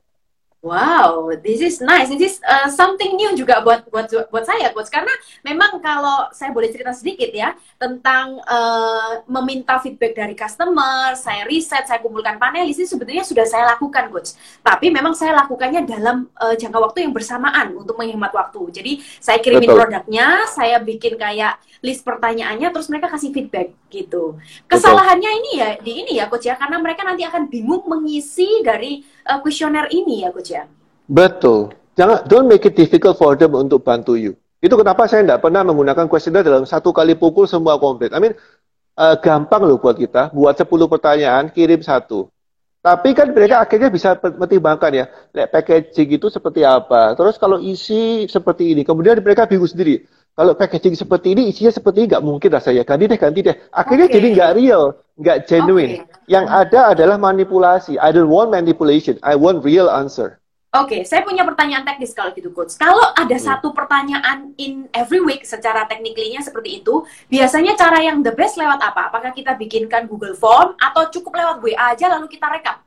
Wow, 0.64 1.28
this 1.44 1.60
is 1.60 1.84
nice. 1.84 2.08
This 2.08 2.24
is 2.24 2.36
uh, 2.40 2.72
something 2.72 3.20
new 3.20 3.36
juga 3.36 3.60
buat 3.60 3.84
buat 3.92 4.08
buat 4.32 4.48
saya, 4.48 4.72
coach. 4.72 4.88
Karena 4.88 5.12
memang 5.44 5.84
kalau 5.84 6.32
saya 6.32 6.56
boleh 6.56 6.72
cerita 6.72 6.96
sedikit 6.96 7.36
ya 7.36 7.52
tentang 7.76 8.40
uh, 8.48 9.28
meminta 9.28 9.76
feedback 9.84 10.16
dari 10.16 10.32
customer, 10.32 11.20
saya 11.20 11.44
riset, 11.52 11.84
saya 11.84 12.00
kumpulkan 12.00 12.40
panelis 12.40 12.80
ini 12.80 12.88
sebetulnya 12.88 13.28
sudah 13.28 13.44
saya 13.44 13.76
lakukan, 13.76 14.08
coach. 14.08 14.40
Tapi 14.64 14.88
memang 14.88 15.12
saya 15.12 15.36
lakukannya 15.36 15.84
dalam 15.84 16.32
uh, 16.40 16.56
jangka 16.56 16.80
waktu 16.80 17.04
yang 17.04 17.12
bersamaan 17.12 17.76
untuk 17.76 18.00
menghemat 18.00 18.32
waktu. 18.32 18.64
Jadi 18.72 18.92
saya 19.20 19.44
kirimin 19.44 19.68
Betul. 19.68 19.84
produknya, 19.84 20.48
saya 20.48 20.80
bikin 20.80 21.20
kayak 21.20 21.60
list 21.84 22.08
pertanyaannya, 22.08 22.72
terus 22.72 22.88
mereka 22.88 23.12
kasih 23.12 23.36
feedback 23.36 23.76
gitu. 23.92 24.40
Kesalahannya 24.72 25.28
Betul. 25.28 25.40
ini 25.44 25.52
ya 25.60 25.70
di 25.76 25.92
ini 26.08 26.12
ya, 26.24 26.32
coach 26.32 26.48
ya, 26.48 26.56
karena 26.56 26.80
mereka 26.80 27.04
nanti 27.04 27.28
akan 27.28 27.52
bingung 27.52 27.84
mengisi 27.84 28.64
dari 28.64 29.04
kuesioner 29.44 29.92
uh, 29.92 29.92
ini 29.92 30.24
ya, 30.24 30.32
coach 30.32 30.52
ya. 30.52 30.53
Betul. 31.08 31.76
Jangan 31.94 32.26
don't 32.26 32.50
make 32.50 32.66
it 32.66 32.74
difficult 32.74 33.20
for 33.20 33.38
them 33.38 33.54
untuk 33.54 33.86
bantu 33.86 34.18
you. 34.18 34.34
Itu 34.64 34.80
kenapa 34.80 35.06
saya 35.12 35.28
tidak 35.28 35.44
pernah 35.44 35.62
menggunakan 35.68 36.08
kuesioner 36.08 36.42
dalam 36.42 36.64
satu 36.64 36.96
kali 36.96 37.20
pukul 37.20 37.46
semua 37.46 37.76
komplit. 37.76 38.16
I 38.16 38.20
mean, 38.24 38.34
uh, 38.96 39.16
gampang 39.20 39.68
loh 39.68 39.76
buat 39.78 40.00
kita. 40.00 40.32
Buat 40.32 40.56
10 40.56 40.88
pertanyaan, 40.88 41.52
kirim 41.52 41.84
satu. 41.84 42.32
Tapi 42.84 43.16
kan 43.16 43.32
mereka 43.32 43.64
akhirnya 43.64 43.88
bisa 43.88 44.20
pertimbangkan 44.20 44.92
ya, 44.92 45.06
like 45.32 45.48
packaging 45.56 46.20
itu 46.20 46.28
seperti 46.28 46.68
apa. 46.68 47.16
Terus 47.16 47.40
kalau 47.40 47.56
isi 47.56 48.28
seperti 48.28 48.76
ini, 48.76 48.84
kemudian 48.84 49.24
mereka 49.24 49.48
bingung 49.48 49.72
sendiri. 49.72 50.04
Kalau 50.36 50.52
packaging 50.52 50.92
seperti 50.92 51.32
ini, 51.32 51.48
isinya 51.48 51.72
seperti 51.72 52.04
ini, 52.04 52.08
nggak 52.12 52.26
mungkin 52.28 52.52
lah 52.52 52.60
saya 52.60 52.84
ganti 52.84 53.08
deh, 53.08 53.16
ganti 53.16 53.40
deh. 53.40 53.56
Akhirnya 53.72 54.12
okay. 54.12 54.16
jadi 54.20 54.28
nggak 54.36 54.52
real, 54.60 54.84
nggak 55.16 55.38
genuine. 55.48 56.04
Okay. 56.04 56.36
Yang 56.36 56.46
ada 56.52 56.80
adalah 56.92 57.16
manipulasi. 57.16 57.96
I 58.04 58.12
don't 58.12 58.28
want 58.28 58.52
manipulation, 58.52 59.16
I 59.24 59.40
want 59.40 59.64
real 59.64 59.88
answer. 59.88 60.43
Oke, 60.74 60.98
okay, 60.98 61.02
saya 61.06 61.22
punya 61.22 61.46
pertanyaan 61.46 61.86
teknis 61.86 62.18
kalau 62.18 62.34
gitu, 62.34 62.50
Coach. 62.50 62.74
Kalau 62.82 63.14
ada 63.14 63.38
hmm. 63.38 63.46
satu 63.46 63.78
pertanyaan 63.78 64.58
in 64.58 64.90
every 64.90 65.22
week 65.22 65.46
secara 65.46 65.86
tekniklinya 65.86 66.42
seperti 66.42 66.82
itu, 66.82 67.06
biasanya 67.30 67.78
cara 67.78 68.02
yang 68.02 68.26
the 68.26 68.34
best 68.34 68.58
lewat 68.58 68.82
apa? 68.82 69.14
Apakah 69.14 69.38
kita 69.38 69.54
bikinkan 69.54 70.10
Google 70.10 70.34
Form 70.34 70.74
atau 70.82 71.14
cukup 71.14 71.38
lewat 71.38 71.62
WA 71.62 71.94
aja 71.94 72.10
lalu 72.18 72.26
kita 72.26 72.50
rekap? 72.50 72.82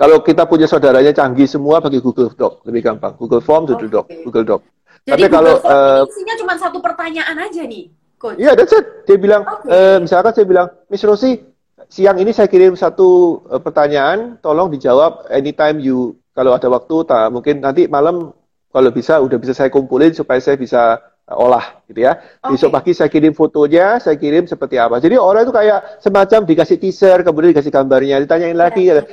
Kalau 0.00 0.24
kita 0.24 0.48
punya 0.48 0.64
saudaranya 0.64 1.12
canggih 1.12 1.44
semua 1.44 1.84
pakai 1.84 2.00
Google 2.00 2.32
Doc, 2.32 2.64
lebih 2.64 2.80
gampang. 2.80 3.12
Google 3.20 3.44
Form, 3.44 3.68
okay. 3.68 3.84
Doc, 3.84 4.08
Google 4.24 4.46
Doc. 4.48 4.60
Jadi 5.04 5.04
Tapi 5.04 5.24
Google 5.28 5.36
kalau 5.36 5.54
Form 5.60 5.76
uh, 5.76 6.02
isinya 6.08 6.34
cuma 6.40 6.54
satu 6.56 6.78
pertanyaan 6.80 7.36
aja 7.44 7.60
nih, 7.68 7.92
Coach. 8.16 8.40
Iya, 8.40 8.44
yeah, 8.48 8.54
that's 8.56 8.72
it. 8.72 9.04
Dia 9.04 9.20
bilang, 9.20 9.44
okay. 9.44 9.68
uh, 9.68 9.98
misalkan 10.00 10.32
saya 10.32 10.48
bilang, 10.48 10.72
Miss 10.88 11.04
Rosi, 11.04 11.44
siang 11.92 12.16
ini 12.16 12.32
saya 12.32 12.48
kirim 12.48 12.72
satu 12.72 13.44
uh, 13.52 13.60
pertanyaan, 13.60 14.40
tolong 14.40 14.72
dijawab 14.72 15.28
anytime 15.28 15.76
you 15.76 16.16
kalau 16.40 16.56
ada 16.56 16.68
waktu 16.72 16.96
tak 17.04 17.28
mungkin 17.28 17.60
nanti 17.60 17.84
malam 17.84 18.32
kalau 18.72 18.88
bisa 18.88 19.20
udah 19.20 19.36
bisa 19.36 19.52
saya 19.52 19.68
kumpulin 19.68 20.16
supaya 20.16 20.40
saya 20.40 20.56
bisa 20.56 20.96
uh, 21.28 21.36
olah 21.36 21.84
gitu 21.84 22.00
ya. 22.00 22.16
Okay. 22.40 22.56
Besok 22.56 22.72
pagi 22.72 22.96
saya 22.96 23.12
kirim 23.12 23.36
fotonya, 23.36 24.00
saya 24.00 24.16
kirim 24.16 24.48
seperti 24.48 24.80
apa. 24.80 24.96
Jadi 25.04 25.20
orang 25.20 25.44
itu 25.44 25.52
kayak 25.52 26.00
semacam 26.00 26.40
dikasih 26.48 26.80
teaser, 26.80 27.20
kemudian 27.20 27.52
dikasih 27.52 27.68
gambarnya, 27.68 28.24
ditanyain 28.24 28.56
lagi. 28.56 28.88
Ya. 28.88 29.04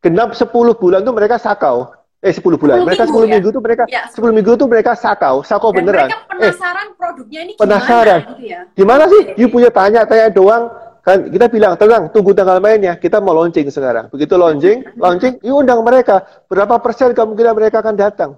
Genap 0.00 0.32
10 0.32 0.48
bulan 0.80 1.04
tuh 1.04 1.12
mereka 1.12 1.36
sakau. 1.36 1.92
Eh 2.24 2.32
10 2.32 2.56
bulan. 2.56 2.80
10 2.80 2.88
mereka 2.88 3.04
10 3.04 3.12
minggu, 3.12 3.20
ya? 3.20 3.32
minggu 3.36 3.48
tuh 3.52 3.62
mereka 3.64 3.82
ya, 3.84 4.02
10 4.08 4.36
minggu 4.40 4.52
tuh 4.56 4.68
mereka 4.70 4.92
sakau, 4.96 5.44
sakau 5.44 5.76
Dan 5.76 5.84
beneran. 5.84 6.08
Mereka 6.08 6.28
penasaran 6.32 6.86
eh, 6.88 6.96
produknya 6.96 7.40
ini 7.44 7.52
gimana 7.52 7.64
penasaran. 7.68 8.20
gitu 8.24 8.44
ya. 8.48 8.60
Gimana 8.72 9.04
sih? 9.04 9.22
You 9.36 9.52
punya 9.52 9.68
tanya-tanya 9.68 10.32
doang 10.32 10.72
kan 11.10 11.26
kita 11.26 11.46
bilang 11.50 11.74
tenang 11.74 12.06
tunggu 12.14 12.30
tanggal 12.30 12.62
mainnya 12.62 12.94
kita 12.94 13.18
mau 13.18 13.34
launching 13.34 13.66
sekarang 13.66 14.06
begitu 14.14 14.38
launching 14.38 14.86
launching 14.94 15.42
you 15.42 15.58
undang 15.58 15.82
mereka 15.82 16.22
berapa 16.46 16.78
persen 16.78 17.10
kemungkinan 17.10 17.58
mereka 17.58 17.82
akan 17.82 17.98
datang 17.98 18.30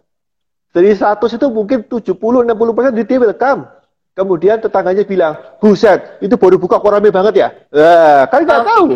dari 0.72 0.96
100 0.96 1.20
itu 1.20 1.46
mungkin 1.52 1.84
70 1.84 2.16
60 2.16 2.48
persen 2.72 2.92
di 2.96 3.04
welcome 3.20 3.68
kemudian 4.16 4.56
tetangganya 4.56 5.04
bilang 5.04 5.36
buset 5.60 6.16
itu 6.24 6.32
baru 6.40 6.56
buka 6.56 6.80
kok 6.80 6.88
rame 6.88 7.12
banget 7.12 7.34
ya 7.44 7.48
nah, 7.68 8.24
kan 8.32 8.40
nggak 8.40 8.60
okay. 8.64 8.70
tahu 8.72 8.86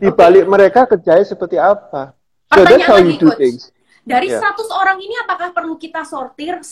di 0.00 0.08
balik 0.16 0.44
okay. 0.48 0.52
mereka 0.56 0.80
kerjanya 0.88 1.24
seperti 1.28 1.56
apa 1.60 2.16
so 2.56 2.64
that's 2.64 2.88
how 2.88 2.96
you 2.96 3.20
do 3.20 3.28
things 3.36 3.68
dari 4.06 4.30
yeah. 4.30 4.38
100 4.38 4.70
orang 4.70 5.02
ini 5.02 5.18
apakah 5.26 5.50
perlu 5.50 5.74
kita 5.76 6.06
sortir 6.06 6.62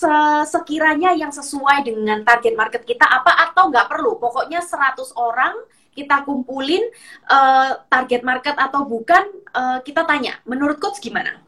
sekiranya 0.46 1.18
yang 1.18 1.34
sesuai 1.34 1.82
dengan 1.82 2.22
target 2.22 2.54
market 2.54 2.86
kita 2.86 3.02
apa 3.10 3.50
atau 3.50 3.74
nggak 3.74 3.90
perlu? 3.90 4.22
Pokoknya 4.22 4.62
100 4.62 5.02
orang 5.18 5.58
kita 5.94 6.26
kumpulin 6.26 6.82
uh, 7.30 7.80
target 7.88 8.26
market 8.26 8.58
atau 8.58 8.84
bukan, 8.84 9.24
uh, 9.54 9.78
kita 9.86 10.02
tanya, 10.04 10.42
menurut 10.44 10.82
coach 10.82 10.98
gimana? 10.98 11.40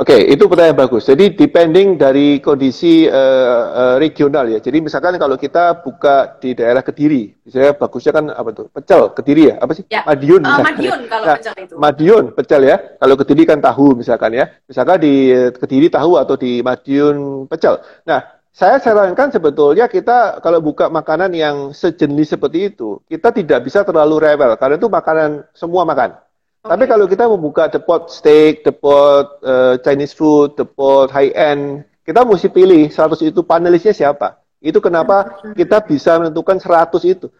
Oke, 0.00 0.16
okay, 0.16 0.32
itu 0.32 0.48
pertanyaan 0.48 0.80
bagus. 0.80 1.12
Jadi 1.12 1.36
depending 1.36 2.00
dari 2.00 2.40
kondisi 2.40 3.04
uh, 3.04 3.64
uh, 3.68 3.96
regional 4.00 4.48
ya. 4.48 4.56
Jadi 4.56 4.80
misalkan 4.80 5.20
kalau 5.20 5.36
kita 5.36 5.84
buka 5.84 6.40
di 6.40 6.56
daerah 6.56 6.80
Kediri, 6.80 7.36
misalnya 7.44 7.76
bagusnya 7.76 8.12
kan 8.16 8.32
apa 8.32 8.48
tuh? 8.56 8.72
Pecel 8.72 9.12
Kediri 9.12 9.52
ya? 9.52 9.60
Apa 9.60 9.76
sih? 9.76 9.84
Ya. 9.92 10.00
Madiun. 10.08 10.40
Uh, 10.40 10.64
Madiun 10.64 11.00
kalau 11.04 11.24
nah, 11.28 11.36
pecel 11.36 11.54
itu. 11.60 11.74
Madiun 11.76 12.24
pecel 12.32 12.62
ya. 12.64 12.76
Kalau 12.96 13.14
Kediri 13.20 13.42
kan 13.44 13.60
tahu 13.60 13.86
misalkan 13.92 14.32
ya. 14.32 14.48
Misalkan 14.64 15.04
di 15.04 15.14
Kediri 15.58 15.92
tahu 15.92 16.16
atau 16.16 16.32
di 16.38 16.64
Madiun 16.64 17.44
pecel. 17.44 17.84
Nah, 18.08 18.39
saya 18.50 18.82
sarankan 18.82 19.30
sebetulnya 19.30 19.86
kita 19.86 20.42
kalau 20.42 20.58
buka 20.58 20.90
makanan 20.90 21.30
yang 21.30 21.56
sejenis 21.70 22.34
seperti 22.34 22.74
itu, 22.74 22.98
kita 23.06 23.30
tidak 23.30 23.62
bisa 23.62 23.86
terlalu 23.86 24.18
rewel 24.18 24.58
karena 24.58 24.74
itu 24.74 24.90
makanan 24.90 25.46
semua 25.54 25.86
makan. 25.86 26.18
Okay. 26.60 26.68
Tapi 26.76 26.84
kalau 26.90 27.06
kita 27.06 27.24
membuka 27.30 27.70
depot 27.70 28.10
steak, 28.10 28.66
depot 28.66 29.38
uh, 29.46 29.78
Chinese 29.80 30.12
food, 30.12 30.58
depot 30.58 31.08
high 31.08 31.30
end, 31.32 31.86
kita 32.02 32.26
mesti 32.26 32.50
pilih 32.50 32.90
100 32.90 33.30
itu 33.30 33.40
panelisnya 33.46 33.94
siapa. 33.94 34.42
Itu 34.60 34.82
kenapa 34.82 35.40
kita 35.56 35.80
bisa 35.86 36.18
menentukan 36.20 36.58
100 36.60 37.00
itu. 37.06 37.30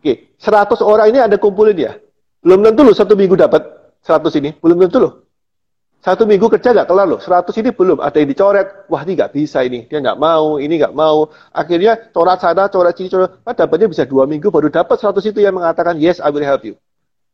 Oke, 0.00 0.32
100 0.40 0.80
orang 0.82 1.06
ini 1.12 1.20
ada 1.22 1.36
kumpulin 1.36 1.76
ya. 1.76 1.92
Belum 2.40 2.64
tentu 2.64 2.82
loh 2.88 2.96
satu 2.96 3.14
minggu 3.14 3.36
dapat 3.36 3.62
100 4.00 4.40
ini, 4.40 4.50
belum 4.58 4.80
tentu 4.88 4.98
loh. 4.98 5.27
Satu 5.98 6.30
minggu 6.30 6.46
kerja 6.46 6.70
nggak 6.70 6.86
kelar 6.86 7.06
loh, 7.10 7.18
100 7.18 7.50
ini 7.58 7.74
belum. 7.74 7.98
Ada 7.98 8.22
yang 8.22 8.30
dicoret, 8.30 8.86
wah 8.86 9.02
ini 9.02 9.18
nggak 9.18 9.34
bisa 9.34 9.66
ini, 9.66 9.82
dia 9.90 9.98
nggak 9.98 10.14
mau, 10.14 10.62
ini 10.62 10.78
nggak 10.78 10.94
mau. 10.94 11.26
Akhirnya 11.50 11.98
coret 12.14 12.38
sana, 12.38 12.70
coret 12.70 12.94
sini, 12.94 13.10
coret, 13.10 13.42
ah, 13.42 13.50
dapatnya 13.50 13.90
bisa 13.90 14.06
dua 14.06 14.22
minggu 14.22 14.46
baru 14.54 14.70
dapat 14.70 14.94
100 14.94 15.34
itu 15.34 15.42
yang 15.42 15.58
mengatakan 15.58 15.98
yes, 15.98 16.22
I 16.22 16.30
will 16.30 16.46
help 16.46 16.62
you. 16.62 16.78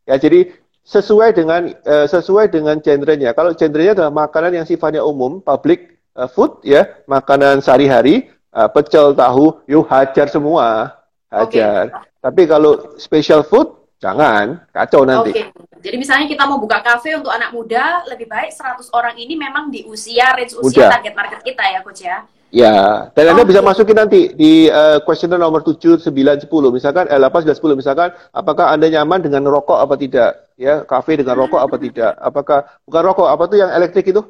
Ya 0.09 0.17
jadi 0.17 0.49
sesuai 0.85 1.37
dengan 1.37 1.77
uh, 1.85 2.07
sesuai 2.09 2.53
dengan 2.53 2.81
genrenya. 2.81 3.37
Kalau 3.37 3.53
genrenya 3.53 4.01
adalah 4.01 4.12
makanan 4.12 4.57
yang 4.57 4.67
sifatnya 4.69 5.05
umum, 5.05 5.45
public 5.45 6.01
uh, 6.17 6.29
food 6.29 6.65
ya, 6.65 6.89
makanan 7.05 7.61
sehari-hari, 7.61 8.33
uh, 8.57 8.69
pecel, 8.73 9.12
tahu, 9.12 9.61
yuk 9.69 9.85
hajar 9.93 10.33
semua, 10.33 10.97
hajar. 11.29 11.93
Okay. 11.93 12.12
Tapi 12.25 12.43
kalau 12.49 12.97
special 12.97 13.45
food 13.45 13.84
jangan, 14.03 14.65
kacau 14.71 15.03
nanti. 15.05 15.31
Oke. 15.31 15.43
Okay. 15.45 15.47
Jadi 15.85 15.97
misalnya 16.01 16.27
kita 16.31 16.49
mau 16.49 16.57
buka 16.57 16.81
kafe 16.81 17.13
untuk 17.13 17.29
anak 17.29 17.53
muda, 17.53 18.07
lebih 18.09 18.25
baik 18.25 18.57
100 18.57 18.89
orang 18.97 19.15
ini 19.21 19.37
memang 19.37 19.69
di 19.69 19.85
usia 19.85 20.33
range 20.33 20.57
usia 20.57 20.89
target 20.89 21.13
market 21.13 21.41
kita 21.45 21.61
ya, 21.61 21.81
coach 21.85 22.03
ya. 22.03 22.25
Ya, 22.55 23.11
dan 23.19 23.35
Anda 23.35 23.43
bisa 23.43 23.59
masukin 23.59 23.99
nanti 23.99 24.31
di 24.31 24.71
uh, 24.71 25.03
questionnaire 25.03 25.43
nomor 25.43 25.67
7, 25.67 25.99
9, 25.99 26.07
10. 26.07 26.47
Misalkan, 26.71 27.11
eh, 27.11 27.19
8, 27.19 27.51
9, 27.51 27.51
10. 27.51 27.75
Misalkan, 27.75 28.15
apakah 28.31 28.71
Anda 28.71 28.87
nyaman 28.95 29.27
dengan 29.27 29.43
rokok 29.51 29.75
apa 29.75 29.99
tidak? 29.99 30.55
Ya, 30.55 30.87
kafe 30.87 31.19
dengan 31.19 31.35
rokok 31.35 31.59
apa 31.59 31.75
tidak? 31.83 32.15
Apakah, 32.15 32.63
bukan 32.87 33.03
rokok, 33.11 33.27
apa 33.27 33.43
tuh 33.51 33.59
yang 33.59 33.75
elektrik 33.75 34.07
itu? 34.07 34.23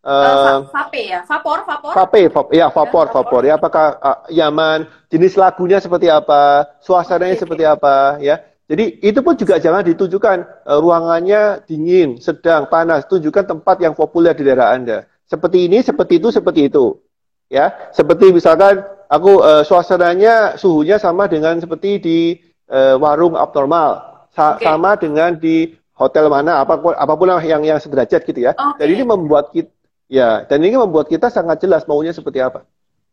Uh, 0.00 0.64
vape 0.72 1.08
ya, 1.08 1.24
vapor, 1.24 1.64
vapor. 1.64 1.92
Vape, 1.92 2.22
vap, 2.28 2.46
ya 2.52 2.68
vapor, 2.68 3.04
ya, 3.08 3.12
vapor. 3.16 3.42
Ya, 3.48 3.54
apakah 3.56 3.86
uh, 4.00 4.18
nyaman? 4.28 4.84
Jenis 5.08 5.40
lagunya 5.40 5.80
seperti 5.80 6.12
apa? 6.12 6.68
Suasananya 6.84 7.32
okay. 7.32 7.42
seperti 7.48 7.64
apa? 7.64 8.20
Ya, 8.20 8.44
jadi 8.70 9.02
itu 9.02 9.18
pun 9.18 9.34
juga 9.34 9.58
jangan 9.58 9.82
ditujukan 9.82 10.46
uh, 10.62 10.78
ruangannya 10.78 11.66
dingin, 11.66 12.22
sedang, 12.22 12.70
panas. 12.70 13.02
Tunjukkan 13.10 13.50
tempat 13.50 13.82
yang 13.82 13.98
populer 13.98 14.30
di 14.30 14.46
daerah 14.46 14.70
Anda. 14.70 15.10
Seperti 15.26 15.66
ini, 15.66 15.82
seperti 15.82 16.22
itu, 16.22 16.30
seperti 16.30 16.70
itu 16.70 16.94
ya 17.50 17.90
seperti 17.90 18.30
misalkan 18.30 18.80
aku 19.10 19.42
uh, 19.42 19.66
suasananya 19.66 20.54
suhunya 20.54 21.02
sama 21.02 21.26
dengan 21.26 21.58
seperti 21.58 21.98
di 21.98 22.18
uh, 22.70 22.94
warung 22.96 23.34
abnormal 23.34 24.06
Sa 24.30 24.54
okay. 24.54 24.70
sama 24.70 24.94
dengan 24.94 25.34
di 25.34 25.74
hotel 25.98 26.30
mana 26.30 26.62
apa 26.62 26.78
pun 26.78 26.94
apa 26.94 27.14
pun 27.18 27.26
yang 27.42 27.66
yang 27.66 27.82
sederajat 27.82 28.22
gitu 28.22 28.46
ya 28.46 28.54
okay. 28.54 28.86
dan 28.86 28.88
ini 28.94 29.02
membuat 29.02 29.50
kita 29.50 29.74
ya 30.06 30.46
dan 30.46 30.62
ini 30.62 30.78
membuat 30.78 31.10
kita 31.10 31.26
sangat 31.34 31.58
jelas 31.58 31.82
maunya 31.90 32.14
seperti 32.14 32.38
apa 32.38 32.62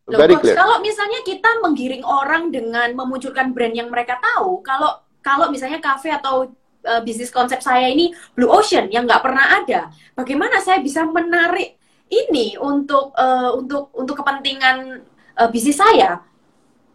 Loh, 0.08 0.24
Very 0.24 0.40
clear. 0.40 0.56
kalau 0.56 0.80
misalnya 0.80 1.20
kita 1.20 1.60
menggiring 1.60 2.00
orang 2.00 2.48
dengan 2.48 2.94
memunculkan 2.96 3.52
brand 3.52 3.74
yang 3.76 3.92
mereka 3.92 4.16
tahu 4.22 4.62
kalau 4.64 5.04
kalau 5.24 5.50
misalnya 5.52 5.82
kafe 5.82 6.12
atau 6.12 6.50
uh, 6.86 7.00
bisnis 7.02 7.32
konsep 7.32 7.58
saya 7.60 7.90
ini 7.90 8.14
blue 8.32 8.50
ocean 8.50 8.88
yang 8.92 9.04
nggak 9.04 9.22
pernah 9.22 9.62
ada 9.62 9.90
bagaimana 10.14 10.62
saya 10.62 10.78
bisa 10.80 11.04
menarik 11.06 11.78
ini 12.08 12.56
untuk 12.56 13.12
uh, 13.14 13.52
untuk 13.56 13.92
untuk 13.92 14.16
kepentingan 14.24 15.04
uh, 15.36 15.48
bisnis 15.52 15.76
saya? 15.76 16.24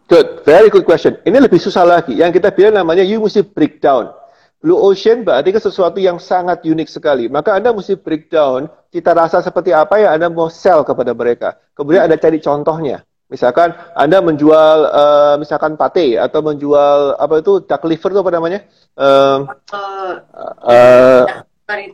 Good, 0.04 0.44
very 0.44 0.68
good 0.68 0.84
question. 0.84 1.16
Ini 1.24 1.40
lebih 1.40 1.56
susah 1.56 1.86
lagi. 1.86 2.20
Yang 2.20 2.42
kita 2.42 2.52
bilang 2.52 2.76
namanya 2.76 3.00
you 3.00 3.16
mesti 3.22 3.40
breakdown. 3.40 4.12
Blue 4.60 4.76
Ocean 4.76 5.24
berarti 5.24 5.52
kan 5.52 5.60
sesuatu 5.60 6.00
yang 6.00 6.16
sangat 6.20 6.64
unik 6.64 6.88
sekali. 6.88 7.28
Maka 7.28 7.56
Anda 7.56 7.72
mesti 7.72 7.96
breakdown 7.96 8.68
cita 8.92 9.16
rasa 9.16 9.40
seperti 9.40 9.72
apa 9.72 10.00
yang 10.00 10.16
Anda 10.20 10.28
mau 10.32 10.52
sell 10.52 10.84
kepada 10.84 11.16
mereka. 11.16 11.56
Kemudian 11.72 12.04
Anda 12.04 12.20
cari 12.20 12.40
contohnya. 12.40 13.04
Misalkan 13.32 13.72
Anda 13.96 14.20
menjual 14.20 14.76
uh, 14.92 15.34
misalkan 15.40 15.80
pate 15.80 16.20
atau 16.20 16.44
menjual 16.44 17.16
apa 17.16 17.40
itu 17.40 17.64
duck 17.64 17.82
liver 17.88 18.10
itu 18.12 18.20
apa 18.20 18.32
namanya? 18.32 18.60
Uh, 18.94 19.48
uh, 19.72 20.12
uh, 20.60 21.22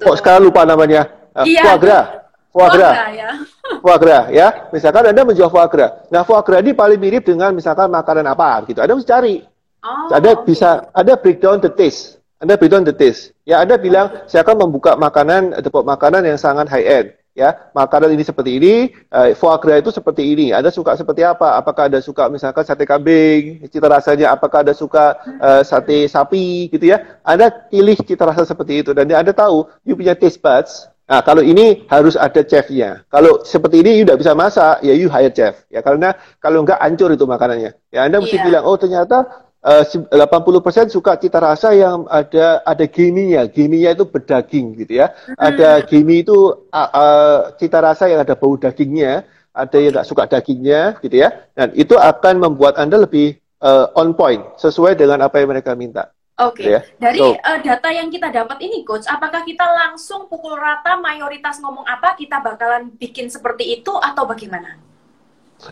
kok 0.03 0.17
sekarang 0.19 0.51
lupa 0.51 0.67
namanya? 0.67 1.07
Uh, 1.33 1.47
iya. 1.47 1.63
Foie 1.63 1.79
gras 1.79 2.07
foie 2.51 2.69
gras. 2.75 2.95
ya. 3.15 3.31
foie 3.79 3.99
gras 4.03 4.25
ya. 4.35 4.49
Misalkan 4.75 5.07
Anda 5.07 5.23
menjual 5.23 5.51
foie 5.51 5.71
gras. 5.71 6.11
Nah, 6.11 6.27
foie 6.27 6.43
gras 6.43 6.61
ini 6.67 6.75
paling 6.75 6.99
mirip 6.99 7.23
dengan 7.27 7.55
misalkan 7.55 7.89
makanan 7.89 8.27
apa 8.27 8.67
gitu. 8.67 8.83
Anda 8.83 8.99
mesti 8.99 9.09
cari. 9.09 9.37
Oh, 9.81 10.13
ada 10.13 10.37
okay. 10.37 10.45
bisa 10.53 10.93
ada 10.93 11.17
breakdown 11.17 11.57
the 11.63 11.73
taste. 11.73 12.21
Anda 12.37 12.61
breakdown 12.61 12.85
the 12.85 12.93
taste. 12.93 13.33
Ya, 13.49 13.65
Anda 13.65 13.81
bilang 13.81 14.29
saya 14.29 14.45
akan 14.45 14.69
membuka 14.69 14.99
makanan 14.99 15.57
depot 15.65 15.87
makanan 15.87 16.27
yang 16.27 16.37
sangat 16.37 16.69
high 16.69 16.85
end. 16.85 17.07
Ya, 17.41 17.57
makanan 17.73 18.13
ini 18.13 18.21
seperti 18.21 18.61
ini, 18.61 18.75
uh, 19.09 19.33
foie 19.33 19.57
gras 19.65 19.81
itu 19.81 19.89
seperti 19.89 20.37
ini. 20.37 20.53
Anda 20.53 20.69
suka 20.69 20.93
seperti 20.93 21.25
apa? 21.25 21.57
Apakah 21.57 21.89
Anda 21.89 22.05
suka 22.05 22.29
misalkan 22.29 22.69
sate 22.69 22.85
kambing, 22.85 23.65
cita 23.73 23.89
rasanya? 23.89 24.37
Apakah 24.37 24.61
Anda 24.61 24.77
suka 24.77 25.17
uh, 25.41 25.65
sate 25.65 26.05
sapi, 26.05 26.69
gitu 26.69 26.93
ya? 26.93 27.17
Anda 27.25 27.49
pilih 27.49 27.97
cita 28.05 28.29
rasa 28.29 28.45
seperti 28.45 28.85
itu 28.85 28.93
dan 28.93 29.09
Anda 29.09 29.33
tahu, 29.33 29.73
you 29.89 29.97
punya 29.97 30.13
taste 30.13 30.45
buds, 30.45 30.93
Nah, 31.11 31.27
kalau 31.27 31.43
ini 31.43 31.91
harus 31.91 32.15
ada 32.15 32.39
chefnya. 32.47 33.03
Kalau 33.11 33.43
seperti 33.43 33.83
ini 33.83 33.99
you 33.99 34.07
tidak 34.07 34.23
bisa 34.23 34.31
masak, 34.31 34.79
ya 34.87 34.95
you 34.95 35.11
hire 35.11 35.35
chef. 35.35 35.67
Ya, 35.67 35.83
karena 35.83 36.15
kalau 36.39 36.63
enggak 36.63 36.79
hancur 36.79 37.11
itu 37.11 37.27
makanannya. 37.27 37.75
Ya, 37.91 38.07
Anda 38.07 38.23
mesti 38.23 38.39
yeah. 38.39 38.47
bilang, 38.47 38.63
oh 38.63 38.79
ternyata 38.79 39.27
uh, 39.65 39.85
80% 39.85 40.93
suka 40.93 41.17
cita 41.21 41.39
rasa 41.41 41.77
yang 41.77 42.09
ada 42.09 42.65
ada 42.65 42.85
giminya. 42.89 43.45
Giminya 43.49 43.93
itu 43.93 44.05
berdaging 44.09 44.77
gitu 44.81 45.01
ya. 45.05 45.13
Ada 45.37 45.85
gimi 45.85 46.25
itu 46.25 46.37
uh, 46.73 46.91
uh, 46.91 47.39
cita 47.61 47.81
rasa 47.85 48.09
yang 48.09 48.25
ada 48.25 48.37
bau 48.37 48.57
dagingnya, 48.57 49.25
ada 49.53 49.77
yang 49.77 49.93
nggak 49.97 50.09
suka 50.09 50.25
dagingnya 50.29 50.97
gitu 51.05 51.17
ya. 51.21 51.49
Dan 51.53 51.73
itu 51.77 51.97
akan 51.97 52.41
membuat 52.41 52.81
Anda 52.81 53.05
lebih 53.05 53.37
uh, 53.61 53.93
on 53.97 54.17
point 54.17 54.43
sesuai 54.57 54.97
dengan 54.97 55.25
apa 55.25 55.41
yang 55.41 55.53
mereka 55.53 55.77
minta. 55.77 56.09
Oke, 56.41 56.65
okay. 56.65 56.73
ya. 56.73 56.81
dari 56.97 57.21
so, 57.21 57.37
uh, 57.37 57.59
data 57.61 57.93
yang 57.93 58.09
kita 58.09 58.33
dapat 58.33 58.65
ini, 58.65 58.81
coach, 58.81 59.05
apakah 59.05 59.45
kita 59.45 59.61
langsung 59.61 60.25
pukul 60.25 60.57
rata 60.57 60.97
mayoritas 60.97 61.61
ngomong 61.61 61.85
apa 61.85 62.17
kita 62.17 62.41
bakalan 62.41 62.89
bikin 62.97 63.29
seperti 63.29 63.77
itu 63.77 63.93
atau 63.93 64.25
bagaimana? 64.25 64.81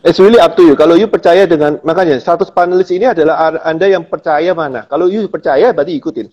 It's 0.05 0.21
really 0.21 0.39
up 0.39 0.55
to 0.57 0.63
you. 0.63 0.75
Kalau 0.77 0.95
you 0.95 1.09
percaya 1.09 1.49
dengan 1.49 1.81
makanya 1.83 2.21
100 2.21 2.53
panelis 2.53 2.93
ini 2.93 3.09
adalah 3.09 3.57
anda 3.65 3.89
yang 3.89 4.05
percaya 4.07 4.53
mana. 4.53 4.85
Kalau 4.87 5.09
you 5.09 5.27
percaya 5.33 5.73
berarti 5.73 5.97
ikutin. 5.97 6.29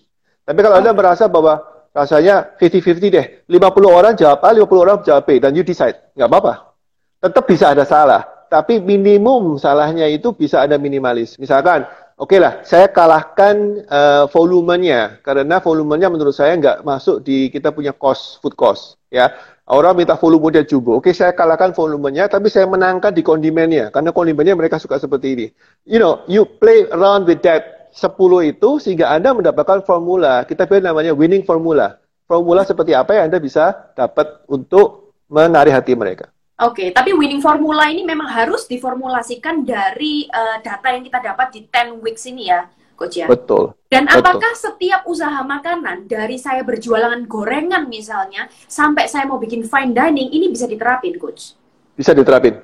Tapi 0.46 0.58
kalau 0.62 0.76
anda 0.78 0.94
merasa 0.94 1.26
bahwa 1.26 1.58
rasanya 1.90 2.54
50-50 2.60 3.16
deh, 3.16 3.26
50 3.48 3.88
orang 3.88 4.12
jawab 4.14 4.44
A, 4.44 4.52
50 4.52 4.84
orang 4.84 4.96
jawab 5.02 5.24
B, 5.24 5.40
dan 5.40 5.56
you 5.56 5.64
decide, 5.64 5.96
nggak 6.12 6.28
apa-apa. 6.28 6.76
Tetap 7.18 7.44
bisa 7.48 7.72
ada 7.72 7.82
salah, 7.88 8.22
tapi 8.52 8.78
minimum 8.78 9.56
salahnya 9.56 10.06
itu 10.06 10.36
bisa 10.36 10.62
ada 10.62 10.76
minimalis. 10.76 11.40
Misalkan 11.40 11.88
Oke 12.16 12.40
okay 12.40 12.48
lah, 12.48 12.64
saya 12.64 12.88
kalahkan 12.88 13.84
uh, 13.92 14.24
volumenya 14.32 15.20
karena 15.20 15.60
volumenya 15.60 16.08
menurut 16.08 16.32
saya 16.32 16.56
nggak 16.56 16.80
masuk 16.80 17.20
di 17.20 17.52
kita 17.52 17.76
punya 17.76 17.92
cost 17.92 18.40
food 18.40 18.56
cost 18.56 18.96
ya. 19.12 19.36
Orang 19.66 19.98
minta 19.98 20.14
volumenya 20.14 20.62
jumbo. 20.62 21.02
Oke, 21.02 21.10
saya 21.10 21.34
kalahkan 21.34 21.74
volumenya, 21.74 22.30
tapi 22.30 22.46
saya 22.46 22.70
menangkan 22.70 23.10
di 23.10 23.26
kondimennya 23.26 23.90
karena 23.90 24.14
kondimennya 24.14 24.54
mereka 24.54 24.78
suka 24.78 24.94
seperti 25.02 25.26
ini. 25.34 25.46
You 25.82 25.98
know, 25.98 26.22
you 26.30 26.46
play 26.46 26.86
around 26.94 27.26
with 27.26 27.42
that 27.42 27.90
10 27.90 28.14
itu 28.46 28.78
sehingga 28.78 29.10
Anda 29.10 29.34
mendapatkan 29.34 29.82
formula. 29.82 30.46
Kita 30.46 30.70
pilih 30.70 30.86
namanya 30.86 31.10
winning 31.10 31.42
formula. 31.42 31.98
Formula 32.30 32.62
seperti 32.62 32.94
apa 32.94 33.18
yang 33.18 33.26
Anda 33.26 33.42
bisa 33.42 33.90
dapat 33.98 34.46
untuk 34.46 35.16
menarik 35.26 35.74
hati 35.74 35.98
mereka. 35.98 36.30
Oke, 36.62 36.86
okay, 36.86 36.88
tapi 36.94 37.10
winning 37.12 37.42
formula 37.42 37.90
ini 37.90 38.06
memang 38.06 38.30
harus 38.30 38.70
diformulasikan 38.70 39.66
dari 39.66 40.30
uh, 40.30 40.62
data 40.62 40.94
yang 40.94 41.04
kita 41.04 41.20
dapat 41.20 41.52
di 41.52 41.60
10 41.66 42.00
weeks 42.00 42.24
ini 42.30 42.48
ya, 42.48 42.64
Coach 42.96 43.20
ya? 43.20 43.28
Betul. 43.28 43.76
Dan 43.86 44.08
apakah 44.08 44.56
setiap 44.56 45.04
usaha 45.04 45.44
makanan, 45.44 46.08
dari 46.08 46.40
saya 46.40 46.64
berjualan 46.64 47.20
gorengan 47.28 47.86
misalnya, 47.86 48.48
sampai 48.66 49.06
saya 49.06 49.28
mau 49.28 49.36
bikin 49.36 49.68
fine 49.68 49.92
dining, 49.92 50.32
ini 50.32 50.48
bisa 50.48 50.64
diterapin, 50.64 51.20
Coach? 51.20 51.54
Bisa 51.92 52.16
diterapin. 52.16 52.56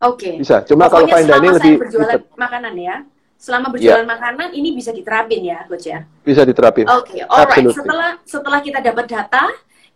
Oke. 0.00 0.14
Okay. 0.16 0.34
Bisa, 0.38 0.62
cuma 0.62 0.86
Pokoknya 0.86 0.94
kalau 0.94 1.06
fine 1.10 1.28
dining 1.28 1.54
lebih... 1.58 1.74
saya 1.76 1.82
berjualan 1.82 2.20
bisa. 2.22 2.38
makanan 2.38 2.74
ya, 2.78 2.96
selama 3.36 3.66
berjualan 3.74 4.06
yeah. 4.06 4.14
makanan, 4.14 4.48
ini 4.54 4.68
bisa 4.72 4.90
diterapin 4.94 5.42
ya, 5.42 5.58
Coach 5.66 5.86
ya? 5.90 5.98
Bisa 6.22 6.42
diterapin. 6.46 6.86
Oke, 6.88 7.18
okay. 7.18 7.28
alright. 7.28 7.66
Setelah, 7.74 8.10
setelah 8.24 8.60
kita 8.62 8.78
dapat 8.80 9.04
data, 9.10 9.44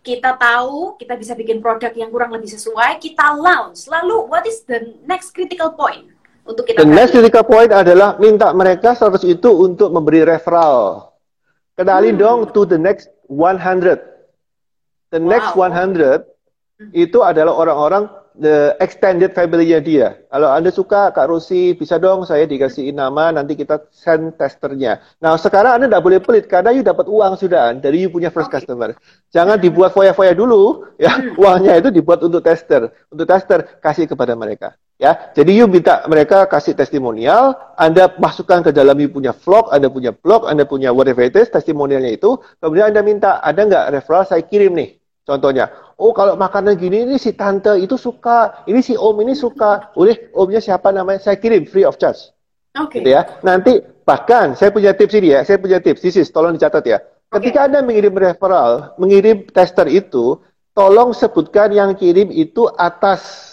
kita 0.03 0.35
tahu 0.35 0.99
kita 0.99 1.15
bisa 1.15 1.31
bikin 1.33 1.63
produk 1.63 1.89
yang 1.95 2.11
kurang 2.11 2.35
lebih 2.35 2.51
sesuai, 2.51 2.99
kita 2.99 3.39
launch. 3.39 3.87
Lalu 3.87 4.27
what 4.27 4.43
is 4.43 4.61
the 4.67 4.99
next 5.07 5.31
critical 5.31 5.71
point 5.71 6.12
untuk 6.43 6.63
kita? 6.67 6.83
The 6.83 6.87
next 6.87 7.11
critical 7.15 7.43
point 7.47 7.71
adalah 7.71 8.19
minta 8.19 8.51
mereka 8.51 8.95
100 8.95 9.23
itu 9.27 9.49
untuk 9.49 9.89
memberi 9.91 10.23
referral. 10.27 11.09
Kenalin 11.73 12.15
hmm. 12.15 12.21
dong 12.21 12.39
to 12.53 12.67
the 12.67 12.77
next 12.77 13.09
100. 13.27 13.99
The 15.09 15.21
wow. 15.21 15.29
next 15.29 15.51
100 15.55 16.23
hmm. 16.23 16.91
itu 16.93 17.19
adalah 17.25 17.53
orang-orang 17.57 18.05
the 18.37 18.73
extended 18.81 19.33
family-nya 19.33 19.79
dia. 19.81 20.17
Kalau 20.29 20.49
Anda 20.49 20.73
suka 20.73 21.13
Kak 21.13 21.29
Rosi, 21.29 21.77
bisa 21.77 22.01
dong 22.01 22.25
saya 22.25 22.49
dikasih 22.49 22.89
nama, 22.93 23.29
nanti 23.29 23.53
kita 23.53 23.85
send 23.93 24.37
testernya. 24.37 25.01
Nah, 25.21 25.37
sekarang 25.37 25.77
Anda 25.81 25.85
tidak 25.89 26.03
boleh 26.03 26.19
pelit, 26.21 26.45
karena 26.49 26.73
you 26.73 26.81
dapat 26.81 27.05
uang 27.05 27.37
sudah 27.37 27.73
dari 27.77 28.05
you 28.05 28.09
punya 28.09 28.33
first 28.33 28.49
okay. 28.49 28.61
customer. 28.61 28.97
Jangan 29.29 29.61
dibuat 29.61 29.93
foya-foya 29.93 30.33
dulu, 30.33 30.85
ya 30.97 31.13
hmm. 31.13 31.37
uangnya 31.41 31.73
itu 31.77 31.89
dibuat 31.93 32.25
untuk 32.25 32.41
tester. 32.41 32.89
Untuk 33.13 33.29
tester, 33.29 33.77
kasih 33.81 34.09
kepada 34.09 34.33
mereka. 34.33 34.73
Ya, 35.01 35.33
jadi 35.33 35.51
you 35.57 35.67
minta 35.67 36.05
mereka 36.05 36.45
kasih 36.47 36.77
testimonial, 36.77 37.57
Anda 37.75 38.13
masukkan 38.21 38.61
ke 38.61 38.71
dalam 38.71 38.95
you 39.01 39.09
punya 39.09 39.33
vlog, 39.33 39.67
Anda 39.73 39.89
punya 39.89 40.13
blog, 40.13 40.45
Anda 40.47 40.63
punya 40.63 40.93
whatever 40.93 41.25
it 41.25 41.35
is, 41.35 41.49
testimonialnya 41.49 42.13
itu, 42.13 42.39
kemudian 42.61 42.93
Anda 42.93 43.01
minta, 43.01 43.41
ada 43.41 43.67
nggak 43.67 43.99
referral 43.99 44.23
saya 44.23 44.45
kirim 44.45 44.77
nih, 44.77 45.01
contohnya 45.25 45.73
oh 46.03 46.11
kalau 46.11 46.35
makanan 46.35 46.75
gini 46.75 47.05
ini 47.05 47.15
si 47.15 47.31
tante 47.37 47.77
itu 47.77 47.95
suka, 47.95 48.65
ini 48.67 48.81
si 48.81 48.97
om 48.97 49.15
ini 49.21 49.37
suka, 49.37 49.93
oleh 49.95 50.33
omnya 50.33 50.59
siapa 50.59 50.89
namanya, 50.89 51.21
saya 51.21 51.37
kirim 51.37 51.63
free 51.63 51.85
of 51.85 51.95
charge. 51.95 52.33
Oke. 52.73 52.99
Okay. 52.99 52.99
Gitu 53.05 53.09
ya. 53.13 53.21
Nanti 53.45 53.79
bahkan 54.03 54.57
saya 54.57 54.73
punya 54.73 54.91
tips 54.97 55.13
ini 55.15 55.37
ya, 55.37 55.39
saya 55.45 55.61
punya 55.61 55.77
tips, 55.79 56.01
this 56.01 56.17
is, 56.17 56.27
tolong 56.33 56.57
dicatat 56.57 56.83
ya. 56.83 56.99
Ketika 57.29 57.65
okay. 57.65 57.67
Anda 57.69 57.79
mengirim 57.85 58.13
referral, 58.13 58.97
mengirim 58.97 59.45
tester 59.49 59.89
itu, 59.89 60.41
tolong 60.73 61.13
sebutkan 61.13 61.69
yang 61.73 61.93
kirim 61.93 62.33
itu 62.33 62.65
atas 62.77 63.52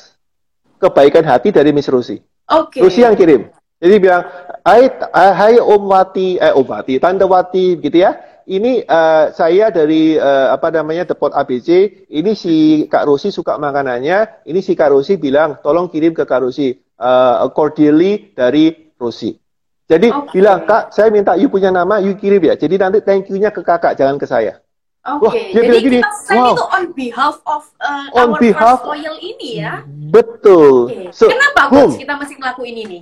kebaikan 0.81 1.23
hati 1.29 1.53
dari 1.53 1.71
Miss 1.77 1.93
Rusi. 1.93 2.17
Oke. 2.49 2.81
Okay. 2.81 2.81
Rusi 2.81 3.05
yang 3.05 3.15
kirim. 3.15 3.53
Jadi 3.81 3.97
bilang, 3.97 4.25
hai, 4.65 4.89
hai 5.13 5.57
Om 5.61 5.83
Wati, 5.89 6.37
eh 6.37 6.53
Om 6.53 6.69
Wati, 6.69 7.01
Tante 7.01 7.25
Wati, 7.25 7.81
gitu 7.81 7.97
ya 7.97 8.13
ini 8.51 8.83
uh, 8.83 9.31
saya 9.31 9.71
dari 9.71 10.19
uh, 10.19 10.51
apa 10.51 10.75
namanya 10.75 11.07
Depot 11.07 11.31
ABC, 11.31 12.03
ini 12.11 12.35
si 12.35 12.85
Kak 12.91 13.07
Rosi 13.07 13.31
suka 13.31 13.55
makanannya, 13.63 14.43
ini 14.51 14.59
si 14.59 14.75
Kak 14.75 14.91
Rosi 14.91 15.15
bilang 15.15 15.63
tolong 15.63 15.87
kirim 15.87 16.11
ke 16.11 16.27
Kak 16.27 16.43
Rosi 16.43 16.75
uh, 16.99 17.47
cordially 17.55 18.35
dari 18.35 18.91
Rosi. 18.99 19.39
Jadi 19.87 20.11
okay. 20.11 20.43
bilang 20.43 20.67
Kak, 20.67 20.91
saya 20.91 21.15
minta 21.15 21.39
you 21.39 21.47
punya 21.47 21.71
nama, 21.71 22.03
you 22.03 22.19
kirim 22.19 22.43
ya. 22.43 22.59
Jadi 22.59 22.75
nanti 22.75 22.99
thank 23.07 23.31
you-nya 23.31 23.55
ke 23.55 23.63
kakak, 23.63 23.95
jangan 23.95 24.19
ke 24.19 24.27
saya. 24.27 24.59
Oke, 25.01 25.33
okay. 25.33 25.45
jadi 25.57 25.77
gini, 25.81 25.99
kita 26.05 26.13
send 26.13 26.45
wow. 26.45 26.53
itu 26.53 26.65
on 26.77 26.85
behalf 26.93 27.37
of 27.49 27.65
uh, 27.81 28.21
on 28.21 28.37
our 28.37 28.41
behalf, 28.41 28.85
ini 29.17 29.65
ya. 29.65 29.81
Betul. 29.89 30.93
Okay. 30.93 31.09
So, 31.09 31.33
Kenapa 31.33 31.73
boom. 31.73 31.97
kita 31.97 32.21
mesti 32.21 32.37
ngelakuin 32.37 32.77
ini? 32.85 33.01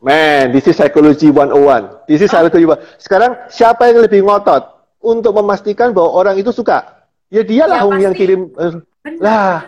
Man, 0.00 0.48
this 0.56 0.64
is 0.64 0.80
psychology 0.80 1.28
101. 1.28 2.08
This 2.08 2.24
is 2.24 2.32
oh. 2.32 2.40
psychology 2.40 2.64
101. 2.64 3.04
Sekarang 3.04 3.32
siapa 3.52 3.92
yang 3.92 4.00
lebih 4.00 4.24
ngotot? 4.24 4.76
untuk 5.06 5.38
memastikan 5.38 5.94
bahwa 5.94 6.10
orang 6.18 6.34
itu 6.42 6.50
suka. 6.50 7.06
Ya 7.30 7.46
dialah 7.46 7.86
ya, 7.94 8.10
yang 8.10 8.14
kirim. 8.14 8.50
Uh, 8.58 8.82
lah, 9.22 9.62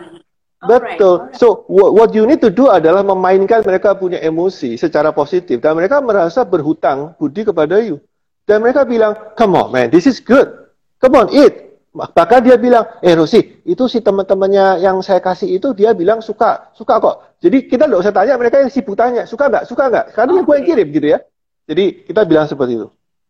betul. 0.67 1.31
Alright. 1.31 1.39
So 1.39 1.63
what, 1.71 1.95
what 1.95 2.09
you 2.11 2.27
need 2.27 2.43
to 2.43 2.51
do 2.51 2.67
adalah 2.67 3.03
memainkan 3.07 3.63
mereka 3.63 3.95
punya 3.95 4.19
emosi 4.19 4.75
secara 4.75 5.15
positif 5.15 5.63
dan 5.63 5.79
mereka 5.79 6.03
merasa 6.03 6.43
berhutang 6.43 7.15
budi 7.15 7.47
kepada 7.47 7.79
you. 7.79 8.03
Dan 8.43 8.65
mereka 8.65 8.83
bilang, 8.83 9.15
come 9.39 9.55
on 9.55 9.71
man, 9.71 9.87
this 9.87 10.03
is 10.03 10.19
good. 10.19 10.58
Come 10.99 11.15
on, 11.15 11.27
eat. 11.31 11.53
Bahkan 11.89 12.39
dia 12.45 12.55
bilang, 12.61 12.85
eh 13.01 13.17
Rosi, 13.17 13.65
itu 13.65 13.83
si 13.89 13.99
teman-temannya 13.99 14.83
yang 14.83 15.01
saya 15.01 15.17
kasih 15.17 15.57
itu 15.57 15.73
dia 15.73 15.97
bilang 15.97 16.21
suka, 16.21 16.69
suka 16.77 17.01
kok. 17.01 17.15
Jadi 17.41 17.65
kita 17.65 17.89
nggak 17.89 18.01
usah 18.05 18.13
tanya, 18.13 18.37
mereka 18.37 18.61
yang 18.61 18.69
sibuk 18.69 18.93
tanya, 18.93 19.25
suka 19.25 19.49
nggak, 19.49 19.65
suka 19.65 19.89
nggak? 19.89 20.05
Karena 20.13 20.31
okay. 20.37 20.45
gue 20.45 20.55
yang 20.59 20.67
kirim 20.67 20.87
gitu 20.93 21.07
ya. 21.09 21.19
Jadi 21.65 21.85
kita 22.05 22.21
bilang 22.29 22.45
seperti 22.45 22.77
itu. 22.77 22.87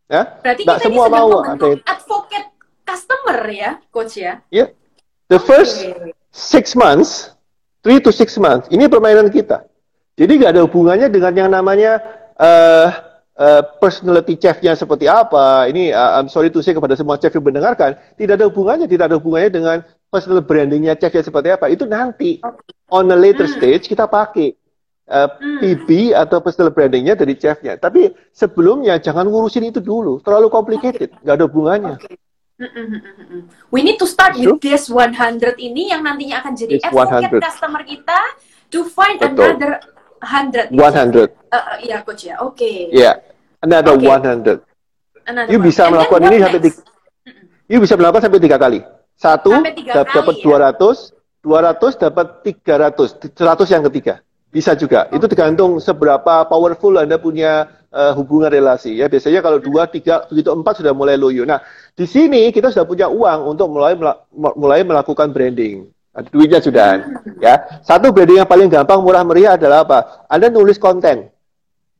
Ya? 0.10 0.22
Berarti 0.44 0.62
Nggak 0.66 0.78
kita 0.82 0.86
semua 0.90 1.06
ini 1.06 1.14
mau 1.14 1.30
ada 1.46 1.68
advocate 1.88 2.48
customer 2.84 3.40
ya, 3.48 3.72
coach 3.94 4.16
ya? 4.20 4.34
Yeah. 4.52 4.74
The 5.30 5.40
first 5.40 5.86
six 6.34 6.76
months, 6.76 7.32
three 7.86 8.02
to 8.04 8.12
six 8.12 8.36
months, 8.42 8.68
ini 8.74 8.90
permainan 8.90 9.30
kita. 9.32 9.70
Jadi 10.20 10.32
nggak 10.36 10.52
ada 10.58 10.62
hubungannya 10.68 11.08
dengan 11.08 11.32
yang 11.32 11.50
namanya 11.54 12.02
uh, 12.36 12.92
uh, 13.40 13.64
personality 13.80 14.36
chef-nya 14.36 14.76
seperti 14.76 15.08
apa. 15.08 15.66
Ini 15.72 15.96
uh, 15.96 16.20
I'm 16.20 16.28
sorry 16.28 16.52
to 16.52 16.60
say 16.60 16.76
kepada 16.76 16.94
semua 17.00 17.16
chef 17.16 17.32
yang 17.32 17.48
mendengarkan, 17.48 17.96
tidak 18.20 18.38
ada 18.38 18.46
hubungannya, 18.52 18.86
tidak 18.86 19.10
ada 19.10 19.16
hubungannya 19.18 19.52
dengan 19.52 19.78
personal 20.12 20.44
brandingnya 20.44 21.00
chef-nya 21.00 21.24
seperti 21.24 21.50
apa. 21.56 21.72
Itu 21.72 21.88
nanti 21.88 22.44
on 22.92 23.10
a 23.10 23.18
later 23.18 23.48
hmm. 23.48 23.56
stage 23.56 23.88
kita 23.88 24.06
pakai 24.12 24.54
uh, 25.08 25.30
hmm. 25.40 25.58
PB 25.64 25.90
atau 26.14 26.44
personal 26.44 26.76
brandingnya 26.76 27.16
dari 27.16 27.34
chefnya. 27.40 27.80
Tapi 27.80 28.12
sebelumnya 28.36 29.00
jangan 29.00 29.26
ngurusin 29.26 29.72
itu 29.72 29.80
dulu, 29.80 30.20
terlalu 30.22 30.52
complicated, 30.52 31.16
nggak 31.24 31.36
ada 31.40 31.46
hubungannya. 31.48 31.96
Okay. 31.98 32.16
Hmm, 32.60 32.68
hmm, 32.76 33.48
We 33.72 33.88
need 33.88 33.96
to 34.04 34.08
start 34.08 34.36
with 34.36 34.60
this 34.60 34.92
100 34.92 35.16
ini 35.64 35.96
yang 35.96 36.04
nantinya 36.04 36.44
akan 36.44 36.60
jadi 36.60 36.92
advocate 36.92 37.40
customer 37.40 37.88
kita 37.88 38.20
to 38.68 38.84
find 38.84 39.16
Betul. 39.16 39.56
another 39.56 39.80
100. 40.20 40.76
100. 40.76 40.76
Uh, 40.76 41.56
uh, 41.56 41.78
ya 41.80 42.04
coach 42.04 42.28
ya, 42.28 42.36
oke. 42.44 42.60
Okay. 42.60 42.92
Yeah, 42.92 43.16
another 43.64 43.96
okay. 43.96 44.08
100. 44.08 44.64
Another 45.30 45.50
you 45.52 45.60
bisa 45.62 45.88
melakukan 45.92 46.22
ini 46.32 46.38
sampai 46.42 46.62
tiga, 46.64 46.80
you 47.70 47.78
bisa 47.80 47.94
melakukan 48.00 48.24
sampai 48.28 48.42
tiga 48.42 48.58
kali. 48.58 48.80
Satu 49.20 49.52
dapat 49.84 50.36
ya? 50.40 50.72
200, 50.80 51.44
200 51.44 52.04
dapat 52.08 52.28
300, 52.48 53.36
100 53.36 53.74
yang 53.76 53.84
ketiga. 53.92 54.16
Bisa 54.50 54.74
juga. 54.74 55.06
Itu 55.14 55.30
tergantung 55.30 55.78
seberapa 55.78 56.48
powerful 56.50 56.98
Anda 56.98 57.22
punya 57.22 57.70
uh, 57.94 58.18
hubungan 58.18 58.50
relasi. 58.50 58.98
Ya 58.98 59.06
biasanya 59.06 59.46
kalau 59.46 59.62
dua, 59.62 59.86
tiga, 59.86 60.26
begitu 60.26 60.50
empat 60.50 60.82
sudah 60.82 60.94
mulai 60.96 61.22
loyo. 61.22 61.46
Nah 61.46 61.62
di 61.94 62.10
sini 62.10 62.50
kita 62.50 62.74
sudah 62.74 62.88
punya 62.88 63.08
uang 63.12 63.46
untuk 63.46 63.70
mulai 63.70 63.94
mulai 64.34 64.82
melakukan 64.82 65.30
branding. 65.30 65.86
Ada 66.16 66.28
duitnya 66.34 66.60
sudah. 66.66 66.90
Ya 67.38 67.62
satu 67.86 68.10
branding 68.10 68.42
yang 68.42 68.50
paling 68.50 68.74
gampang 68.74 69.06
murah 69.06 69.22
meriah 69.22 69.54
adalah 69.54 69.86
apa? 69.86 70.26
Anda 70.26 70.50
nulis 70.50 70.82
konten. 70.82 71.30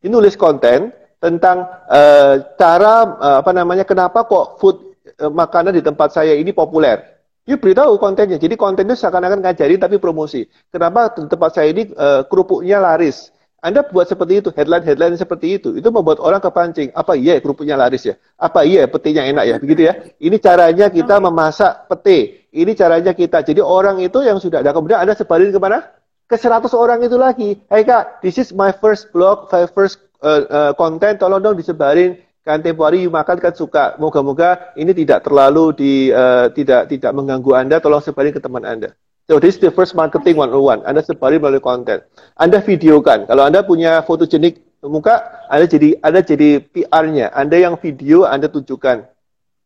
Ini 0.02 0.10
nulis 0.10 0.34
konten 0.34 0.90
tentang 1.20 1.68
uh, 1.92 2.34
cara 2.56 2.94
uh, 3.20 3.38
apa 3.44 3.52
namanya 3.52 3.84
kenapa 3.84 4.24
kok 4.24 4.58
food 4.58 4.96
uh, 5.20 5.32
makanan 5.32 5.76
di 5.76 5.84
tempat 5.84 6.16
saya 6.16 6.36
ini 6.36 6.56
populer 6.56 7.20
You 7.50 7.58
beritahu 7.58 7.98
kontennya. 7.98 8.38
Jadi 8.38 8.54
kontennya 8.54 8.94
seakan-akan 8.94 9.42
ngajari 9.42 9.82
tapi 9.82 9.98
promosi. 9.98 10.46
Kenapa 10.70 11.10
tempat 11.10 11.58
saya 11.58 11.74
ini 11.74 11.90
uh, 11.98 12.22
kerupuknya 12.30 12.78
laris? 12.78 13.34
Anda 13.60 13.82
buat 13.82 14.06
seperti 14.06 14.40
itu, 14.40 14.50
headline-headline 14.54 15.18
seperti 15.18 15.58
itu. 15.58 15.74
Itu 15.74 15.90
membuat 15.90 16.22
orang 16.22 16.46
kepancing. 16.46 16.94
Apa 16.94 17.18
iya 17.18 17.42
kerupuknya 17.42 17.74
laris 17.74 18.06
ya? 18.06 18.16
Apa 18.38 18.70
iya 18.70 18.86
petinya 18.86 19.26
enak 19.26 19.44
ya? 19.50 19.56
Begitu 19.58 19.82
ya. 19.90 19.98
Ini 20.22 20.38
caranya 20.38 20.94
kita 20.94 21.18
memasak 21.18 21.90
pete. 21.90 22.48
Ini 22.54 22.72
caranya 22.78 23.18
kita. 23.18 23.42
Jadi 23.42 23.66
orang 23.66 23.98
itu 23.98 24.22
yang 24.22 24.38
sudah 24.38 24.62
ada. 24.62 24.70
Kemudian 24.70 25.02
Anda 25.02 25.18
sebarin 25.18 25.50
ke 25.50 25.58
mana? 25.58 25.90
Ke 26.30 26.38
100 26.38 26.70
orang 26.78 27.02
itu 27.02 27.18
lagi. 27.18 27.58
Hey, 27.66 27.82
kak, 27.82 28.22
this 28.22 28.38
is 28.38 28.54
my 28.54 28.70
first 28.70 29.10
blog, 29.10 29.50
my 29.50 29.66
first 29.66 29.98
uh, 30.24 30.42
uh, 30.48 30.72
content. 30.76 31.20
Tolong 31.20 31.42
dong 31.42 31.58
disebarin 31.60 32.20
kan 32.44 32.64
tempo 32.64 32.88
hari 32.88 33.06
you 33.06 33.12
makan 33.12 33.38
kan 33.40 33.54
suka. 33.54 33.96
Moga-moga 34.00 34.74
ini 34.80 34.96
tidak 34.96 35.28
terlalu 35.28 35.76
di 35.76 35.94
uh, 36.10 36.50
tidak 36.52 36.90
tidak 36.92 37.12
mengganggu 37.16 37.52
Anda. 37.56 37.78
Tolong 37.84 38.04
sebarin 38.04 38.34
ke 38.36 38.42
teman 38.42 38.64
Anda. 38.64 38.96
So 39.30 39.38
this 39.38 39.56
is 39.56 39.62
the 39.62 39.70
first 39.70 39.94
marketing 39.94 40.42
one 40.42 40.50
on 40.50 40.62
one. 40.66 40.82
Anda 40.90 41.06
sebarin 41.06 41.38
melalui 41.38 41.62
konten. 41.62 42.02
Anda 42.34 42.66
videokan. 42.66 43.30
Kalau 43.30 43.46
Anda 43.46 43.62
punya 43.62 44.02
fotogenik 44.02 44.58
muka, 44.82 45.46
Anda 45.54 45.70
jadi 45.70 45.90
Anda 46.02 46.26
jadi 46.26 46.66
PR-nya. 46.66 47.30
Anda 47.38 47.62
yang 47.62 47.78
video, 47.78 48.26
Anda 48.26 48.50
tunjukkan. 48.50 49.06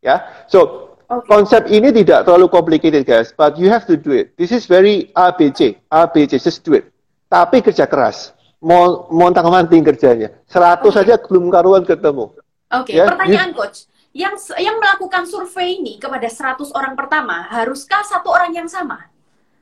Ya. 0.03 0.43
So 0.51 0.91
okay. 1.07 1.23
konsep 1.31 1.71
ini 1.71 1.95
tidak 1.95 2.27
terlalu 2.27 2.51
complicated 2.51 3.07
guys, 3.07 3.31
but 3.31 3.55
you 3.55 3.71
have 3.71 3.87
to 3.87 3.95
do 3.95 4.11
it. 4.11 4.35
This 4.35 4.51
is 4.51 4.67
very 4.67 5.15
ABC, 5.15 5.79
ABC, 5.87 6.43
just 6.43 6.59
do 6.67 6.75
it. 6.75 6.91
Tapi 7.31 7.63
kerja 7.63 7.87
keras. 7.87 8.35
Mau 8.63 9.11
montang 9.11 9.51
manting 9.51 9.83
kerjanya. 9.83 10.31
100 10.47 10.79
okay. 10.79 10.91
saja 10.95 11.13
belum 11.19 11.51
karuan 11.51 11.83
ketemu. 11.83 12.31
Oke, 12.31 12.95
okay. 12.95 12.95
ya, 12.95 13.11
pertanyaan 13.11 13.51
coach. 13.51 13.91
Yang 14.15 14.55
yang 14.55 14.79
melakukan 14.79 15.27
survei 15.27 15.83
ini 15.83 15.99
kepada 15.99 16.25
100 16.31 16.71
orang 16.71 16.95
pertama, 16.95 17.43
haruskah 17.51 18.07
satu 18.07 18.31
orang 18.31 18.55
yang 18.55 18.69
sama? 18.71 19.11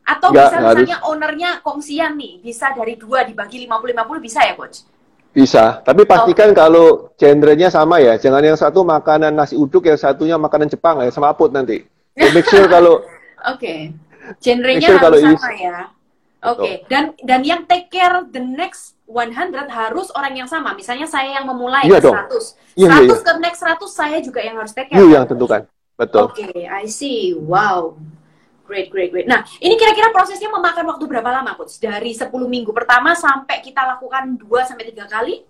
Atau 0.05 0.29
Nggak, 0.29 0.53
bisa 0.53 0.57
misalnya 0.61 0.97
harus. 1.01 1.09
ownernya 1.09 1.49
kongsian 1.65 2.13
nih, 2.13 2.45
bisa 2.45 2.69
dari 2.77 2.93
dua 2.99 3.25
dibagi 3.25 3.65
50-50 3.65 4.21
bisa 4.21 4.39
ya 4.45 4.53
coach? 4.53 4.85
Bisa, 5.31 5.79
tapi 5.79 6.03
pastikan 6.03 6.51
okay. 6.51 6.59
kalau 6.59 7.15
genrenya 7.15 7.71
sama 7.71 8.03
ya. 8.03 8.19
Jangan 8.19 8.43
yang 8.43 8.59
satu 8.59 8.83
makanan 8.83 9.31
nasi 9.31 9.55
uduk, 9.55 9.87
yang 9.87 9.95
satunya 9.95 10.35
makanan 10.35 10.67
Jepang 10.67 10.99
ya, 10.99 11.09
sama 11.09 11.31
aput 11.31 11.49
nanti. 11.55 11.87
So, 12.19 12.27
make 12.35 12.45
sure 12.51 12.67
kalau 12.67 12.99
Oke. 13.55 13.57
Okay. 13.57 13.79
Genrenya 14.43 14.87
sure 14.91 14.99
harus 14.99 15.23
sama 15.23 15.51
ya. 15.55 15.77
Oke, 16.41 16.57
okay. 16.57 16.75
dan 16.89 17.13
dan 17.21 17.45
yang 17.45 17.69
take 17.69 17.93
care 17.93 18.25
the 18.25 18.41
next 18.41 18.97
100 19.05 19.53
harus 19.69 20.09
orang 20.17 20.33
yang 20.33 20.49
sama. 20.49 20.73
Misalnya 20.73 21.05
saya 21.05 21.37
yang 21.37 21.45
memulai 21.45 21.85
iya 21.85 22.01
ke 22.01 22.09
dong. 22.09 22.17
100. 22.17 22.81
Iya, 22.81 22.87
100 22.89 22.97
iya, 22.97 23.05
iya. 23.05 23.15
ke 23.21 23.31
next 23.37 23.59
100 23.61 23.85
saya 23.93 24.17
juga 24.25 24.39
yang 24.41 24.55
harus 24.57 24.73
take 24.73 24.89
care. 24.89 24.97
Iya 24.97 25.21
yang 25.21 25.25
tentukan. 25.29 25.69
Betul. 25.93 26.33
Oke, 26.33 26.41
okay, 26.49 26.65
I 26.65 26.89
see. 26.89 27.37
Wow. 27.37 28.01
Great, 28.65 28.89
great, 28.89 29.13
great. 29.13 29.27
Nah, 29.29 29.45
ini 29.61 29.77
kira-kira 29.77 30.09
prosesnya 30.09 30.49
memakan 30.49 30.95
waktu 30.95 31.03
berapa 31.05 31.29
lama, 31.29 31.53
Coach? 31.59 31.77
Dari 31.77 32.15
10 32.15 32.31
minggu 32.31 32.71
pertama 32.73 33.13
sampai 33.13 33.61
kita 33.61 33.83
lakukan 33.83 34.39
2 34.41 34.47
sampai 34.65 34.89
3 34.89 35.05
kali? 35.11 35.45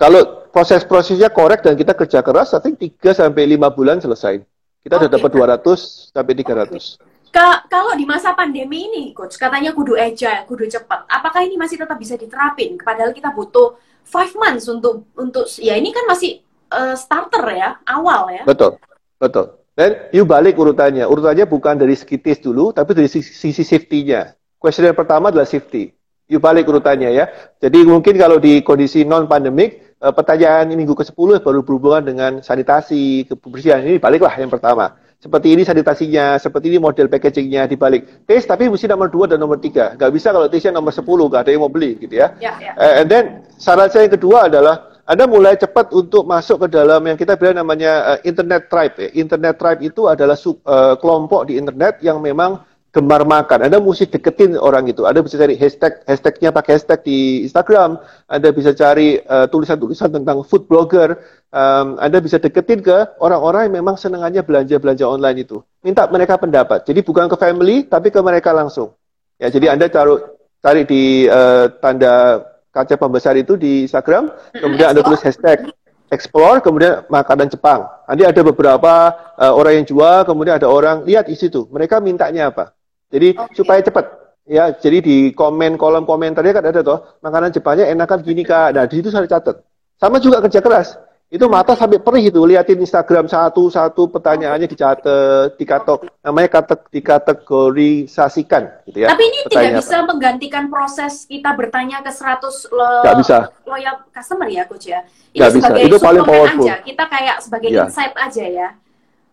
Kalau 0.00 0.48
proses-prosesnya 0.48 1.28
korek 1.28 1.60
dan 1.60 1.76
kita 1.76 1.92
kerja 1.92 2.24
keras, 2.24 2.56
I 2.56 2.64
think 2.64 2.80
3 2.80 3.12
sampai 3.12 3.44
5 3.44 3.76
bulan 3.76 4.00
selesai. 4.00 4.40
Kita 4.80 4.96
okay. 4.96 5.06
sudah 5.06 5.10
dapat 5.20 5.30
200 5.60 6.16
sampai 6.16 6.34
300. 6.34 6.72
Okay. 6.72 7.09
Ka 7.30 7.62
kalau 7.70 7.94
di 7.94 8.02
masa 8.02 8.34
pandemi 8.34 8.90
ini, 8.90 9.14
Coach, 9.14 9.38
katanya 9.38 9.70
kudu 9.70 9.94
agile, 9.94 10.42
kudu 10.50 10.66
cepat. 10.66 11.06
Apakah 11.06 11.46
ini 11.46 11.54
masih 11.54 11.78
tetap 11.78 11.94
bisa 11.94 12.18
diterapin? 12.18 12.74
Padahal 12.74 13.14
kita 13.14 13.30
butuh 13.30 13.78
5 14.02 14.34
months 14.34 14.66
untuk 14.66 15.06
untuk 15.14 15.46
ya 15.62 15.78
ini 15.78 15.94
kan 15.94 16.10
masih 16.10 16.42
uh, 16.74 16.98
starter 16.98 17.46
ya, 17.54 17.78
awal 17.86 18.34
ya. 18.34 18.42
Betul. 18.42 18.82
Betul. 19.22 19.60
Dan 19.78 20.10
you 20.10 20.26
balik 20.26 20.58
urutannya. 20.58 21.06
Urutannya 21.06 21.46
bukan 21.46 21.78
dari 21.78 21.94
taste 21.94 22.42
dulu, 22.42 22.74
tapi 22.74 22.98
dari 22.98 23.06
sisi, 23.06 23.54
safety-nya. 23.54 24.34
Question 24.58 24.90
yang 24.90 24.98
pertama 24.98 25.30
adalah 25.30 25.46
safety. 25.46 25.94
You 26.26 26.42
balik 26.42 26.66
urutannya 26.66 27.14
ya. 27.14 27.30
Jadi 27.62 27.86
mungkin 27.86 28.18
kalau 28.18 28.42
di 28.42 28.66
kondisi 28.66 29.06
non-pandemic, 29.06 29.98
uh, 30.02 30.10
pertanyaan 30.10 30.66
minggu 30.74 30.98
ke-10 30.98 31.46
baru 31.46 31.62
berhubungan 31.62 32.02
dengan 32.02 32.32
sanitasi, 32.42 33.30
kebersihan. 33.30 33.86
Ini 33.86 34.02
baliklah 34.02 34.34
yang 34.34 34.50
pertama. 34.50 34.98
Seperti 35.20 35.52
ini 35.52 35.68
sanitasinya, 35.68 36.40
seperti 36.40 36.72
ini 36.72 36.80
model 36.80 37.04
packagingnya 37.12 37.68
dibalik. 37.68 38.24
Taste 38.24 38.48
tapi 38.48 38.72
mesti 38.72 38.88
nomor 38.88 39.12
2 39.12 39.36
dan 39.36 39.38
nomor 39.38 39.60
3. 39.60 40.00
Nggak 40.00 40.10
bisa 40.16 40.32
kalau 40.32 40.48
taste 40.48 40.72
nomor 40.72 40.96
10, 40.96 41.04
nggak 41.04 41.42
ada 41.44 41.50
yang 41.52 41.60
mau 41.60 41.68
beli 41.68 42.00
gitu 42.00 42.24
ya. 42.24 42.32
Yeah, 42.40 42.56
yeah. 42.56 42.72
Uh, 42.80 43.04
and 43.04 43.06
then 43.12 43.44
saran 43.60 43.92
saya 43.92 44.08
yang 44.08 44.16
kedua 44.16 44.48
adalah 44.48 44.90
anda 45.04 45.28
mulai 45.28 45.60
cepat 45.60 45.92
untuk 45.92 46.24
masuk 46.24 46.64
ke 46.64 46.66
dalam 46.72 47.04
yang 47.04 47.20
kita 47.20 47.36
bilang 47.36 47.60
namanya 47.60 48.16
uh, 48.16 48.18
internet 48.24 48.72
tribe. 48.72 48.96
Ya. 48.96 49.08
Internet 49.12 49.60
tribe 49.60 49.84
itu 49.84 50.08
adalah 50.08 50.40
sub, 50.40 50.56
uh, 50.64 50.96
kelompok 50.96 51.52
di 51.52 51.60
internet 51.60 52.00
yang 52.00 52.22
memang 52.24 52.62
gemar 52.90 53.22
makan. 53.22 53.70
Anda 53.70 53.78
mesti 53.78 54.10
deketin 54.10 54.58
orang 54.58 54.90
itu. 54.90 55.06
Anda 55.06 55.22
bisa 55.22 55.38
cari 55.38 55.54
hashtag, 55.54 56.02
hashtagnya 56.06 56.50
pakai 56.50 56.78
hashtag 56.78 57.00
di 57.06 57.46
Instagram. 57.46 58.02
Anda 58.26 58.50
bisa 58.50 58.74
cari 58.74 59.22
eh, 59.22 59.46
tulisan-tulisan 59.46 60.10
tentang 60.10 60.42
food 60.42 60.66
blogger. 60.66 61.18
Um, 61.50 61.98
anda 61.98 62.22
bisa 62.22 62.38
deketin 62.38 62.78
ke 62.78 63.18
orang-orang 63.18 63.66
yang 63.66 63.82
memang 63.82 63.98
senangannya 63.98 64.38
belanja-belanja 64.46 65.02
online 65.02 65.42
itu. 65.42 65.58
Minta 65.82 66.06
mereka 66.06 66.38
pendapat. 66.38 66.86
Jadi 66.86 67.02
bukan 67.02 67.26
ke 67.26 67.34
family, 67.34 67.90
tapi 67.90 68.14
ke 68.14 68.22
mereka 68.22 68.54
langsung. 68.54 68.94
Ya, 69.34 69.50
jadi 69.50 69.74
Anda 69.74 69.90
taruh 69.90 70.38
cari 70.62 70.86
di 70.86 71.26
uh, 71.26 71.66
tanda 71.82 72.46
kaca 72.70 72.94
pembesar 72.94 73.34
itu 73.34 73.58
di 73.58 73.82
Instagram, 73.82 74.30
kemudian 74.54 74.94
Anda 74.94 75.02
tulis 75.02 75.18
hashtag 75.26 75.74
explore 76.10 76.58
kemudian 76.60 77.06
makanan 77.06 77.48
Jepang. 77.48 77.86
Nanti 78.06 78.26
ada 78.26 78.42
beberapa 78.42 79.14
uh, 79.38 79.54
orang 79.54 79.82
yang 79.82 79.86
jual, 79.86 80.26
kemudian 80.26 80.58
ada 80.58 80.66
orang 80.66 81.06
lihat 81.06 81.30
di 81.30 81.38
situ. 81.38 81.70
Mereka 81.70 82.02
mintanya 82.02 82.50
apa? 82.50 82.74
Jadi 83.10 83.28
okay. 83.34 83.54
supaya 83.58 83.80
cepat 83.82 84.06
ya. 84.46 84.74
Jadi 84.74 84.98
di 85.02 85.16
komen 85.34 85.74
kolom 85.74 86.06
komentarnya 86.06 86.54
kan 86.54 86.64
ada 86.64 86.80
tuh 86.80 86.98
makanan 87.20 87.50
Jepangnya 87.50 87.90
enakan 87.90 88.22
gini 88.22 88.46
kak. 88.46 88.74
Nah 88.74 88.86
di 88.86 89.02
situ 89.02 89.10
saya 89.10 89.26
catat. 89.26 89.62
Sama 90.00 90.16
juga 90.22 90.40
kerja 90.40 90.62
keras. 90.62 90.96
Itu 91.30 91.46
mata 91.46 91.78
sampai 91.78 92.02
perih 92.02 92.26
itu 92.26 92.42
liatin 92.42 92.82
Instagram 92.82 93.30
satu-satu 93.30 94.10
pertanyaannya 94.10 94.66
dicatat, 94.66 95.54
dikatok 95.54 96.10
namanya 96.26 96.58
kata 96.58 96.74
dikategorisasikan 96.90 98.82
gitu 98.90 99.06
ya. 99.06 99.14
Tapi 99.14 99.22
ini 99.30 99.38
tidak 99.46 99.78
bisa 99.78 100.02
apa. 100.02 100.10
menggantikan 100.10 100.66
proses 100.66 101.30
kita 101.30 101.54
bertanya 101.54 102.02
ke 102.02 102.10
100 102.10 102.50
lo 102.74 103.06
Gak 103.06 103.16
bisa. 103.22 103.36
loyal 103.62 104.02
customer 104.10 104.50
ya 104.50 104.66
coach 104.66 104.90
ya. 104.90 105.06
Ini 105.30 105.38
Gak 105.38 105.50
bisa. 105.54 105.70
Itu 105.78 105.96
paling 106.02 106.26
powerful. 106.26 106.66
Aja. 106.66 106.82
Kita 106.82 107.04
kayak 107.06 107.36
sebagai 107.46 107.70
ya. 107.70 107.86
insight 107.86 108.14
aja 108.18 108.44
ya. 108.50 108.68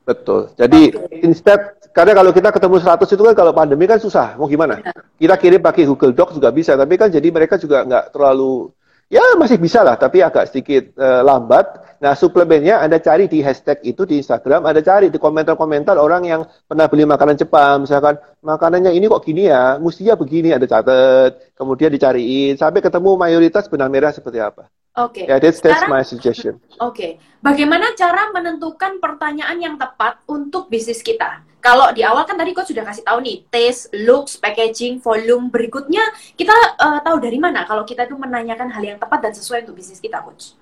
Betul. 0.07 0.55
Jadi 0.55 0.95
okay. 0.95 1.19
instead 1.27 1.75
karena 1.91 2.15
kalau 2.15 2.31
kita 2.31 2.47
ketemu 2.55 2.79
100 2.79 3.11
itu 3.11 3.23
kan 3.27 3.35
kalau 3.35 3.51
pandemi 3.51 3.83
kan 3.83 3.99
susah. 3.99 4.39
Mau 4.39 4.47
gimana? 4.47 4.79
Ya. 4.79 4.95
Kita 5.19 5.35
kirim 5.35 5.59
pakai 5.59 5.83
Google 5.83 6.15
Docs 6.15 6.39
juga 6.39 6.55
bisa, 6.55 6.79
tapi 6.79 6.95
kan 6.95 7.11
jadi 7.11 7.27
mereka 7.27 7.59
juga 7.59 7.83
nggak 7.83 8.15
terlalu 8.15 8.71
ya 9.11 9.35
masih 9.35 9.59
bisa 9.59 9.83
lah, 9.83 9.99
tapi 9.99 10.23
agak 10.23 10.47
sedikit 10.47 10.95
uh, 10.95 11.27
lambat. 11.27 11.83
Nah, 11.97 12.13
suplemennya 12.13 12.77
Anda 12.77 13.01
cari 13.01 13.25
di 13.25 13.41
hashtag 13.41 13.81
itu 13.81 14.05
di 14.05 14.21
Instagram, 14.21 14.69
Anda 14.69 14.85
cari 14.85 15.09
di 15.09 15.17
komentar-komentar 15.17 15.97
orang 15.97 16.29
yang 16.29 16.41
pernah 16.69 16.85
beli 16.85 17.09
makanan 17.09 17.41
Jepang, 17.41 17.89
misalkan 17.89 18.21
makanannya 18.45 18.93
ini 18.93 19.09
kok 19.09 19.25
gini 19.25 19.49
ya, 19.49 19.81
mestinya 19.81 20.13
begini, 20.13 20.53
Anda 20.53 20.69
catat, 20.69 21.57
kemudian 21.57 21.89
dicariin, 21.89 22.53
sampai 22.53 22.85
ketemu 22.85 23.17
mayoritas 23.17 23.65
benang 23.65 23.89
merah 23.89 24.13
seperti 24.13 24.37
apa. 24.37 24.69
Oke. 24.97 25.25
Okay. 25.25 25.25
Yeah, 25.29 25.41
that's, 25.41 25.61
that's 25.61 25.81
Sekarang, 25.81 25.93
my 25.93 26.05
suggestion. 26.05 26.53
Oke. 26.77 26.93
Okay. 26.93 27.11
Bagaimana 27.41 27.93
cara 27.97 28.29
menentukan 28.29 29.01
pertanyaan 29.01 29.57
yang 29.57 29.75
tepat 29.77 30.21
untuk 30.29 30.69
bisnis 30.69 31.01
kita? 31.01 31.45
Kalau 31.57 31.89
di 31.93 32.05
awal 32.05 32.29
kan 32.29 32.37
tadi 32.37 32.53
kok 32.53 32.69
sudah 32.69 32.85
kasih 32.85 33.01
tahu 33.01 33.25
nih, 33.25 33.45
taste, 33.49 33.89
looks, 34.05 34.37
packaging, 34.37 35.01
volume. 35.01 35.49
Berikutnya 35.49 36.01
kita 36.37 36.53
uh, 36.77 37.01
tahu 37.01 37.17
dari 37.17 37.41
mana 37.41 37.65
kalau 37.65 37.81
kita 37.81 38.05
itu 38.05 38.13
menanyakan 38.13 38.69
hal 38.69 38.83
yang 38.85 38.97
tepat 39.01 39.19
dan 39.29 39.33
sesuai 39.33 39.65
untuk 39.65 39.81
bisnis 39.81 39.97
kita, 39.97 40.21
coach 40.21 40.53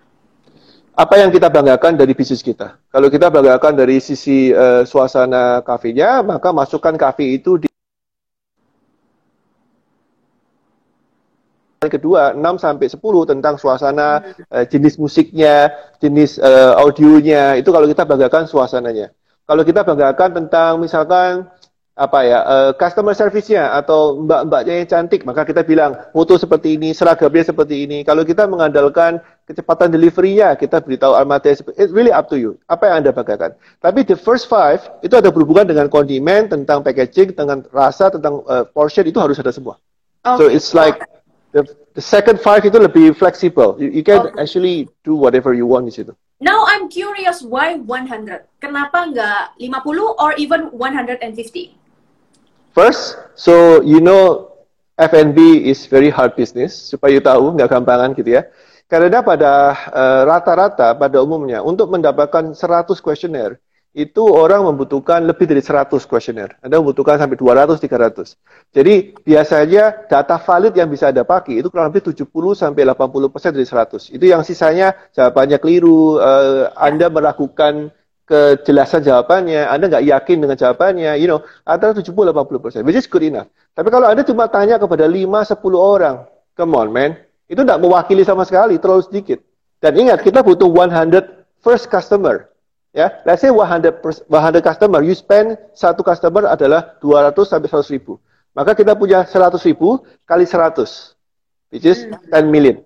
apa 0.96 1.20
yang 1.20 1.28
kita 1.28 1.52
banggakan 1.52 2.00
dari 2.00 2.16
bisnis 2.16 2.40
kita. 2.40 2.80
Kalau 2.88 3.12
kita 3.12 3.28
banggakan 3.28 3.76
dari 3.76 4.00
sisi 4.00 4.56
uh, 4.56 4.88
suasana 4.88 5.60
kafenya, 5.60 6.24
maka 6.24 6.56
masukkan 6.56 6.96
kafe 6.96 7.36
itu 7.36 7.60
di 7.60 7.68
kedua 11.86 12.34
6 12.34 12.42
sampai 12.58 12.88
10 12.90 12.98
tentang 13.30 13.56
suasana 13.60 14.24
uh, 14.50 14.66
jenis 14.66 14.96
musiknya, 14.96 15.76
jenis 16.00 16.40
uh, 16.40 16.80
audionya. 16.80 17.60
Itu 17.60 17.76
kalau 17.76 17.92
kita 17.92 18.08
banggakan 18.08 18.48
suasananya. 18.48 19.12
Kalau 19.46 19.62
kita 19.68 19.84
banggakan 19.84 20.30
tentang 20.32 20.80
misalkan 20.82 21.46
apa 21.96 22.28
ya 22.28 22.40
uh, 22.44 22.72
customer 22.76 23.16
service-nya 23.16 23.72
atau 23.72 24.20
mbak-mbaknya 24.20 24.84
yang 24.84 24.90
cantik 24.92 25.24
maka 25.24 25.48
kita 25.48 25.64
bilang 25.64 25.96
foto 26.12 26.36
seperti 26.36 26.76
ini 26.76 26.92
seragamnya 26.92 27.48
seperti 27.48 27.88
ini 27.88 28.04
kalau 28.04 28.28
kita 28.28 28.44
mengandalkan 28.52 29.24
kecepatan 29.48 29.96
delivery-nya 29.96 30.60
kita 30.60 30.84
beritahu 30.84 31.16
almatnya 31.16 31.56
it 31.80 31.88
really 31.96 32.12
up 32.12 32.28
to 32.28 32.36
you 32.36 32.60
apa 32.68 32.92
yang 32.92 32.96
anda 33.00 33.16
banggakan 33.16 33.56
tapi 33.80 34.04
the 34.04 34.20
first 34.20 34.52
five 34.52 34.84
itu 35.08 35.16
ada 35.16 35.32
berhubungan 35.32 35.64
dengan 35.64 35.88
kondimen 35.88 36.52
tentang 36.52 36.84
packaging 36.84 37.32
tentang 37.32 37.64
rasa 37.72 38.12
tentang 38.12 38.44
uh, 38.44 38.68
portion 38.76 39.08
itu 39.08 39.16
harus 39.24 39.40
ada 39.40 39.56
semua 39.56 39.80
okay. 40.28 40.36
so 40.36 40.44
it's 40.52 40.76
like 40.76 41.00
the, 41.56 41.64
the 41.96 42.04
second 42.04 42.44
five 42.44 42.60
itu 42.68 42.76
lebih 42.76 43.16
flexible 43.16 43.80
you, 43.80 43.88
you 43.88 44.04
can 44.04 44.20
okay. 44.20 44.44
actually 44.44 44.84
do 45.08 45.16
whatever 45.16 45.56
you 45.56 45.64
want 45.64 45.88
di 45.88 45.96
situ 45.96 46.12
Now 46.36 46.68
I'm 46.68 46.92
curious 46.92 47.40
why 47.40 47.80
100? 47.80 48.60
Kenapa 48.60 49.08
nggak 49.08 49.56
50 49.56 50.20
or 50.20 50.36
even 50.36 50.68
150? 50.68 51.85
First, 52.76 53.16
so 53.40 53.80
you 53.88 54.04
know 54.04 54.52
F&B 55.00 55.64
is 55.64 55.88
very 55.88 56.12
hard 56.12 56.36
business, 56.36 56.76
supaya 56.76 57.16
you 57.16 57.24
tahu, 57.24 57.56
nggak 57.56 57.72
gampangan 57.72 58.12
gitu 58.20 58.36
ya. 58.36 58.52
Karena 58.92 59.24
pada 59.24 59.72
eh, 59.96 60.22
rata-rata, 60.28 60.92
uh, 60.92 61.00
pada 61.00 61.24
umumnya, 61.24 61.64
untuk 61.64 61.88
mendapatkan 61.88 62.52
100 62.52 63.00
kuesioner, 63.00 63.64
itu 63.96 64.28
orang 64.28 64.68
membutuhkan 64.68 65.24
lebih 65.24 65.48
dari 65.48 65.64
100 65.64 66.04
kuesioner. 66.04 66.60
Anda 66.60 66.84
membutuhkan 66.84 67.16
sampai 67.16 67.40
200, 67.40 67.80
300. 67.80 68.36
Jadi 68.76 69.16
biasanya 69.24 70.12
data 70.12 70.36
valid 70.36 70.76
yang 70.76 70.92
bisa 70.92 71.16
Anda 71.16 71.24
pakai 71.24 71.64
itu 71.64 71.72
kurang 71.72 71.96
lebih 71.96 72.12
70 72.12 72.28
sampai 72.60 72.84
80 72.84 73.32
persen 73.32 73.56
dari 73.56 73.64
100. 73.64 74.12
Itu 74.12 74.26
yang 74.28 74.44
sisanya 74.44 74.92
jawabannya 75.16 75.64
keliru, 75.64 76.20
uh, 76.20 76.76
Anda 76.76 77.08
melakukan 77.08 77.96
kejelasan 78.26 79.06
jawabannya, 79.06 79.70
Anda 79.70 79.86
nggak 79.90 80.06
yakin 80.06 80.38
dengan 80.42 80.58
jawabannya, 80.58 81.18
you 81.22 81.30
know, 81.30 81.46
antara 81.62 81.94
70-80 81.94 82.62
persen, 82.62 82.82
which 82.82 82.98
is 82.98 83.06
good 83.06 83.22
enough. 83.22 83.50
Tapi 83.78 83.94
kalau 83.94 84.10
Anda 84.10 84.26
cuma 84.26 84.50
tanya 84.50 84.82
kepada 84.82 85.06
5-10 85.06 85.62
orang, 85.78 86.26
come 86.58 86.74
on 86.74 86.90
man, 86.90 87.18
itu 87.46 87.62
nggak 87.62 87.78
mewakili 87.78 88.26
sama 88.26 88.42
sekali, 88.42 88.82
terlalu 88.82 89.06
sedikit. 89.06 89.40
Dan 89.78 89.94
ingat, 90.02 90.26
kita 90.26 90.42
butuh 90.42 90.66
100 90.66 91.62
first 91.62 91.86
customer. 91.88 92.50
Ya, 92.96 93.12
let's 93.28 93.44
say 93.44 93.52
100, 93.52 94.00
100 94.02 94.64
customer, 94.64 95.04
you 95.04 95.12
spend 95.12 95.60
satu 95.76 96.00
customer 96.00 96.48
adalah 96.48 96.96
200 97.04 97.36
sampai 97.44 97.68
100 97.68 97.92
ribu. 97.92 98.18
Maka 98.56 98.72
kita 98.72 98.96
punya 98.96 99.28
100 99.28 99.60
ribu 99.68 100.00
kali 100.24 100.48
100, 100.48 101.12
which 101.76 101.84
is 101.84 102.08
10 102.32 102.48
million. 102.48 102.80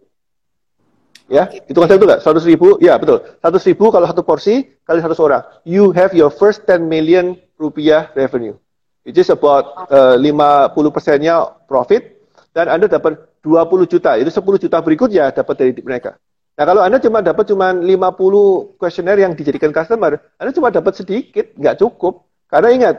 Ya, 1.29 1.45
itu 1.45 1.77
kan 1.77 1.93
itu 1.93 2.05
nggak? 2.09 2.25
100 2.25 2.41
ribu, 2.49 2.81
ya 2.81 2.97
betul. 2.97 3.21
100 3.45 3.69
ribu 3.69 3.93
kalau 3.93 4.09
satu 4.09 4.25
porsi 4.25 4.65
kali 4.81 4.97
100 4.97 5.13
orang. 5.21 5.45
You 5.61 5.93
have 5.93 6.17
your 6.17 6.33
first 6.33 6.65
10 6.65 6.89
million 6.89 7.37
rupiah 7.61 8.09
revenue. 8.17 8.57
Which 9.05 9.21
is 9.21 9.29
about 9.29 9.89
uh, 9.93 10.17
50 10.17 10.73
persennya 10.89 11.53
profit. 11.69 12.17
Dan 12.49 12.65
Anda 12.65 12.89
dapat 12.89 13.39
20 13.45 13.85
juta. 13.85 14.17
Itu 14.17 14.33
10 14.33 14.63
juta 14.65 14.81
berikutnya 14.81 15.29
dapat 15.29 15.55
dari 15.55 15.71
mereka. 15.85 16.17
Nah 16.59 16.65
kalau 16.67 16.81
Anda 16.83 16.99
cuma 16.99 17.23
dapat 17.23 17.47
cuma 17.47 17.71
50 17.71 18.75
kuesioner 18.75 19.17
yang 19.21 19.31
dijadikan 19.31 19.71
customer, 19.71 20.19
Anda 20.35 20.51
cuma 20.51 20.67
dapat 20.73 20.91
sedikit, 20.97 21.55
nggak 21.55 21.79
cukup. 21.79 22.27
Karena 22.51 22.69
ingat, 22.75 22.95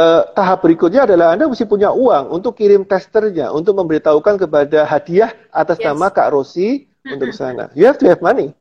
uh, 0.00 0.32
tahap 0.32 0.64
berikutnya 0.64 1.04
adalah 1.04 1.36
Anda 1.36 1.44
mesti 1.44 1.68
punya 1.68 1.92
uang 1.92 2.32
untuk 2.32 2.56
kirim 2.56 2.88
testernya, 2.88 3.52
untuk 3.52 3.76
memberitahukan 3.76 4.46
kepada 4.46 4.88
hadiah 4.88 5.34
atas 5.52 5.76
yes. 5.76 5.92
nama 5.92 6.08
Kak 6.08 6.32
Rosi 6.32 6.89
untuk 7.06 7.32
sana. 7.32 7.72
You 7.72 7.86
have 7.88 7.98
to 8.04 8.08
have 8.08 8.20
money. 8.20 8.52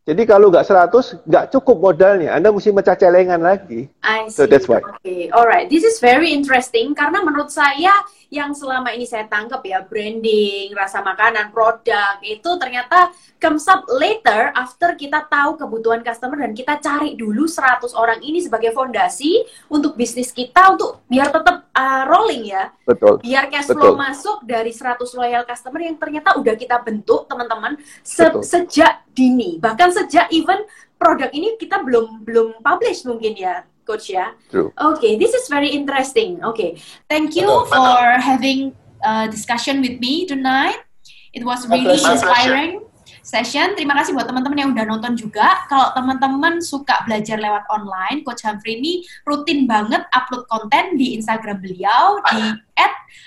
Jadi 0.00 0.24
kalau 0.24 0.48
nggak 0.48 0.64
100, 0.64 1.28
nggak 1.28 1.44
cukup 1.52 1.76
modalnya. 1.76 2.32
Anda 2.32 2.48
mesti 2.48 2.72
mecah 2.72 2.96
celengan 2.96 3.36
lagi. 3.36 3.84
I 4.00 4.32
see. 4.32 4.32
So 4.32 4.48
that's 4.48 4.64
why. 4.64 4.80
Okay, 5.00 5.28
alright. 5.28 5.68
This 5.68 5.84
is 5.84 6.00
very 6.00 6.32
interesting 6.32 6.96
karena 6.96 7.20
menurut 7.20 7.52
saya 7.52 7.92
yang 8.30 8.56
selama 8.56 8.94
ini 8.94 9.04
saya 9.04 9.26
tangkap 9.26 9.60
ya 9.66 9.84
branding, 9.84 10.72
rasa 10.72 11.02
makanan, 11.02 11.50
produk 11.50 12.16
itu 12.22 12.48
ternyata 12.56 13.10
comes 13.42 13.66
up 13.66 13.84
later 13.90 14.54
after 14.54 14.94
kita 14.94 15.26
tahu 15.26 15.58
kebutuhan 15.58 16.00
customer 16.00 16.38
dan 16.38 16.54
kita 16.54 16.78
cari 16.78 17.18
dulu 17.18 17.44
100 17.44 17.90
orang 17.92 18.22
ini 18.22 18.38
sebagai 18.40 18.70
fondasi 18.70 19.44
untuk 19.66 19.98
bisnis 19.98 20.30
kita 20.30 20.78
untuk 20.78 21.02
biar 21.10 21.28
tetap 21.28 21.66
uh, 21.74 22.06
rolling 22.06 22.54
ya. 22.54 22.70
Betul. 22.86 23.18
Biar 23.20 23.50
cash 23.50 23.66
flow 23.66 23.94
Betul. 23.94 23.98
masuk 23.98 24.38
dari 24.46 24.72
100 24.72 24.96
loyal 25.18 25.42
customer 25.42 25.80
yang 25.82 25.98
ternyata 25.98 26.38
udah 26.38 26.54
kita 26.54 26.78
bentuk 26.80 27.26
teman-teman 27.26 27.76
se- 28.06 28.30
Betul. 28.30 28.46
sejak 28.46 29.02
dini. 29.10 29.58
Bahkan 29.58 29.89
sejak 29.92 30.30
even 30.32 30.64
produk 30.96 31.30
ini 31.32 31.56
kita 31.56 31.82
belum 31.82 32.22
belum 32.24 32.60
publish 32.62 33.04
mungkin 33.08 33.34
ya 33.34 33.64
coach 33.90 34.12
ya. 34.14 34.36
True. 34.52 34.70
Okay, 34.78 35.18
this 35.18 35.34
is 35.34 35.50
very 35.50 35.74
interesting. 35.74 36.38
Okay, 36.54 36.78
thank 37.10 37.34
you 37.34 37.48
Betul, 37.48 37.66
for 37.66 37.98
having 38.22 38.76
a 39.02 39.26
discussion 39.26 39.82
with 39.82 39.98
me 39.98 40.30
tonight. 40.30 40.86
It 41.34 41.42
was 41.42 41.66
really 41.66 41.98
pleasure. 41.98 42.14
inspiring 42.14 42.72
session. 43.22 43.74
Terima 43.78 43.94
kasih 43.98 44.14
buat 44.16 44.26
teman-teman 44.26 44.58
yang 44.58 44.70
udah 44.74 44.86
nonton 44.86 45.14
juga. 45.14 45.66
Kalau 45.70 45.94
teman-teman 45.94 46.58
suka 46.62 47.02
belajar 47.06 47.38
lewat 47.38 47.66
online, 47.70 48.26
Coach 48.26 48.42
Humphrey 48.42 48.78
ini 48.78 49.06
rutin 49.26 49.66
banget 49.70 50.02
upload 50.14 50.46
konten 50.50 50.98
di 50.98 51.14
Instagram 51.18 51.62
beliau 51.62 52.18
di 52.34 52.42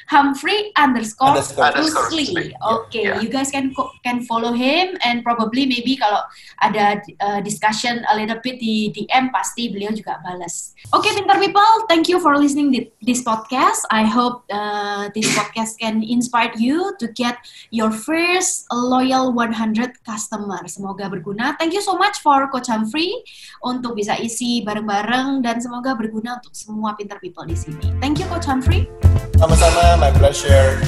@humphrey 0.07 0.71
underscore 0.75 1.31
Underscore. 1.35 1.71
Rusli. 1.79 2.27
Rusli. 2.27 2.47
Okay, 2.59 3.07
Yeah. 3.07 3.19
you 3.23 3.29
guys 3.31 3.47
can 3.49 3.71
can 4.03 4.19
follow 4.23 4.51
him 4.51 4.95
and 5.03 5.23
probably 5.23 5.63
maybe 5.63 5.95
kalau 5.95 6.21
ada 6.59 6.99
uh, 7.19 7.39
discussion 7.39 8.03
a 8.11 8.15
little 8.15 8.37
bit 8.39 8.59
di 8.59 8.91
DM 8.91 9.31
pasti 9.31 9.71
beliau 9.71 9.95
juga 9.95 10.19
balas. 10.21 10.75
Oke, 10.91 11.07
pintar 11.11 11.39
people, 11.39 11.71
thank 11.87 12.11
you 12.11 12.19
for 12.19 12.35
listening 12.35 12.71
this 12.99 13.23
podcast. 13.23 13.83
I 13.89 14.03
hope 14.03 14.43
uh, 14.51 15.07
this 15.15 15.27
podcast 15.31 15.79
can 15.79 16.03
inspire 16.03 16.51
you 16.59 16.91
to 16.99 17.07
get 17.15 17.39
your 17.71 17.89
first 17.89 18.67
loyal 18.69 19.31
100 19.31 20.03
customer. 20.03 20.59
Semoga 20.67 21.07
berguna. 21.07 21.55
Thank 21.55 21.71
you 21.71 21.81
so 21.81 21.95
much 21.95 22.19
for 22.19 22.51
Coach 22.51 22.67
Humphrey 22.67 23.09
untuk 23.63 23.95
bisa 23.95 24.19
isi 24.19 24.61
bareng-bareng 24.61 25.41
dan 25.41 25.63
semoga 25.63 25.95
berguna 25.95 26.37
untuk 26.43 26.51
semua 26.53 26.93
pintar 26.93 27.17
people 27.17 27.47
di 27.47 27.55
sini. 27.55 27.87
Thank 28.03 28.19
you 28.19 28.27
Coach 28.27 28.45
Humphrey. 28.45 28.85
Sama-sama, 29.43 29.99
my 29.99 30.11
pleasure. 30.15 30.79